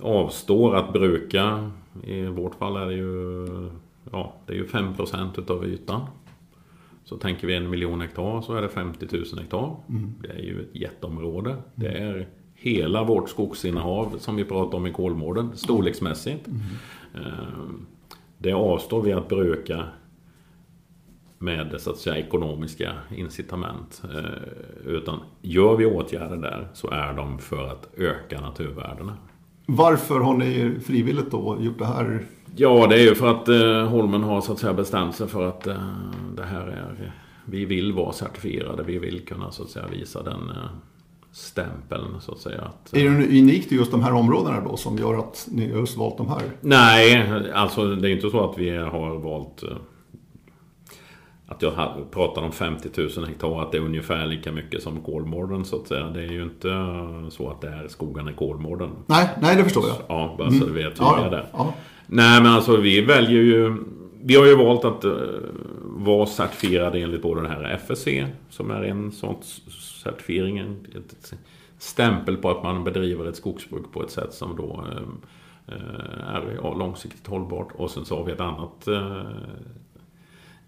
avstår 0.00 0.76
att 0.76 0.92
bruka. 0.92 1.70
I 2.04 2.22
vårt 2.26 2.54
fall 2.54 2.76
är 2.76 2.86
det 2.86 2.94
ju, 2.94 3.46
ja, 4.12 4.34
det 4.46 4.52
är 4.52 4.56
ju 4.56 4.66
5% 4.66 5.40
utav 5.40 5.64
ytan. 5.66 6.00
Så 7.04 7.16
tänker 7.16 7.46
vi 7.46 7.54
en 7.54 7.70
miljon 7.70 8.00
hektar 8.00 8.40
så 8.40 8.54
är 8.54 8.62
det 8.62 8.68
50 8.68 9.06
000 9.12 9.24
hektar. 9.38 9.76
Det 10.20 10.28
är 10.28 10.42
ju 10.42 10.60
ett 10.60 10.76
jätteområde. 10.76 11.56
Det 11.74 11.88
är 11.88 12.28
hela 12.62 13.04
vårt 13.04 13.28
skogsinnehav 13.30 14.14
som 14.18 14.36
vi 14.36 14.44
pratar 14.44 14.78
om 14.78 14.86
i 14.86 14.92
Kolmården 14.92 15.50
storleksmässigt. 15.56 16.48
Eh, 17.14 17.20
Det 18.38 18.52
avstår 18.52 19.02
vi 19.02 19.12
att 19.12 19.28
bruka 19.28 19.84
med 21.38 21.74
så 21.78 21.90
att 21.90 21.96
säga 21.98 22.16
ekonomiska 22.26 22.92
incitament. 23.16 24.02
Eh, 24.14 24.86
Utan 24.86 25.20
gör 25.40 25.76
vi 25.76 25.86
åtgärder 25.86 26.36
där 26.36 26.68
så 26.74 26.90
är 26.90 27.12
de 27.14 27.38
för 27.38 27.68
att 27.68 27.88
öka 27.96 28.40
naturvärdena. 28.40 29.16
Varför 29.66 30.20
har 30.20 30.34
ni 30.36 30.80
frivilligt 30.84 31.30
då 31.30 31.56
gjort 31.60 31.78
det 31.78 31.86
här? 31.86 32.26
Ja, 32.56 32.86
det 32.86 32.94
är 32.94 33.02
ju 33.04 33.14
för 33.14 33.30
att 33.30 33.48
eh, 33.48 33.86
Holmen 33.88 34.22
har 34.22 34.40
så 34.40 34.52
att 34.52 34.58
säga 34.58 34.72
bestämt 34.74 35.14
sig 35.14 35.28
för 35.28 35.48
att 35.48 35.66
eh, 35.66 35.76
det 36.36 36.44
här 36.44 36.66
är... 36.66 37.12
Vi 37.44 37.64
vill 37.64 37.92
vara 37.92 38.12
certifierade. 38.12 38.82
Vi 38.82 38.98
vill 38.98 39.24
kunna 39.26 39.50
så 39.50 39.62
att 39.62 39.68
säga 39.70 39.86
visa 39.86 40.22
den 40.22 40.50
eh, 40.50 40.56
stämpeln 41.32 42.20
så 42.20 42.32
att 42.32 42.38
säga. 42.38 42.60
Att, 42.60 42.94
Är 42.94 43.04
det 43.04 43.38
unikt 43.40 43.72
i 43.72 43.74
just 43.76 43.90
de 43.90 44.02
här 44.02 44.12
områdena 44.12 44.60
då 44.60 44.76
som 44.76 44.98
gör 44.98 45.18
att 45.18 45.48
ni 45.50 45.66
just 45.68 45.96
valt 45.96 46.16
de 46.16 46.28
här? 46.28 46.42
Nej, 46.60 47.26
alltså 47.54 47.94
det 47.94 48.08
är 48.10 48.12
inte 48.12 48.30
så 48.30 48.50
att 48.50 48.58
vi 48.58 48.76
har 48.76 49.18
valt... 49.18 49.62
eh, 49.62 49.68
Att 51.48 51.62
jag 51.62 51.72
pratar 52.10 52.42
om 52.42 52.52
50 52.52 52.88
000 53.16 53.26
hektar, 53.26 53.62
att 53.62 53.72
det 53.72 53.78
är 53.78 53.82
ungefär 53.82 54.26
lika 54.26 54.52
mycket 54.52 54.82
som 54.82 55.00
Kolmården 55.00 55.64
så 55.64 55.76
att 55.76 55.88
säga. 55.88 56.04
Det 56.06 56.20
är 56.22 56.32
ju 56.32 56.42
inte 56.42 56.70
eh, 56.70 57.28
så 57.28 57.50
att 57.50 57.60
det 57.60 57.68
är 57.68 57.88
skogarna 57.88 58.30
i 58.30 58.34
Kolmården. 58.34 58.90
Nej, 59.06 59.28
nej 59.42 59.56
det 59.56 59.64
förstår 59.64 59.84
jag. 59.88 59.96
Ja, 60.08 60.34
bara 60.38 60.50
så 60.50 60.64
vi 60.66 60.82
är 60.82 60.90
tydliga 60.90 61.18
Ja, 61.22 61.30
där. 61.30 61.46
ja. 61.52 61.74
Nej 62.06 62.42
men 62.42 62.52
alltså 62.52 62.76
vi 62.76 63.00
väljer 63.00 63.42
ju 63.42 63.76
Vi 64.24 64.36
har 64.36 64.46
ju 64.46 64.56
valt 64.56 64.84
att 64.84 65.04
var 66.04 66.26
certifierade 66.26 67.00
enligt 67.00 67.22
både 67.22 67.40
den 67.42 67.50
här 67.50 67.64
FSC 67.74 68.26
Som 68.50 68.70
är 68.70 68.82
en 68.82 69.12
sån 69.12 69.42
certifiering 70.02 70.58
en- 70.58 70.86
Ett 70.96 71.34
stämpel 71.78 72.36
på 72.36 72.50
att 72.50 72.62
man 72.62 72.84
bedriver 72.84 73.26
ett 73.26 73.36
skogsbruk 73.36 73.92
på 73.92 74.02
ett 74.02 74.10
sätt 74.10 74.32
som 74.34 74.56
då 74.56 74.84
eh, 74.92 75.74
är 76.26 76.58
ja, 76.62 76.74
långsiktigt 76.74 77.26
hållbart. 77.26 77.68
Och 77.74 77.90
sen 77.90 78.04
så 78.04 78.16
har 78.16 78.24
vi 78.24 78.32
ett 78.32 78.40
annat 78.40 78.88
eh, 78.88 79.20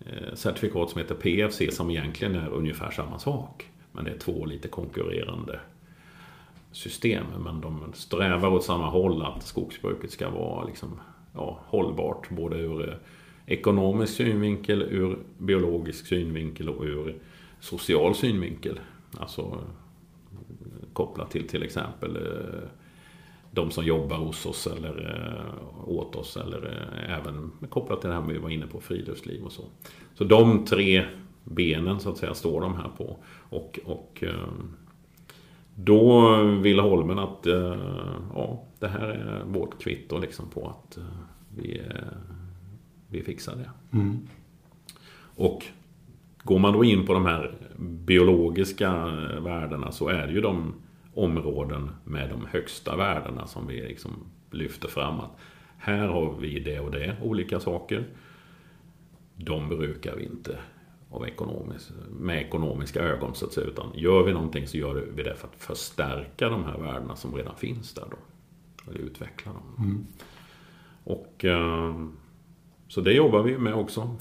eh, 0.07 0.35
certifikat 0.35 0.91
som 0.91 1.01
heter 1.01 1.15
PFC 1.15 1.77
som 1.77 1.91
egentligen 1.91 2.35
är 2.35 2.49
ungefär 2.49 2.91
samma 2.91 3.19
sak. 3.19 3.71
Men 3.93 4.05
det 4.05 4.11
är 4.11 4.19
två 4.19 4.45
lite 4.47 4.69
konkurrerande 4.69 5.61
system. 6.73 7.25
Men 7.45 7.61
de 7.61 7.93
strävar 7.95 8.49
åt 8.49 8.65
samma 8.65 8.87
håll 8.91 9.23
att 9.23 9.43
skogsbruket 9.43 10.11
ska 10.11 10.31
vara 10.31 10.65
liksom, 10.65 11.01
ja, 11.35 11.59
hållbart. 11.67 12.31
Både 12.31 12.57
ur 12.57 12.99
ekonomisk 13.47 14.15
synvinkel, 14.15 14.83
ur 14.83 15.19
biologisk 15.39 16.07
synvinkel 16.07 16.69
och 16.69 16.85
ur 16.85 17.17
social 17.61 18.15
synvinkel. 18.15 18.81
Alltså 19.19 19.65
kopplat 20.93 21.31
till 21.31 21.49
till 21.49 21.63
exempel 21.63 22.17
eh, 22.17 22.69
de 23.51 23.71
som 23.71 23.85
jobbar 23.85 24.17
hos 24.17 24.47
oss 24.47 24.67
eller 24.67 25.21
eh, 25.27 25.89
åt 25.89 26.17
oss 26.17 26.37
eller 26.37 26.67
eh, 26.67 27.19
även 27.19 27.53
kopplat 27.69 28.01
till 28.01 28.11
det 28.11 28.17
här 28.17 28.23
vi 28.23 28.39
var 28.39 28.51
inne 28.51 28.67
på 28.67 28.81
friluftsliv 28.81 29.45
och 29.45 29.53
så. 29.53 29.65
Så 30.15 30.25
de 30.25 30.65
tre 30.65 31.05
benen 31.45 32.01
så 32.01 32.11
att 32.11 32.19
säga 32.19 32.35
står 32.35 32.61
de 32.61 32.75
här 32.75 32.91
på. 32.97 33.17
Och, 33.51 33.81
och 33.85 34.25
då 35.75 36.37
vill 36.43 36.81
Holmen 36.81 37.19
att 37.19 37.47
ja, 38.35 38.65
det 38.79 38.89
här 38.89 39.09
är 39.09 39.45
vårt 39.45 39.83
kvitto 39.83 40.19
liksom 40.19 40.51
på 40.51 40.69
att 40.69 40.99
vi, 41.57 41.83
vi 43.15 43.23
fixar 43.23 43.57
det. 43.57 43.97
Mm. 43.97 44.29
Och 45.37 45.65
går 46.43 46.59
man 46.59 46.73
då 46.73 46.85
in 46.85 47.07
på 47.07 47.15
de 47.15 47.27
här 47.27 47.55
biologiska 47.79 48.93
värdena 49.41 49.93
så 49.93 50.09
är 50.09 50.27
det 50.27 50.33
ju 50.33 50.41
de 50.41 50.75
områden 51.15 51.91
med 52.05 52.31
de 52.31 52.47
högsta 52.47 52.97
värdena 52.97 53.47
som 53.47 53.67
vi 53.67 53.83
liksom 53.83 54.13
lyfter 54.51 54.89
fram. 54.89 55.21
Att 55.21 55.37
här 55.79 56.09
har 56.09 56.37
vi 56.41 56.61
det 56.61 56.81
och 56.81 56.91
det, 56.91 57.17
olika 57.23 57.61
saker. 57.61 58.05
De 59.37 59.69
brukar 59.69 60.17
vi 60.17 60.25
inte 60.25 60.59
av 61.11 61.27
ekonomisk, 61.29 61.91
med 62.21 62.43
ekonomiska 62.43 63.01
ögon 63.01 63.35
så 63.35 63.47
att 63.47 63.53
säga. 63.53 63.67
Utan 63.67 63.91
gör 63.95 64.23
vi 64.23 64.33
någonting 64.33 64.67
så 64.67 64.77
gör 64.77 64.95
vi 65.15 65.23
det 65.23 65.35
för 65.35 65.49
att 65.49 65.57
förstärka 65.57 66.49
de 66.49 66.65
här 66.65 66.79
värdena 66.79 67.17
som 67.17 67.35
redan 67.35 67.57
finns 67.57 67.95
där 67.95 68.07
då. 68.11 68.17
Eller 68.91 69.01
utveckla 69.01 69.53
dem. 69.53 69.63
Mm. 69.79 70.07
Och 71.05 71.45
eh, 71.45 71.95
Så 72.89 73.01
det 73.01 73.13
jobbar 73.13 73.43
vi 73.43 73.59
med 73.59 73.75
också. 73.75 74.17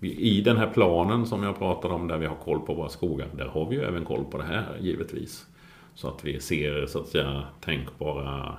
I 0.00 0.40
den 0.40 0.56
här 0.56 0.70
planen 0.70 1.26
som 1.26 1.42
jag 1.42 1.58
pratade 1.58 1.94
om 1.94 2.08
där 2.08 2.18
vi 2.18 2.26
har 2.26 2.36
koll 2.36 2.60
på 2.60 2.74
våra 2.74 2.88
skogar. 2.88 3.28
Där 3.36 3.46
har 3.46 3.70
vi 3.70 3.76
ju 3.76 3.82
även 3.82 4.04
koll 4.04 4.24
på 4.24 4.38
det 4.38 4.44
här 4.44 4.76
givetvis. 4.80 5.46
Så 5.94 6.08
att 6.08 6.24
vi 6.24 6.40
ser 6.40 6.86
så 6.86 7.00
att 7.00 7.08
säga 7.08 7.42
tänkbara 7.60 8.56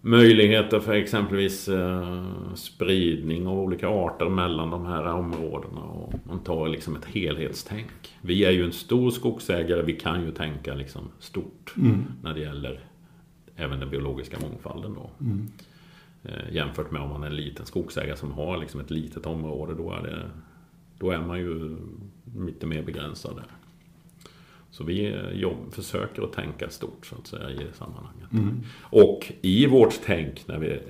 möjligheter 0.00 0.80
för 0.80 0.92
exempelvis 0.92 1.68
eh, 1.68 2.24
spridning 2.54 3.46
av 3.46 3.58
olika 3.58 3.88
arter 3.88 4.28
mellan 4.28 4.70
de 4.70 4.86
här 4.86 5.06
områdena. 5.06 5.80
Och 5.80 6.14
man 6.24 6.38
tar 6.38 6.68
liksom 6.68 6.96
ett 6.96 7.04
helhetstänk. 7.04 8.16
Vi 8.20 8.44
är 8.44 8.50
ju 8.50 8.64
en 8.64 8.72
stor 8.72 9.10
skogsägare, 9.10 9.82
vi 9.82 9.92
kan 9.92 10.24
ju 10.24 10.30
tänka 10.30 10.74
liksom 10.74 11.02
stort 11.18 11.74
mm. 11.76 12.04
när 12.22 12.34
det 12.34 12.40
gäller 12.40 12.80
även 13.56 13.80
den 13.80 13.90
biologiska 13.90 14.36
mångfalden. 14.40 14.94
Då. 14.94 15.10
Mm. 15.24 15.48
Eh, 16.22 16.54
jämfört 16.54 16.90
med 16.90 17.02
om 17.02 17.08
man 17.08 17.22
är 17.22 17.26
en 17.26 17.36
liten 17.36 17.66
skogsägare 17.66 18.16
som 18.16 18.32
har 18.32 18.58
liksom 18.58 18.80
ett 18.80 18.90
litet 18.90 19.26
område, 19.26 19.74
då 19.74 19.92
är, 19.92 20.02
det, 20.02 20.30
då 20.98 21.10
är 21.10 21.20
man 21.20 21.38
ju 21.38 21.76
lite 22.38 22.66
mer 22.66 22.82
begränsad. 22.82 23.36
Där. 23.36 23.44
Så 24.70 24.84
vi 24.84 25.06
eh, 25.06 25.30
jobb, 25.30 25.72
försöker 25.72 26.22
att 26.22 26.32
tänka 26.32 26.70
stort 26.70 27.06
så 27.06 27.14
att 27.16 27.26
säga 27.26 27.50
i 27.50 27.66
sammanhanget. 27.74 28.32
Mm. 28.32 28.60
Och 28.80 29.32
i 29.40 29.66
vårt 29.66 30.00
tänk, 30.04 30.48
när 30.48 30.58
vi, 30.58 30.80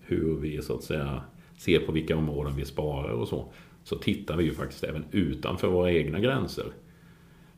hur 0.00 0.36
vi 0.36 0.62
så 0.62 0.74
att 0.74 0.82
säga 0.82 1.22
ser 1.56 1.78
på 1.80 1.92
vilka 1.92 2.16
områden 2.16 2.56
vi 2.56 2.64
sparar 2.64 3.10
och 3.10 3.28
så, 3.28 3.52
så 3.84 3.96
tittar 3.96 4.36
vi 4.36 4.44
ju 4.44 4.54
faktiskt 4.54 4.84
även 4.84 5.04
utanför 5.10 5.68
våra 5.68 5.92
egna 5.92 6.20
gränser. 6.20 6.66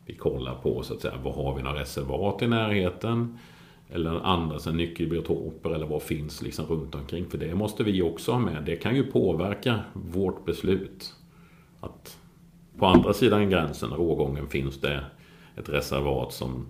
Vi 0.07 0.15
kollar 0.15 0.55
på 0.55 0.83
så 0.83 0.95
att 0.95 1.01
säga, 1.01 1.15
vad 1.23 1.35
har 1.35 1.57
vi 1.57 1.63
några 1.63 1.81
reservat 1.81 2.43
i 2.43 2.47
närheten? 2.47 3.39
Eller 3.93 4.21
andra 4.21 4.59
så 4.59 4.73
nyckelbiotoper 4.73 5.71
eller 5.71 5.87
vad 5.87 6.03
finns 6.03 6.43
liksom 6.43 6.67
runt 6.67 6.95
omkring. 6.95 7.31
För 7.31 7.39
det 7.39 7.55
måste 7.55 7.85
vi 7.85 8.03
också 8.03 8.33
ha 8.33 8.39
med. 8.39 8.63
Det 8.65 8.77
kan 8.77 8.97
ju 8.97 9.03
påverka 9.03 9.81
vårt 9.93 10.45
beslut. 10.45 11.15
Att 11.81 12.19
på 12.79 12.87
andra 12.87 13.13
sidan 13.13 13.51
gränsen, 13.51 13.91
rågången, 13.91 14.49
finns 14.49 14.81
det 14.81 15.05
ett 15.57 15.69
reservat 15.69 16.33
som 16.33 16.67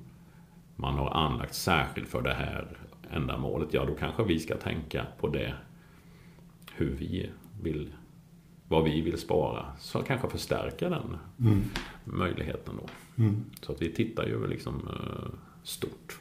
man 0.76 0.94
har 0.94 1.10
anlagt 1.10 1.54
särskilt 1.54 2.08
för 2.08 2.22
det 2.22 2.34
här 2.34 2.76
ändamålet, 3.10 3.74
ja 3.74 3.84
då 3.84 3.94
kanske 3.94 4.24
vi 4.24 4.38
ska 4.38 4.56
tänka 4.56 5.06
på 5.20 5.28
det. 5.28 5.54
Hur 6.74 6.90
vi 6.90 7.30
vill, 7.62 7.92
vad 8.68 8.84
vi 8.84 9.00
vill 9.00 9.18
spara. 9.18 9.66
Så 9.78 10.02
kanske 10.02 10.28
förstärka 10.28 10.88
den 10.88 11.16
mm. 11.40 11.62
möjligheten 12.04 12.74
då. 12.76 12.88
Mm. 13.22 13.44
Så 13.62 13.72
att 13.72 13.82
vi 13.82 13.92
tittar 13.92 14.26
ju 14.26 14.46
liksom 14.46 14.74
uh, 14.74 15.30
stort. 15.62 16.19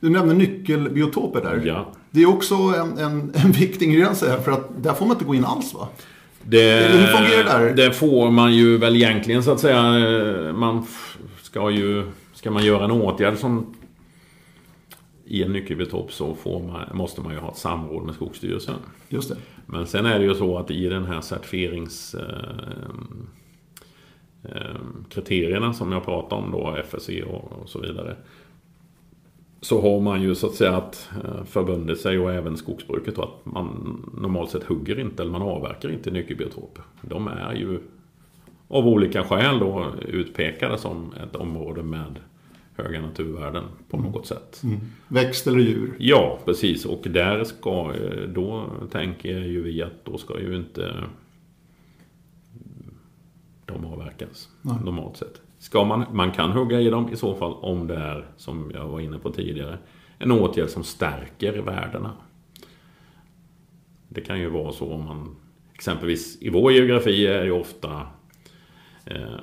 Du 0.00 0.10
nämnde 0.10 0.34
nyckelbiotoper 0.34 1.40
där. 1.40 1.62
Ja. 1.66 1.92
Det 2.10 2.22
är 2.22 2.28
också 2.28 2.54
en, 2.54 2.98
en, 2.98 3.32
en 3.34 3.52
viktig 3.58 3.86
ingrediens 3.86 4.22
här, 4.22 4.38
för 4.38 4.52
att 4.52 4.82
där 4.82 4.92
får 4.92 5.06
man 5.06 5.16
inte 5.16 5.24
gå 5.24 5.34
in 5.34 5.44
alls 5.44 5.74
va? 5.74 5.88
Det, 6.42 6.88
Hur 6.92 7.06
fungerar 7.06 7.60
det 7.60 7.66
där? 7.66 7.74
Det 7.74 7.92
får 7.92 8.30
man 8.30 8.54
ju 8.54 8.78
väl 8.78 8.96
egentligen 8.96 9.42
så 9.42 9.52
att 9.52 9.60
säga. 9.60 9.82
Man 10.52 10.86
ska, 11.42 11.70
ju, 11.70 12.04
ska 12.32 12.50
man 12.50 12.64
göra 12.64 12.84
en 12.84 12.90
åtgärd 12.90 13.36
som 13.36 13.74
i 15.30 15.42
en 15.42 15.52
nyckelbiotop 15.52 16.12
så 16.12 16.34
får 16.34 16.62
man, 16.62 16.88
måste 16.92 17.20
man 17.20 17.32
ju 17.32 17.38
ha 17.38 17.50
ett 17.50 17.56
samråd 17.56 18.06
med 18.06 18.14
Skogsstyrelsen. 18.14 18.74
Just 19.08 19.28
det. 19.28 19.36
Men 19.66 19.86
sen 19.86 20.06
är 20.06 20.18
det 20.18 20.24
ju 20.24 20.34
så 20.34 20.58
att 20.58 20.70
i 20.70 20.88
den 20.88 21.04
här 21.04 21.20
certifierings 21.20 22.14
eh, 22.14 22.90
eh, 24.44 25.72
som 25.72 25.92
jag 25.92 26.04
pratade 26.04 26.42
om 26.42 26.50
då, 26.50 26.76
FSC 26.76 27.08
och, 27.08 27.52
och, 27.52 27.68
så 27.68 27.80
vidare. 27.80 28.16
Så 29.60 29.80
har 29.80 30.00
man 30.00 30.22
ju 30.22 30.34
så 30.34 30.46
att 30.46 30.54
säga 30.54 30.76
att 30.76 31.10
eh, 31.24 31.44
förbundit 31.44 32.00
sig 32.00 32.18
och 32.18 32.32
även 32.32 32.56
skogsbruket 32.56 33.16
då, 33.16 33.22
att 33.22 33.46
man 33.46 34.00
normalt 34.14 34.50
sett 34.50 34.64
hugger 34.64 34.98
inte 34.98 35.22
eller 35.22 35.32
man 35.32 35.42
avverkar 35.42 35.90
inte 35.90 36.10
nyckelbiotoper. 36.10 36.84
De 37.02 37.28
är 37.28 37.54
ju 37.54 37.80
av 38.68 38.88
olika 38.88 39.24
skäl 39.24 39.58
då 39.58 39.86
utpekade 40.08 40.78
som 40.78 41.12
ett 41.24 41.36
område 41.36 41.82
med 41.82 42.18
höga 42.76 43.00
naturvärden 43.00 43.64
på 43.88 43.96
mm. 43.96 44.10
något 44.10 44.26
sätt. 44.26 44.60
Mm. 44.64 44.78
Växt 45.08 45.46
eller 45.46 45.58
djur? 45.58 45.94
Ja, 45.98 46.38
precis. 46.44 46.84
Och 46.84 47.02
där 47.04 47.44
ska, 47.44 47.92
då 48.28 48.66
tänker 48.90 49.40
ju 49.40 49.62
vi 49.62 49.82
att 49.82 50.04
då 50.04 50.18
ska 50.18 50.40
ju 50.40 50.56
inte 50.56 50.94
de 53.64 53.84
avverkas 53.84 54.48
Nej. 54.62 54.76
normalt 54.84 55.16
sett. 55.16 55.40
Ska 55.60 55.84
man, 55.84 56.04
man 56.12 56.32
kan 56.32 56.50
hugga 56.50 56.80
i 56.80 56.90
dem 56.90 57.08
i 57.12 57.16
så 57.16 57.34
fall 57.34 57.52
om 57.52 57.86
det 57.86 57.96
är, 57.96 58.26
som 58.36 58.70
jag 58.74 58.88
var 58.88 59.00
inne 59.00 59.18
på 59.18 59.30
tidigare, 59.30 59.78
en 60.18 60.32
åtgärd 60.32 60.68
som 60.68 60.84
stärker 60.84 61.62
värdena. 61.62 62.12
Det 64.08 64.20
kan 64.20 64.40
ju 64.40 64.48
vara 64.48 64.72
så 64.72 64.92
om 64.92 65.04
man 65.04 65.36
exempelvis 65.74 66.42
i 66.42 66.48
vår 66.48 66.72
geografi 66.72 67.26
är 67.26 67.44
ju 67.44 67.50
ofta 67.50 68.06
Eh, 69.10 69.40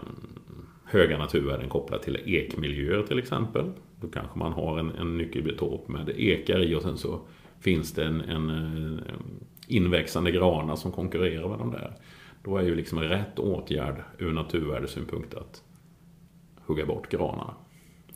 höga 0.86 1.18
naturvärden 1.18 1.70
kopplat 1.70 2.04
till 2.04 2.22
ekmiljöer 2.26 3.04
till 3.04 3.20
exempel. 3.20 3.72
Då 4.02 4.08
kanske 4.08 4.40
man 4.40 4.54
har 4.54 4.80
en, 4.80 4.92
en 4.92 5.18
nyckelbiotop 5.18 5.88
med 5.88 6.10
ekar 6.10 6.64
i 6.64 6.76
och 6.76 6.82
sen 6.82 6.98
så 6.98 7.20
finns 7.60 7.94
det 7.94 8.06
en, 8.06 8.22
en, 8.22 8.50
en 8.50 9.02
inväxande 9.68 10.32
granar 10.32 10.76
som 10.76 10.92
konkurrerar 10.92 11.50
med 11.50 11.60
de 11.60 11.72
där. 11.72 11.94
Då 12.44 12.58
är 12.58 12.64
ju 12.64 12.76
liksom 12.76 13.00
rätt 13.00 13.40
åtgärd 13.40 13.96
ur 14.18 14.32
naturvärdesynpunkt 14.32 15.34
att 15.34 15.64
hugga 16.68 16.86
bort 16.86 17.10
granarna. 17.10 17.54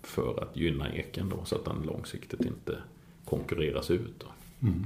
För 0.04 0.44
att 0.44 0.58
gynna 0.58 0.96
eken 0.96 1.30
då 1.30 1.46
så 1.46 1.56
att 1.56 1.66
den 1.66 1.84
långsiktigt 1.86 2.42
inte 2.42 2.78
konkurreras 3.26 3.92
ut. 3.92 4.24
Mm. 4.62 4.86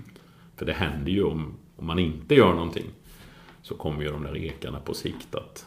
För 0.56 0.66
det 0.66 0.74
händer 0.74 1.12
ju 1.12 1.24
om, 1.24 1.54
om 1.76 1.86
man 1.86 2.00
inte 2.00 2.36
gör 2.36 2.54
någonting 2.54 2.86
så 3.62 3.76
kommer 3.76 4.04
ju 4.04 4.12
de 4.12 4.24
där 4.24 4.38
ekarna 4.38 4.80
på 4.80 4.94
sikt 4.94 5.36
att 5.36 5.66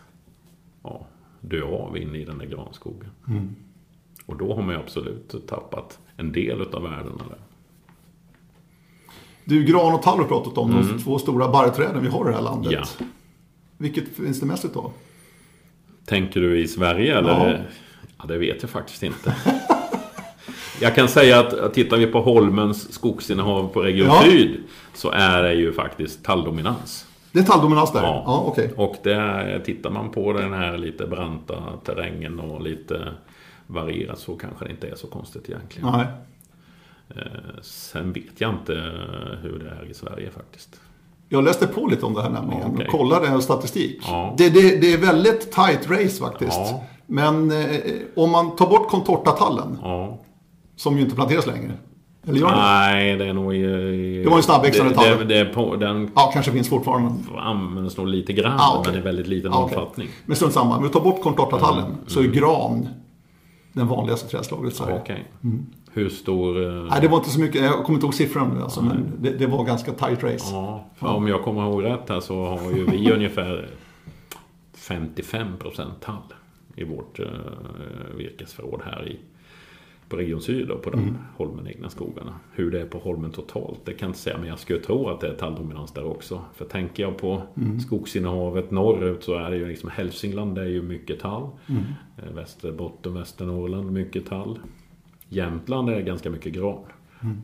ja, 0.83 1.07
dö 1.41 1.63
av 1.63 1.97
inne 1.99 2.19
i 2.19 2.25
den 2.25 2.39
där 2.39 2.47
granskogen. 2.47 3.11
Mm. 3.29 3.55
Och 4.27 4.37
då 4.37 4.55
har 4.55 4.63
man 4.63 4.75
ju 4.75 4.81
absolut 4.81 5.47
tappat 5.47 5.99
en 6.17 6.33
del 6.33 6.61
av 6.61 6.83
värdena 6.83 7.25
där. 7.29 7.39
Du, 9.45 9.65
gran 9.65 9.95
och 9.95 10.03
tall 10.03 10.19
har 10.19 10.25
pratat 10.25 10.59
om, 10.59 10.71
mm. 10.71 10.89
de 10.89 10.99
två 11.03 11.19
stora 11.19 11.49
barrträden 11.49 12.03
vi 12.03 12.09
har 12.09 12.25
i 12.25 12.29
det 12.29 12.37
här 12.37 12.43
landet. 12.43 12.73
Ja. 12.73 13.07
Vilket 13.77 14.09
finns 14.09 14.41
det 14.41 14.47
mest 14.47 14.65
utav? 14.65 14.93
Tänker 16.05 16.41
du 16.41 16.59
i 16.61 16.69
Sverige 16.69 17.19
eller? 17.19 17.51
Ja, 17.51 17.59
ja 18.19 18.25
det 18.29 18.39
vet 18.39 18.63
jag 18.63 18.71
faktiskt 18.71 19.03
inte. 19.03 19.35
jag 20.81 20.95
kan 20.95 21.09
säga 21.09 21.41
att 21.41 21.75
tittar 21.75 21.97
vi 21.97 22.07
på 22.07 22.21
Holmens 22.21 22.93
skogsinnehav 22.93 23.69
på 23.69 23.81
Region 23.81 24.07
ja. 24.07 24.23
Syd 24.23 24.61
så 24.95 25.11
är 25.11 25.43
det 25.43 25.55
ju 25.55 25.73
faktiskt 25.73 26.25
talldominans. 26.25 27.07
Det 27.33 27.39
är 27.39 27.45
talldominans 27.45 27.93
där? 27.93 28.03
Ja. 28.03 28.23
ja 28.27 28.41
okay. 28.41 28.69
Och 28.77 28.97
det, 29.03 29.61
tittar 29.65 29.91
man 29.91 30.11
på 30.11 30.33
den 30.33 30.53
här 30.53 30.79
lite 30.79 31.07
branta 31.07 31.63
terrängen 31.85 32.41
och 32.41 32.63
lite 32.63 33.15
varierar 33.67 34.15
så 34.15 34.37
kanske 34.37 34.65
det 34.65 34.71
inte 34.71 34.89
är 34.89 34.95
så 34.95 35.07
konstigt 35.07 35.49
egentligen. 35.49 35.91
Nej. 35.93 36.07
Eh, 37.09 37.61
sen 37.63 38.13
vet 38.13 38.41
jag 38.41 38.51
inte 38.51 38.73
hur 39.43 39.59
det 39.59 39.85
är 39.85 39.91
i 39.91 39.95
Sverige 39.95 40.31
faktiskt. 40.31 40.81
Jag 41.29 41.45
läste 41.45 41.67
på 41.67 41.87
lite 41.87 42.07
om 42.07 42.15
det 42.15 42.23
här 42.23 42.31
nämligen 42.31 42.63
Ja, 42.63 42.69
okej. 42.75 42.87
och 42.87 42.93
kollade 42.93 43.43
statistik. 43.43 44.03
Ja. 44.07 44.35
Det, 44.39 44.51
det, 44.51 44.81
det 44.81 44.93
är 44.93 44.99
väldigt 44.99 45.53
tight 45.53 45.91
race 45.91 46.21
faktiskt. 46.21 46.57
Ja. 46.57 46.85
Men 47.11 47.51
eh, 47.51 47.67
om 48.17 48.31
man 48.31 48.57
tar 48.57 48.67
bort 48.67 48.89
contortatallen, 48.89 49.79
Ja. 49.83 50.19
som 50.77 50.97
ju 50.97 51.03
inte 51.03 51.15
planteras 51.15 51.47
längre. 51.47 51.73
Eller 52.27 52.41
gör 52.41 52.49
det? 52.51 52.57
Nej, 52.57 53.17
det 53.17 53.27
är 53.27 53.33
nog 53.33 53.55
i... 53.55 54.23
Det 54.25 54.31
var 54.31 54.37
en 54.37 54.43
snabbväxande 54.43 54.91
det, 54.93 54.97
tall. 54.97 55.19
det, 55.19 55.25
det 55.25 55.39
är 55.39 55.45
på, 55.45 55.77
Den 55.77 56.11
Ja, 56.15 56.31
kanske 56.33 56.53
finns 56.53 56.69
fortfarande. 56.69 57.11
används 57.39 57.97
nog 57.97 58.07
lite 58.07 58.33
grann, 58.33 58.57
Ah, 58.61 58.77
okej. 58.79 58.93
men 58.93 59.01
i 59.01 59.05
väldigt 59.05 59.27
liten 59.27 59.53
Ja, 59.53 59.65
okej. 59.65 59.79
omfattning. 59.79 60.09
Men 60.27 60.37
strunt 60.37 60.53
samma. 60.55 60.77
Om 60.77 60.83
vi 60.83 60.89
tar 60.89 61.01
bort 61.01 61.23
contortatallen 61.23 61.85
Mm, 61.85 61.97
så 62.07 62.21
är 62.21 62.25
gran 62.25 62.89
den 63.73 63.89
vanligaste 63.89 64.29
trädslaget 64.29 64.73
i 64.73 64.77
Sverige. 64.77 64.99
Okej. 65.03 65.25
Hur 65.93 66.09
stor... 66.09 66.63
eh, 66.69 66.85
Nej, 66.91 67.01
det 67.01 67.09
var 67.09 67.17
inte 67.19 67.31
så 67.31 67.41
mycket. 67.41 67.63
Jag 67.63 67.73
kommer 67.85 67.97
inte 67.97 68.07
ihåg 68.07 68.15
siffran 68.15 68.51
nu 68.57 68.63
alltså, 68.63 68.83
men 68.83 69.13
det, 69.21 69.31
det 69.31 69.47
var 69.47 69.65
ganska 69.65 69.93
tight 69.93 70.23
race. 70.25 70.45
Ja, 70.55 70.85
för 70.97 71.07
om 71.07 71.29
jag 71.29 71.43
kommer 71.43 71.63
ihåg 71.67 71.85
rätt 71.85 72.09
här 72.09 72.21
så 72.21 72.45
har 72.47 72.71
ju 72.73 72.85
vi 72.91 73.13
ungefär 73.15 73.69
55% 74.77 75.91
tall 76.01 76.15
i 76.79 76.85
vårt 76.85 77.21
eh, 77.21 77.27
virkesförråd 78.17 78.81
här 78.85 79.09
i 79.09 79.19
på 80.09 80.17
Region 80.17 80.41
Syd 80.41 80.71
och 80.71 80.83
på 80.83 80.91
de 80.91 81.19
holmen 81.37 81.67
egna 81.67 81.91
skogarna. 81.91 82.35
Hur 82.53 82.71
det 82.71 82.81
är 82.81 82.87
på 82.87 82.99
holmen 82.99 83.31
totalt, 83.31 83.81
det 83.85 83.93
kan 83.93 84.07
jag 84.07 84.11
inte 84.11 84.19
säga. 84.19 84.39
Men 84.39 84.49
jag 84.49 84.59
skulle 84.59 84.81
tro 84.81 85.09
att 85.09 85.21
det 85.21 85.29
är 85.29 85.35
talldominans 85.35 85.93
där 85.93 86.05
också. 86.05 86.45
För 86.55 86.65
tänker 86.65 87.03
jag 87.03 87.19
på 87.19 87.43
skogsinnehavet 87.87 88.71
norrut 88.71 89.23
så 89.23 89.35
är 89.35 89.51
det 89.51 89.57
ju 89.57 89.69
liksom 89.69 89.91
Hälsingland, 89.91 90.55
det 90.55 90.61
är 90.61 90.69
ju 90.69 90.83
mycket 90.83 91.21
tall. 91.21 91.49
Eh, 92.17 92.33
Västerbotten, 92.35 93.15
Västernorrland, 93.15 93.93
mycket 93.93 94.27
tall. 94.27 94.59
Jämtland 95.29 95.91
är 95.91 96.01
ganska 96.01 96.31
mycket 96.31 96.53
gran. 96.53 96.85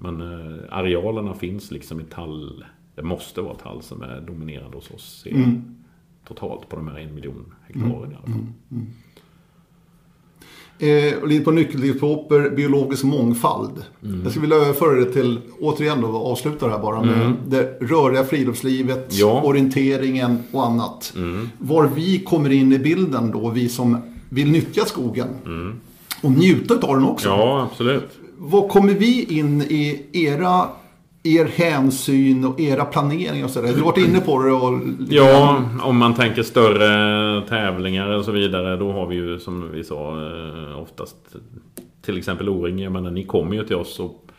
Men 0.00 0.20
eh, 0.20 0.58
arealerna 0.70 1.34
finns 1.34 1.70
liksom 1.70 2.00
i 2.00 2.04
tall. 2.04 2.64
Det 2.94 3.02
måste 3.02 3.40
vara 3.40 3.54
tall 3.54 3.82
som 3.82 4.02
är 4.02 4.20
dominerande 4.20 4.76
hos 4.76 4.90
oss. 4.90 5.26
jag. 5.30 5.62
Totalt 6.26 6.68
på 6.68 6.76
de 6.76 6.88
här 6.88 6.98
en 6.98 7.14
miljon 7.14 7.54
hektaren 7.66 8.12
i 8.12 8.14
alla 8.14 8.26
fall. 8.26 8.46
Eh, 10.88 11.26
lite 11.28 11.44
på 11.44 11.50
nyckelbiotoper, 11.50 12.50
biologisk 12.56 13.04
mångfald. 13.04 13.70
Mm. 14.04 14.20
Jag 14.22 14.30
skulle 14.30 14.42
vilja 14.46 14.56
överföra 14.56 14.94
det 14.94 15.12
till, 15.12 15.38
återigen 15.60 16.00
då, 16.00 16.06
avsluta 16.16 16.66
det 16.66 16.72
här 16.72 16.78
bara 16.78 17.02
med 17.02 17.32
det 17.46 17.62
rörliga 17.80 18.24
friluftslivet, 18.24 18.96
Mm. 18.96 19.06
Ja. 19.10 19.42
orienteringen 19.44 20.38
och 20.52 20.66
annat. 20.66 21.12
Mm. 21.16 21.48
Var 21.58 21.90
vi 21.94 22.18
kommer 22.18 22.52
in 22.52 22.72
i 22.72 22.78
bilden 22.78 23.30
då, 23.30 23.50
vi 23.50 23.68
som 23.68 23.96
vill 24.28 24.50
nyttja 24.50 24.84
skogen. 24.84 25.28
Och 26.22 26.30
njuta 26.30 26.74
av 26.74 26.94
den 26.96 27.04
också. 27.04 27.28
Mm. 27.28 27.40
Ja, 27.40 27.68
absolut. 27.72 28.08
Var 28.38 28.68
kommer 28.68 28.92
vi 28.94 29.38
in 29.38 29.62
i 29.62 30.02
era, 30.12 30.68
er 31.24 31.44
hänsyn 31.44 32.44
och 32.44 32.60
era 32.60 32.84
planeringar 32.84 33.44
och 33.44 33.50
sådär? 33.50 33.68
Du 33.68 33.78
har 33.78 33.84
varit 33.84 34.08
inne 34.08 34.20
på 34.20 34.42
det 34.42 34.52
och... 34.52 34.80
Ja, 35.08 35.62
om 35.82 35.98
man 35.98 36.14
tänker 36.14 36.42
större 36.42 37.48
tävlingar 37.48 38.08
och 38.08 38.24
så 38.24 38.32
vidare. 38.32 38.76
Då 38.76 38.92
har 38.92 39.06
vi 39.06 39.16
ju 39.16 39.38
som 39.38 39.72
vi 39.72 39.84
sa 39.84 40.10
eh, 40.10 40.82
oftast 40.82 41.16
till 42.02 42.18
exempel 42.18 42.48
O-ring. 42.48 42.78
Jag 42.78 42.92
menar, 42.92 43.10
ni 43.10 43.24
kommer 43.24 43.56
ju 43.56 43.64
till 43.64 43.76
oss 43.76 44.00
och 44.00 44.30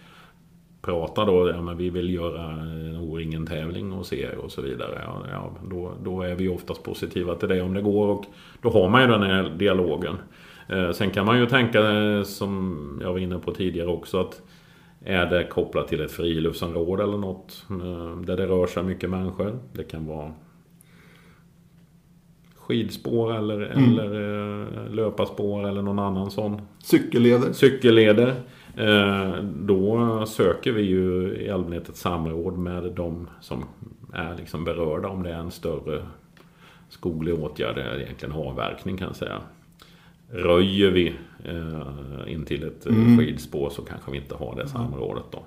pratar 0.82 1.26
då. 1.26 1.50
Ja, 1.50 1.62
men 1.62 1.78
vi 1.78 1.90
vill 1.90 2.14
göra 2.14 2.52
en 2.52 2.98
O-ringen-tävling 2.98 3.92
hos 3.92 4.14
er 4.14 4.38
och 4.38 4.52
så 4.52 4.62
vidare. 4.62 5.02
Ja, 5.06 5.24
ja, 5.32 5.52
då, 5.70 5.92
då 6.04 6.22
är 6.22 6.36
vi 6.36 6.48
oftast 6.48 6.84
positiva 6.84 7.36
till 7.36 7.50
det 7.50 7.62
om 7.62 7.74
det 7.74 7.82
går. 7.82 8.08
Och 8.08 8.26
då 8.62 8.70
har 8.70 8.90
man 8.90 9.02
ju 9.02 9.08
den 9.08 9.24
här 9.24 9.50
dialogen. 9.58 10.18
Eh, 10.70 10.92
Sen 10.92 11.10
kan 11.10 11.26
man 11.26 11.40
ju 11.40 11.46
tänka 11.46 11.92
eh, 11.92 12.24
som 12.24 13.00
jag 13.04 13.12
var 13.12 13.20
inne 13.20 13.40
på 13.40 13.52
tidigare 13.52 13.88
också 13.88 14.22
att 14.22 14.42
är 15.06 15.26
det 15.26 15.44
kopplat 15.44 15.88
till 15.88 16.02
ett 16.02 16.12
friluftsområde 16.12 17.04
eller 17.04 17.18
något 17.18 17.66
eh, 17.70 18.18
där 18.20 18.38
det 18.38 18.46
rör 18.48 18.68
sig 18.68 18.84
mycket 18.84 19.10
människor. 19.10 19.60
Det 19.74 19.84
kan 19.84 20.06
vara 20.08 20.32
skidspår 22.56 23.36
eller, 23.38 23.60
eller 23.60 24.14
eh, 24.86 24.90
löparspår 24.94 25.68
eller 25.68 25.82
någon 25.82 26.00
annan 26.00 26.32
sån 26.32 26.62
Cykelleder. 26.84 27.54
cykelleder. 27.54 28.34
Eh, 28.78 29.44
Då 29.44 30.26
söker 30.26 30.72
vi 30.72 30.82
ju 30.82 31.36
i 31.42 31.50
allmänhet 31.50 31.90
ett 31.90 31.96
samråd 31.96 32.58
med 32.58 32.84
de 32.84 33.28
som 33.42 33.64
är 34.14 34.38
liksom 34.38 34.64
berörda 34.64 35.08
om 35.08 35.24
det 35.24 35.30
är 35.30 35.40
en 35.40 35.52
större 35.52 36.02
skoglig 36.90 37.34
åtgärd, 37.44 37.78
eller 37.78 38.02
egentligen 38.02 38.36
avverkning 38.36 38.98
kan 38.98 39.08
jag 39.08 39.16
säga. 39.16 39.42
Röjer 40.30 40.92
vi 40.92 41.14
eh, 41.44 42.34
in 42.34 42.46
till 42.46 42.64
ett 42.64 42.86
mm. 42.86 43.18
skidspår 43.18 43.70
så 43.70 43.82
kanske 43.82 44.12
vi 44.12 44.18
inte 44.18 44.36
har 44.36 44.56
det 44.56 44.68
samrådet 44.68 45.24
då. 45.32 45.44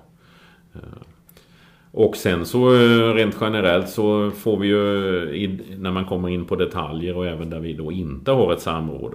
Eh, 0.74 1.02
och 1.90 2.16
sen 2.16 2.46
så 2.46 2.74
eh, 2.74 3.14
rent 3.14 3.36
generellt 3.40 3.88
så 3.88 4.30
får 4.30 4.56
vi 4.56 4.68
ju 4.68 5.76
när 5.78 5.90
man 5.90 6.04
kommer 6.04 6.28
in 6.28 6.44
på 6.44 6.56
detaljer 6.56 7.16
och 7.16 7.26
även 7.26 7.50
där 7.50 7.60
vi 7.60 7.72
då 7.72 7.92
inte 7.92 8.30
har 8.30 8.52
ett 8.52 8.60
samråd. 8.60 9.14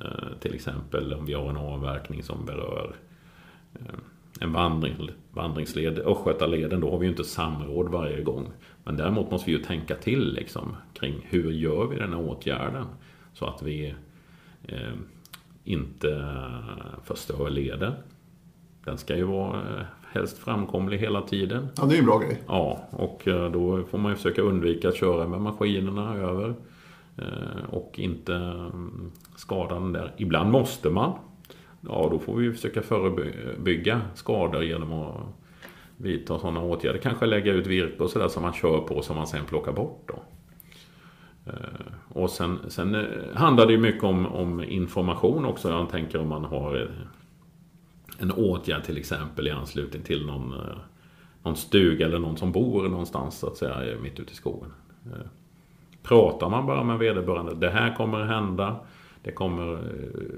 Eh, 0.00 0.38
till 0.40 0.54
exempel 0.54 1.14
om 1.14 1.26
vi 1.26 1.34
har 1.34 1.50
en 1.50 1.56
avverkning 1.56 2.22
som 2.22 2.46
berör 2.46 2.94
eh, 3.74 3.94
en 4.40 4.52
vandring, 4.52 5.10
vandringsled, 5.30 5.98
Östgötaleden, 5.98 6.80
då 6.80 6.90
har 6.90 6.98
vi 6.98 7.06
ju 7.06 7.10
inte 7.10 7.24
samråd 7.24 7.88
varje 7.88 8.22
gång. 8.22 8.46
Men 8.84 8.96
däremot 8.96 9.30
måste 9.30 9.50
vi 9.50 9.56
ju 9.56 9.62
tänka 9.62 9.94
till 9.94 10.34
liksom, 10.34 10.76
kring 10.94 11.26
hur 11.28 11.50
gör 11.50 11.86
vi 11.86 11.96
den 11.96 12.12
här 12.12 12.20
åtgärden? 12.20 12.86
Så 13.34 13.46
att 13.46 13.62
vi 13.62 13.94
eh, 14.68 14.92
inte 15.64 16.32
förstör 17.04 17.50
leden. 17.50 17.92
Den 18.84 18.98
ska 18.98 19.16
ju 19.16 19.24
vara 19.24 19.58
eh, 19.58 19.86
helst 20.12 20.38
framkomlig 20.38 20.98
hela 20.98 21.22
tiden. 21.22 21.68
Ja, 21.76 21.84
det 21.84 21.90
är 21.90 21.94
ju 21.94 21.98
en 21.98 22.06
bra 22.06 22.18
grej. 22.18 22.42
Ja, 22.46 22.88
och 22.90 23.28
eh, 23.28 23.52
då 23.52 23.84
får 23.84 23.98
man 23.98 24.12
ju 24.12 24.16
försöka 24.16 24.42
undvika 24.42 24.88
att 24.88 24.96
köra 24.96 25.28
med 25.28 25.40
maskinerna 25.40 26.14
över. 26.14 26.54
Och 27.70 27.94
inte 27.98 28.34
mm, 28.34 29.10
skada 29.36 29.74
den 29.74 29.92
där. 29.92 30.12
Ibland 30.16 30.50
måste 30.50 30.90
man. 30.90 31.12
Ja, 31.80 32.08
då 32.10 32.18
får 32.18 32.36
vi 32.36 32.44
ju 32.44 32.52
försöka 32.52 32.82
förebygga 32.82 34.00
skador 34.14 34.64
genom 34.64 34.92
att 34.92 35.16
vidta 35.96 36.38
sådana 36.38 36.62
åtgärder. 36.62 36.98
Kanske 36.98 37.26
lägga 37.26 37.52
ut 37.52 37.66
virke 37.66 38.02
och 38.02 38.10
sådär 38.10 38.28
som 38.28 38.42
man 38.42 38.52
kör 38.52 38.78
på 38.78 39.02
som 39.02 39.16
man 39.16 39.26
sen 39.26 39.44
plockar 39.44 39.72
bort 39.72 40.02
då. 40.06 40.22
Eh, 41.46 41.52
och 42.08 42.30
sen, 42.30 42.58
sen 42.68 42.94
eh, 42.94 43.04
handlar 43.34 43.66
det 43.66 43.72
ju 43.72 43.78
mycket 43.78 44.04
om, 44.04 44.26
om 44.26 44.64
information 44.64 45.44
också. 45.44 45.70
Jag 45.70 45.90
tänker 45.90 46.20
om 46.20 46.28
man 46.28 46.44
har 46.44 46.76
eh, 46.80 46.88
en 48.18 48.32
åtgärd 48.32 48.84
till 48.84 48.98
exempel 48.98 49.48
i 49.48 49.50
anslutning 49.50 50.02
till 50.02 50.26
någon, 50.26 50.54
någon 51.42 51.56
stuga 51.56 52.06
eller 52.06 52.18
någon 52.18 52.36
som 52.36 52.52
bor 52.52 52.88
någonstans 52.88 53.38
så 53.38 53.46
att 53.46 53.56
säga 53.56 53.98
mitt 54.02 54.20
ute 54.20 54.32
i 54.32 54.34
skogen. 54.34 54.72
Pratar 56.02 56.48
man 56.48 56.66
bara 56.66 56.84
med 56.84 56.98
vederbörande, 56.98 57.54
det 57.54 57.70
här 57.70 57.94
kommer 57.96 58.24
hända, 58.24 58.76
det 59.22 59.32
kommer 59.32 59.78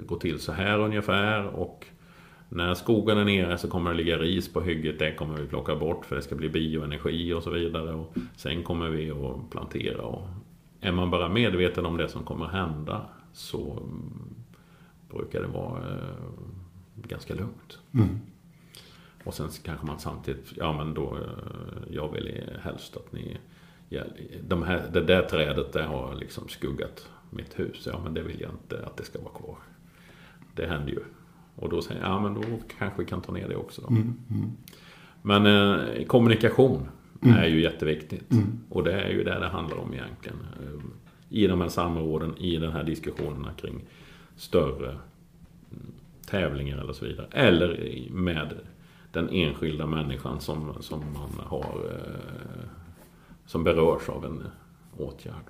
gå 0.07 0.17
till 0.17 0.41
så 0.41 0.53
här 0.53 0.79
ungefär 0.79 1.47
och 1.47 1.87
när 2.49 2.75
skogen 2.75 3.19
är 3.19 3.25
nere 3.25 3.59
så 3.59 3.69
kommer 3.69 3.91
det 3.91 3.97
ligga 3.97 4.19
ris 4.19 4.53
på 4.53 4.61
hygget, 4.61 4.99
det 4.99 5.15
kommer 5.15 5.37
vi 5.37 5.47
plocka 5.47 5.77
bort 5.77 6.05
för 6.05 6.17
det 6.17 6.23
ska 6.23 6.35
bli 6.35 6.49
bioenergi 6.49 7.33
och 7.33 7.43
så 7.43 7.51
vidare. 7.51 7.95
Och 7.95 8.15
sen 8.37 8.63
kommer 8.63 8.89
vi 8.89 9.11
att 9.11 9.51
plantera. 9.51 10.03
Och 10.03 10.29
är 10.85 10.93
man 10.93 11.11
bara 11.11 11.29
medveten 11.29 11.87
om 11.87 11.97
det 11.97 12.09
som 12.09 12.25
kommer 12.25 12.47
hända 12.47 13.07
så 13.33 13.73
mm, 13.73 14.35
brukar 15.09 15.41
det 15.41 15.47
vara 15.47 15.95
eh, 15.95 16.15
ganska 16.95 17.35
lugnt. 17.35 17.79
Och 19.25 19.35
sen 19.35 19.49
kanske 19.63 19.87
man 19.87 19.99
samtidigt, 19.99 20.53
ja 20.57 20.73
men 20.73 20.95
då, 20.95 21.17
eh, 21.17 21.95
jag 21.95 22.13
vill 22.13 22.43
helst 22.63 22.97
att 22.97 23.13
ni, 23.13 23.37
ja, 23.89 24.03
de 24.49 24.63
här, 24.63 24.91
det 24.93 25.01
där 25.01 25.23
trädet 25.23 25.73
det 25.73 25.83
har 25.83 26.15
liksom 26.15 26.49
skuggat 26.49 27.09
mitt 27.31 27.59
hus. 27.59 27.89
Ja 27.93 28.01
men 28.05 28.15
det 28.15 28.23
vill 28.23 28.41
jag 28.41 28.51
inte 28.51 28.87
att 28.87 28.97
det 28.97 29.05
ska 29.05 29.21
vara 29.21 29.35
kvar. 29.35 29.59
Det 30.55 30.67
händer 30.67 30.93
ju. 30.93 31.01
Och 31.57 31.69
då 31.69 31.83
säger 31.83 32.01
jag, 32.01 32.11
ja 32.11 32.21
men 32.21 32.35
då 32.35 32.43
kanske 32.79 33.03
vi 33.03 33.09
kan 33.09 33.21
ta 33.21 33.33
ner 33.33 33.49
det 33.49 33.57
också 33.57 33.83
då. 33.83 33.89
Men 35.23 35.47
eh, 35.47 36.05
kommunikation 36.07 36.89
är 37.31 37.47
ju 37.47 37.61
jätteviktigt. 37.63 38.31
Och 38.69 38.85
det 38.85 38.93
är 38.93 39.11
ju 39.11 39.25
det 39.25 39.39
det 39.39 39.49
handlar 39.49 39.77
om 39.77 39.95
egentligen. 39.95 40.39
Eh, 40.61 40.85
I 41.29 41.47
de 41.47 41.61
här 41.61 41.69
samråden, 41.69 42.39
i 42.39 42.57
den 42.57 42.73
här 42.73 42.85
diskussionerna 42.85 43.53
kring 43.53 43.85
större 44.37 44.89
mm, 44.89 45.93
tävlingar 46.27 46.79
eller 46.79 46.93
så 46.93 47.05
vidare. 47.05 47.27
Eller 47.31 47.99
med 48.11 48.55
den 49.13 49.29
enskilda 49.29 49.87
människan 49.87 50.41
som, 50.41 50.75
som 50.81 51.01
man 51.01 51.47
har 51.47 51.91
eh, 51.91 52.69
som 53.47 53.65
berörs 53.65 54.09
av 54.09 54.25
en 54.25 54.43
åtgärd. 54.97 55.45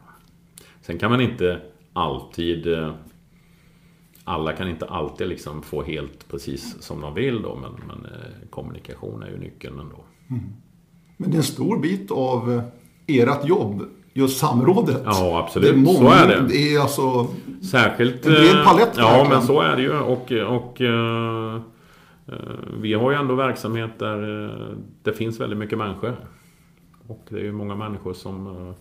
Sen 0.81 0.99
kan 0.99 1.11
man 1.11 1.21
inte 1.21 1.61
alltid 1.93 2.67
eh, 2.67 2.95
alla 4.25 4.53
kan 4.53 4.69
inte 4.69 4.87
alltid 4.87 5.29
liksom 5.29 5.63
få 5.63 5.83
helt 5.83 6.29
precis 6.29 6.83
som 6.83 7.01
de 7.01 7.15
vill 7.15 7.43
då 7.43 7.57
men, 7.57 7.73
men 7.87 8.11
kommunikation 8.51 9.23
är 9.23 9.31
ju 9.31 9.39
nyckeln 9.39 9.81
ändå. 9.81 10.05
Men 11.17 11.31
det 11.31 11.37
är 11.37 11.39
en 11.39 11.43
stor 11.43 11.79
bit 11.79 12.11
av 12.11 12.53
eh, 12.53 12.63
ert 13.07 13.45
jobb 13.49 13.83
just 14.13 14.39
samrådet. 14.39 15.03
Ja, 15.05 15.39
absolut. 15.47 15.69
Det 15.69 15.75
är 15.75 15.85
många, 15.85 15.99
så 15.99 16.09
är 16.09 16.29
det. 16.29 16.47
Det 16.49 16.75
är 16.75 16.81
alltså... 16.81 17.27
Särskilt... 17.71 18.27
En 18.27 18.33
bred 18.33 18.57
eh, 18.57 18.65
palett, 18.65 18.91
Ja, 18.97 19.07
verkligen. 19.09 19.31
men 19.39 19.43
så 19.47 19.61
är 19.61 19.77
det 19.77 19.83
ju. 19.83 19.99
Och, 19.99 20.33
och 20.57 20.81
eh, 20.81 21.55
eh, 22.27 22.35
vi 22.81 22.95
har 22.95 23.11
ju 23.11 23.17
ändå 23.17 23.35
verksamhet 23.35 23.91
där 23.99 24.45
eh, 24.45 24.77
det 25.03 25.13
finns 25.13 25.41
väldigt 25.41 25.59
mycket 25.59 25.79
människor. 25.79 26.17
Och 27.09 27.27
det 27.29 27.37
är 27.39 27.43
ju 27.45 27.53
många 27.53 27.75
människor 27.75 28.13
som 28.13 28.47
eh, 28.47 28.73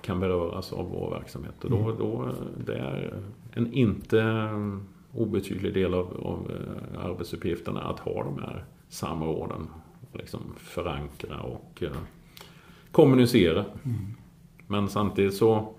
kan 0.00 0.20
beröras 0.20 0.72
av 0.72 0.90
vår 0.90 1.10
verksamhet. 1.10 1.64
Och 1.64 1.70
då, 1.70 1.76
Mm. 1.76 1.96
då, 1.98 2.22
eh, 2.26 2.64
det 2.66 2.74
är 2.78 3.14
en 3.52 3.72
inte 3.72 4.20
eh, 4.20 4.76
obetydlig 5.20 5.74
del 5.74 5.94
av, 5.94 6.06
av 6.22 6.50
eh, 6.50 7.04
arbetsuppgifterna 7.10 7.80
att 7.80 7.98
ha 8.00 8.24
de 8.24 8.38
här 8.42 8.64
samråden. 8.88 9.66
Liksom 10.12 10.40
förankra 10.56 11.40
och 11.40 11.82
eh, 11.82 11.90
kommunicera. 12.92 13.64
Men 14.66 14.88
samtidigt 14.88 15.34
så 15.34 15.74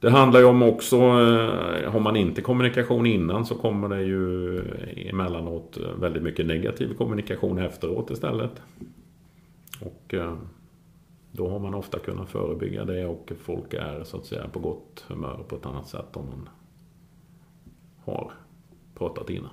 det 0.00 0.10
handlar 0.10 0.40
ju 0.40 0.46
om 0.46 0.62
också, 0.62 0.96
eh, 0.96 1.92
har 1.92 2.00
man 2.00 2.16
inte 2.16 2.42
kommunikation 2.42 3.06
innan 3.06 3.46
så 3.46 3.54
kommer 3.54 3.88
det 3.88 4.02
ju 4.02 4.60
emellanåt 4.96 5.78
väldigt 6.00 6.22
mycket 6.22 6.46
negativ 6.46 6.94
kommunikation 6.94 7.58
efteråt 7.58 8.10
istället. 8.10 8.62
Och 9.80 10.14
eh, 10.14 10.34
då 11.32 11.48
har 11.48 11.58
man 11.58 11.74
ofta 11.74 11.98
kunnat 11.98 12.30
förebygga 12.30 12.84
det 12.84 13.06
och 13.06 13.32
folk 13.38 13.74
är 13.74 14.04
så 14.04 14.16
att 14.16 14.26
säga 14.26 14.48
på 14.48 14.58
gott 14.58 15.04
humör 15.08 15.44
på 15.48 15.56
ett 15.56 15.66
annat 15.66 15.88
sätt 15.88 16.16
om 16.16 16.26
man 16.26 16.48
har 18.04 18.32
pratat 18.94 19.30
innan. 19.30 19.50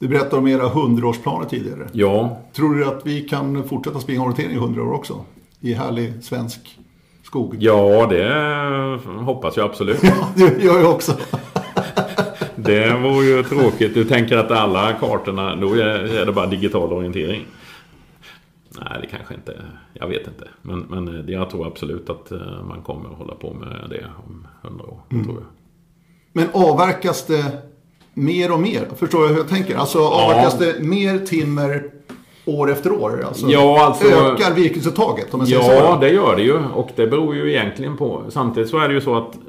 Du 0.00 0.08
berättade 0.08 0.36
om 0.36 0.46
era 0.46 0.68
hundraårsplaner 0.68 1.46
tidigare. 1.46 1.88
Ja, 1.92 2.40
Tror 2.52 2.74
du 2.74 2.84
att 2.84 3.06
vi 3.06 3.20
kan 3.20 3.64
fortsätta 3.64 4.00
springa 4.00 4.22
orientering 4.22 4.50
i 4.50 4.58
hundra 4.58 4.82
år 4.82 4.92
också? 4.92 5.24
I 5.60 5.74
härlig 5.74 6.24
svensk 6.24 6.78
skog? 7.22 7.56
ja 7.58 8.06
det 8.10 9.00
hoppas 9.24 9.56
jag 9.56 9.64
absolut. 9.64 10.00
det 10.36 10.64
gör 10.64 10.80
jag 10.80 10.90
också. 10.90 11.12
Det 12.56 12.94
vore 12.94 13.26
ju 13.26 13.42
tråkigt. 13.42 13.94
Du 13.94 14.04
tänker 14.04 14.36
att 14.36 14.50
alla 14.50 14.92
kartorna, 14.92 15.56
då 15.56 15.74
är 15.74 16.26
det 16.26 16.32
bara 16.32 16.46
digital 16.46 16.92
orientering. 16.92 17.46
Nej, 18.80 18.98
det 19.00 19.06
kanske 19.06 19.34
inte... 19.34 19.62
Jag 19.92 20.08
vet 20.08 20.26
inte. 20.26 20.48
Men, 20.62 20.80
men 20.80 21.24
jag 21.28 21.50
tror 21.50 21.66
absolut 21.66 22.10
att 22.10 22.32
eh, 22.32 22.64
man 22.68 22.82
kommer 22.82 23.10
att 23.10 23.18
hålla 23.18 23.34
på 23.34 23.52
med 23.52 23.86
det 23.90 24.04
om 24.26 24.46
hundra 24.62 24.84
år. 24.84 25.00
Det 25.08 25.24
tror 25.24 25.34
jag. 25.34 25.46
Men 26.32 26.48
avverkas 26.52 27.26
det 27.26 27.69
mer 28.14 28.52
och 28.52 28.60
mer? 28.60 28.88
Förstår 28.96 29.22
jag 29.22 29.28
hur 29.28 29.36
jag 29.36 29.48
tänker? 29.48 29.76
Alltså 29.76 29.98
avverkas 29.98 30.58
det 30.58 30.80
mer 30.80 31.18
timmer 31.18 31.90
år 32.44 32.72
efter 32.72 32.92
år? 32.92 33.22
Alltså, 33.26 33.46
Ja, 33.48 33.84
alltså- 33.84 34.06
Ökar 34.06 34.54
virkesuttaget 34.54 35.34
om 35.34 35.40
jag 35.40 35.48
säger 35.48 35.62
Ja, 35.82 35.94
så? 35.94 36.00
det 36.00 36.10
gör 36.12 36.36
det 36.36 36.42
ju. 36.42 36.54
Och 36.58 36.90
det 36.96 37.06
beror 37.06 37.34
ju 37.36 37.50
egentligen 37.52 37.96
på... 37.96 38.22
Samtidigt 38.28 38.68
så 38.70 38.78
är 38.78 38.88
det 38.88 38.94
ju 38.94 39.00
så 39.00 39.14
att 39.16 39.34
eh, 39.34 39.40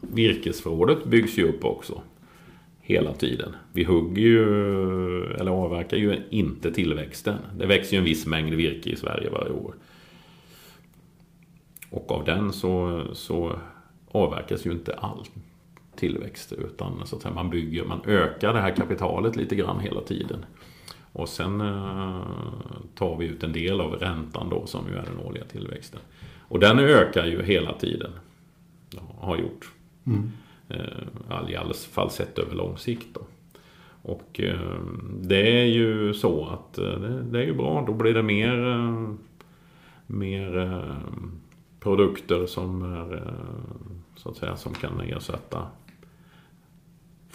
virkesförrådet 0.00 1.04
byggs 1.04 1.38
ju 1.38 1.48
upp 1.48 1.64
också. 1.64 2.00
Hela 2.80 3.12
tiden. 3.12 3.56
Vi 3.72 3.84
hugger 3.84 4.22
ju, 4.22 4.44
eller 5.24 5.50
avverkar 5.50 5.96
ju 5.96 6.16
inte 6.30 6.70
tillväxten. 6.72 7.34
Det 7.58 7.66
växer 7.66 7.92
ju 7.92 7.98
en 7.98 8.04
viss 8.04 8.26
mängd 8.26 8.54
virke 8.54 8.90
i 8.90 8.96
Sverige 8.96 9.30
varje 9.30 9.50
år. 9.52 9.74
Och 11.90 12.12
av 12.12 12.24
den 12.24 12.52
så, 12.52 13.02
så 13.12 13.58
avverkas 14.10 14.66
ju 14.66 14.70
inte 14.70 14.94
all 14.94 15.24
tillväxt. 15.98 16.52
Utan 16.52 17.06
så 17.06 17.16
att 17.16 17.34
man 17.34 17.50
bygger, 17.50 17.84
man 17.84 18.00
ökar 18.06 18.52
det 18.52 18.60
här 18.60 18.76
kapitalet 18.76 19.36
lite 19.36 19.56
grann 19.56 19.80
hela 19.80 20.00
tiden. 20.00 20.44
Och 21.12 21.28
sen 21.28 21.60
eh, 21.60 22.22
tar 22.94 23.16
vi 23.16 23.26
ut 23.26 23.42
en 23.42 23.52
del 23.52 23.80
av 23.80 23.92
räntan 23.92 24.48
då 24.48 24.66
som 24.66 24.88
ju 24.88 24.94
är 24.94 25.02
den 25.02 25.26
årliga 25.26 25.44
tillväxten. 25.44 26.00
Och 26.48 26.60
den 26.60 26.78
ökar 26.78 27.26
ju 27.26 27.42
hela 27.42 27.72
tiden. 27.72 28.10
Har 29.18 29.36
gjort. 29.36 29.72
Eh, 30.68 31.50
I 31.50 31.56
alla 31.56 31.74
fall 31.74 32.10
sett 32.10 32.38
över 32.38 32.54
lång 32.54 32.78
sikt 32.78 33.06
då. 33.14 33.20
Och 34.02 34.40
eh, 34.40 34.80
det 35.20 35.60
är 35.60 35.64
ju 35.64 36.14
så 36.14 36.46
att 36.46 36.74
det, 37.30 37.38
är 37.38 37.46
ju 37.46 37.54
bra. 37.54 37.84
Då 37.86 37.92
blir 37.92 38.14
det 38.14 38.22
mer, 38.22 38.86
mer 40.06 40.84
produkter 41.80 42.46
som 42.46 42.82
är 42.82 43.34
så 44.16 44.28
att 44.28 44.36
säga 44.36 44.56
som 44.56 44.74
kan 44.74 45.00
ersätta 45.00 45.66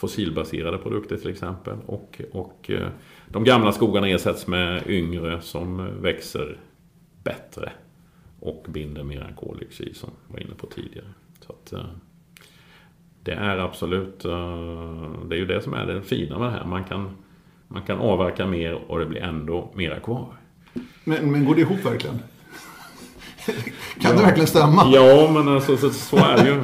fossilbaserade 0.03 0.77
produkter 0.77 1.17
till 1.17 1.29
exempel. 1.29 1.77
Och, 1.85 2.21
och 2.31 2.69
eh, 2.69 2.87
de 3.27 3.43
gamla 3.43 3.71
skogarna 3.71 4.07
ersätts 4.07 4.47
med 4.47 4.83
yngre 4.87 5.41
som 5.41 6.01
växer 6.01 6.57
bättre 7.23 7.71
och 8.39 8.65
binder 8.69 9.03
mer 9.03 9.35
koldioxid 9.39 9.95
som 9.95 10.09
vi 10.27 10.33
var 10.33 10.39
inne 10.39 10.55
på 10.55 10.67
tidigare. 10.67 11.07
Så 11.45 11.53
att, 11.53 11.73
eh, 11.73 11.85
det 13.23 13.31
är 13.31 13.57
absolut, 13.57 14.25
eh, 14.25 15.11
det 15.25 15.35
är 15.35 15.39
ju 15.39 15.45
det 15.45 15.61
som 15.61 15.73
är 15.73 15.85
det 15.85 16.01
fina 16.01 16.39
med 16.39 16.47
det 16.47 16.51
här. 16.51 16.65
Man 16.65 16.83
kan, 16.83 17.09
man 17.67 17.81
kan 17.81 17.97
avverka 17.99 18.45
mer 18.45 18.73
och 18.73 18.99
det 18.99 19.05
blir 19.05 19.21
ändå 19.21 19.71
mera 19.75 19.99
kvar. 19.99 20.27
Men, 21.03 21.31
men 21.31 21.45
går 21.45 21.55
det 21.55 21.61
ihop 21.61 21.85
verkligen? 21.85 22.19
kan 24.01 24.15
det 24.15 24.23
verkligen 24.23 24.47
stämma? 24.47 24.85
Ja, 24.93 25.31
men 25.33 25.47
alltså, 25.47 25.77
så, 25.77 25.89
så 25.89 26.17
är 26.17 26.37
det 26.37 26.49
ju. 26.49 26.61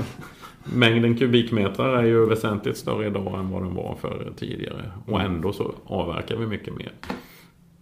Mängden 0.73 1.17
kubikmeter 1.17 1.83
är 1.83 2.03
ju 2.03 2.25
väsentligt 2.25 2.77
större 2.77 3.07
idag 3.07 3.39
än 3.39 3.49
vad 3.49 3.63
den 3.63 3.73
var 3.73 3.95
för 4.01 4.33
tidigare. 4.35 4.91
Och 5.05 5.21
ändå 5.21 5.53
så 5.53 5.75
avverkar 5.85 6.35
vi 6.35 6.47
mycket 6.47 6.77
mer. 6.77 6.91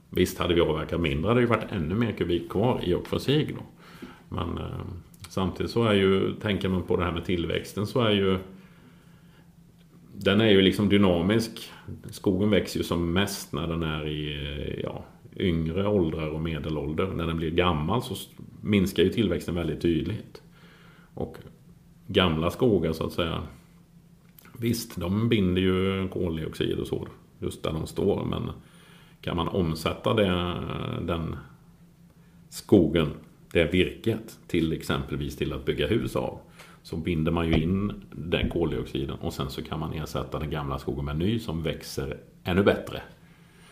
Visst, 0.09 0.39
hade 0.39 0.53
vi 0.53 0.61
avverkat 0.61 1.01
mindre 1.01 1.27
hade 1.27 1.39
det 1.39 1.43
ju 1.43 1.49
varit 1.49 1.71
ännu 1.71 1.95
mer 1.95 2.11
kubik 2.11 2.49
kvar 2.49 2.81
i 2.83 2.93
och 2.93 3.07
för 3.07 3.19
sig 3.19 3.55
då. 3.57 3.63
Men 4.29 4.57
eh, 4.57 4.85
samtidigt 5.29 5.71
så 5.71 5.83
är 5.83 5.93
ju, 5.93 6.33
tänker 6.33 6.69
man 6.69 6.83
på 6.83 6.97
det 6.97 7.03
här 7.03 7.11
med 7.11 7.25
tillväxten 7.25 7.87
så 7.87 8.01
är 8.01 8.11
ju 8.11 8.37
den 10.13 10.41
är 10.41 10.49
ju 10.49 10.61
liksom 10.61 10.89
dynamisk. 10.89 11.71
Skogen 12.09 12.49
växer 12.49 12.79
ju 12.79 12.83
som 12.83 13.13
mest 13.13 13.53
när 13.53 13.67
den 13.67 13.83
är 13.83 14.07
i 14.07 14.33
eh, 14.33 14.79
ja, 14.83 15.05
yngre 15.35 15.87
åldrar 15.87 16.29
och 16.29 16.41
medelålder. 16.41 17.07
När 17.07 17.27
den 17.27 17.37
blir 17.37 17.51
gammal 17.51 18.01
så 18.01 18.15
minskar 18.61 19.03
ju 19.03 19.09
tillväxten 19.09 19.55
väldigt 19.55 19.81
tydligt. 19.81 20.41
Och 21.13 21.37
gamla 22.07 22.51
skogar 22.51 22.93
så 22.93 23.05
att 23.05 23.13
säga. 23.13 23.43
Visst, 24.59 24.95
de 24.95 25.29
binder 25.29 25.61
ju 25.61 26.07
koldioxid 26.07 26.79
och 26.79 26.87
så 26.87 27.07
just 27.39 27.63
där 27.63 27.73
de 27.73 27.87
står. 27.87 28.25
Men 28.25 28.49
kan 29.21 29.35
man 29.35 29.47
omsätta 29.47 30.13
det, 30.13 30.53
den 31.01 31.35
skogen, 32.49 33.13
det 33.53 33.73
virket 33.73 34.39
till 34.47 34.73
exempelvis 34.73 35.37
till 35.37 35.53
att 35.53 35.65
bygga 35.65 35.87
hus 35.87 36.15
av. 36.15 36.39
Så 36.83 36.97
binder 36.97 37.31
man 37.31 37.47
ju 37.47 37.63
in 37.63 37.93
den 38.11 38.49
koldioxiden 38.49 39.15
och 39.15 39.33
sen 39.33 39.49
så 39.49 39.63
kan 39.63 39.79
man 39.79 39.93
ersätta 39.93 40.39
den 40.39 40.49
gamla 40.49 40.79
skogen 40.79 41.05
med 41.05 41.11
en 41.11 41.19
ny 41.19 41.39
som 41.39 41.63
växer 41.63 42.17
ännu 42.43 42.63
bättre. 42.63 43.01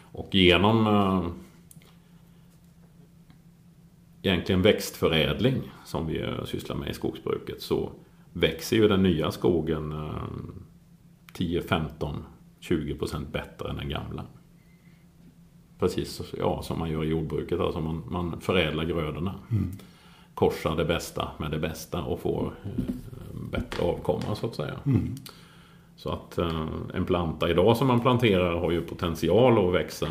Och 0.01 0.35
genom 0.35 0.87
eh, 0.87 1.27
egentligen 4.21 4.61
växtförädling 4.61 5.61
som 5.85 6.07
vi 6.07 6.21
eh, 6.21 6.43
sysslar 6.45 6.75
med 6.75 6.89
i 6.89 6.93
skogsbruket 6.93 7.61
så 7.61 7.91
växer 8.35 8.75
ju 8.75 8.87
den 8.87 9.03
nya 9.03 9.31
skogen 9.31 9.91
eh, 9.91 10.23
10, 11.33 11.61
15, 11.61 12.23
20 12.59 12.95
procent 12.95 13.33
bättre 13.33 13.69
än 13.69 13.75
den 13.75 13.89
gamla. 13.89 14.25
Precis 15.79 16.21
ja, 16.37 16.61
som 16.61 16.79
man 16.79 16.89
gör 16.89 17.03
i 17.03 17.07
jordbruket, 17.07 17.59
alltså 17.59 17.79
man, 17.81 18.03
man 18.07 18.41
förädlar 18.41 18.83
grödorna. 18.85 19.35
Korsar 20.33 20.75
det 20.75 20.85
bästa 20.85 21.31
med 21.37 21.51
det 21.51 21.59
bästa 21.59 22.03
och 22.03 22.19
får 22.19 22.53
eh, 22.63 22.83
bättre 23.51 23.83
avkomma 23.83 24.35
så 24.35 24.47
att 24.47 24.55
säga. 24.55 24.79
Så 25.95 26.09
att 26.09 26.37
eh, 26.37 26.67
en 26.93 27.05
planta 27.05 27.49
idag 27.49 27.77
som 27.77 27.87
man 27.87 27.99
planterar 28.01 28.57
har 28.59 28.71
ju 28.71 28.81
potential 28.81 29.67
att 29.67 29.73
växa 29.73 30.07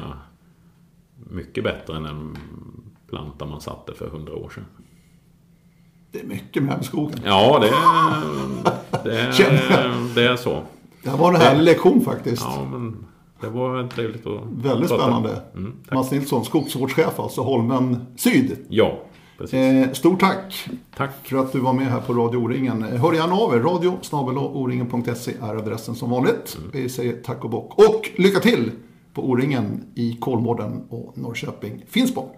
mycket 1.31 1.65
bättre 1.65 1.97
än 1.97 2.07
en 2.07 2.37
planta 3.07 3.47
man 3.47 3.61
satte 3.61 3.95
för 3.95 4.09
hundra 4.09 4.35
år 4.35 4.49
sedan. 4.49 4.65
Det 6.15 6.21
är 6.21 6.25
mycket 6.25 6.63
med 6.63 6.85
skogen. 6.85 7.19
Ja, 7.25 7.59
det, 7.59 7.69
är- 7.69 9.05
det, 9.05 9.21
är, 9.21 9.91
det 10.15 10.29
är 10.29 10.37
så. 10.37 10.63
Det 11.03 11.11
här 11.11 11.17
var 11.19 11.33
en 11.35 11.41
härlig 11.41 11.63
lektion 11.65 12.01
faktiskt. 12.01 12.43
Ja, 12.43 12.67
men 12.73 13.07
det 13.41 13.49
var 13.49 13.89
trevligt 13.89 14.27
att 14.27 14.41
Väldigt 14.63 14.89
prata. 14.89 15.03
spännande. 15.03 15.41
Mm, 15.55 15.73
tack. 15.89 15.95
Mats 15.95 16.11
Nilsson, 16.11 16.45
skogsvårdschef 16.45 17.21
alltså, 17.21 17.41
Holmen 17.43 18.07
Syd. 18.17 18.57
Ja, 18.69 18.99
precis. 19.39 19.55
Eh, 19.55 19.93
stort 19.93 20.21
tack 20.21 20.69
Tack. 20.97 21.11
för 21.23 21.37
att 21.37 21.53
du 21.53 21.59
var 21.61 21.73
med 21.73 21.87
här 21.87 22.01
på 22.01 22.13
Radio 22.15 22.39
O-ringen. 22.39 22.83
Hör 22.83 23.13
gärna 23.13 23.35
av 23.35 23.55
er. 23.55 23.59
Radio 23.61 23.99
oringen.se 24.55 25.33
är 25.43 25.55
adressen 25.57 25.95
som 25.95 26.11
vanligt. 26.11 26.57
Mm. 26.59 26.71
Vi 26.73 26.89
säger 26.89 27.13
tack 27.25 27.45
och 27.45 27.51
bock. 27.51 27.79
Och 27.79 28.11
lycka 28.17 28.41
till 28.41 28.71
på 29.15 29.31
O-ringen 29.31 29.85
i 29.95 30.17
Kolmården 30.21 30.83
och 30.89 31.19
Norrköping 31.19 31.85
Finspång. 31.89 32.29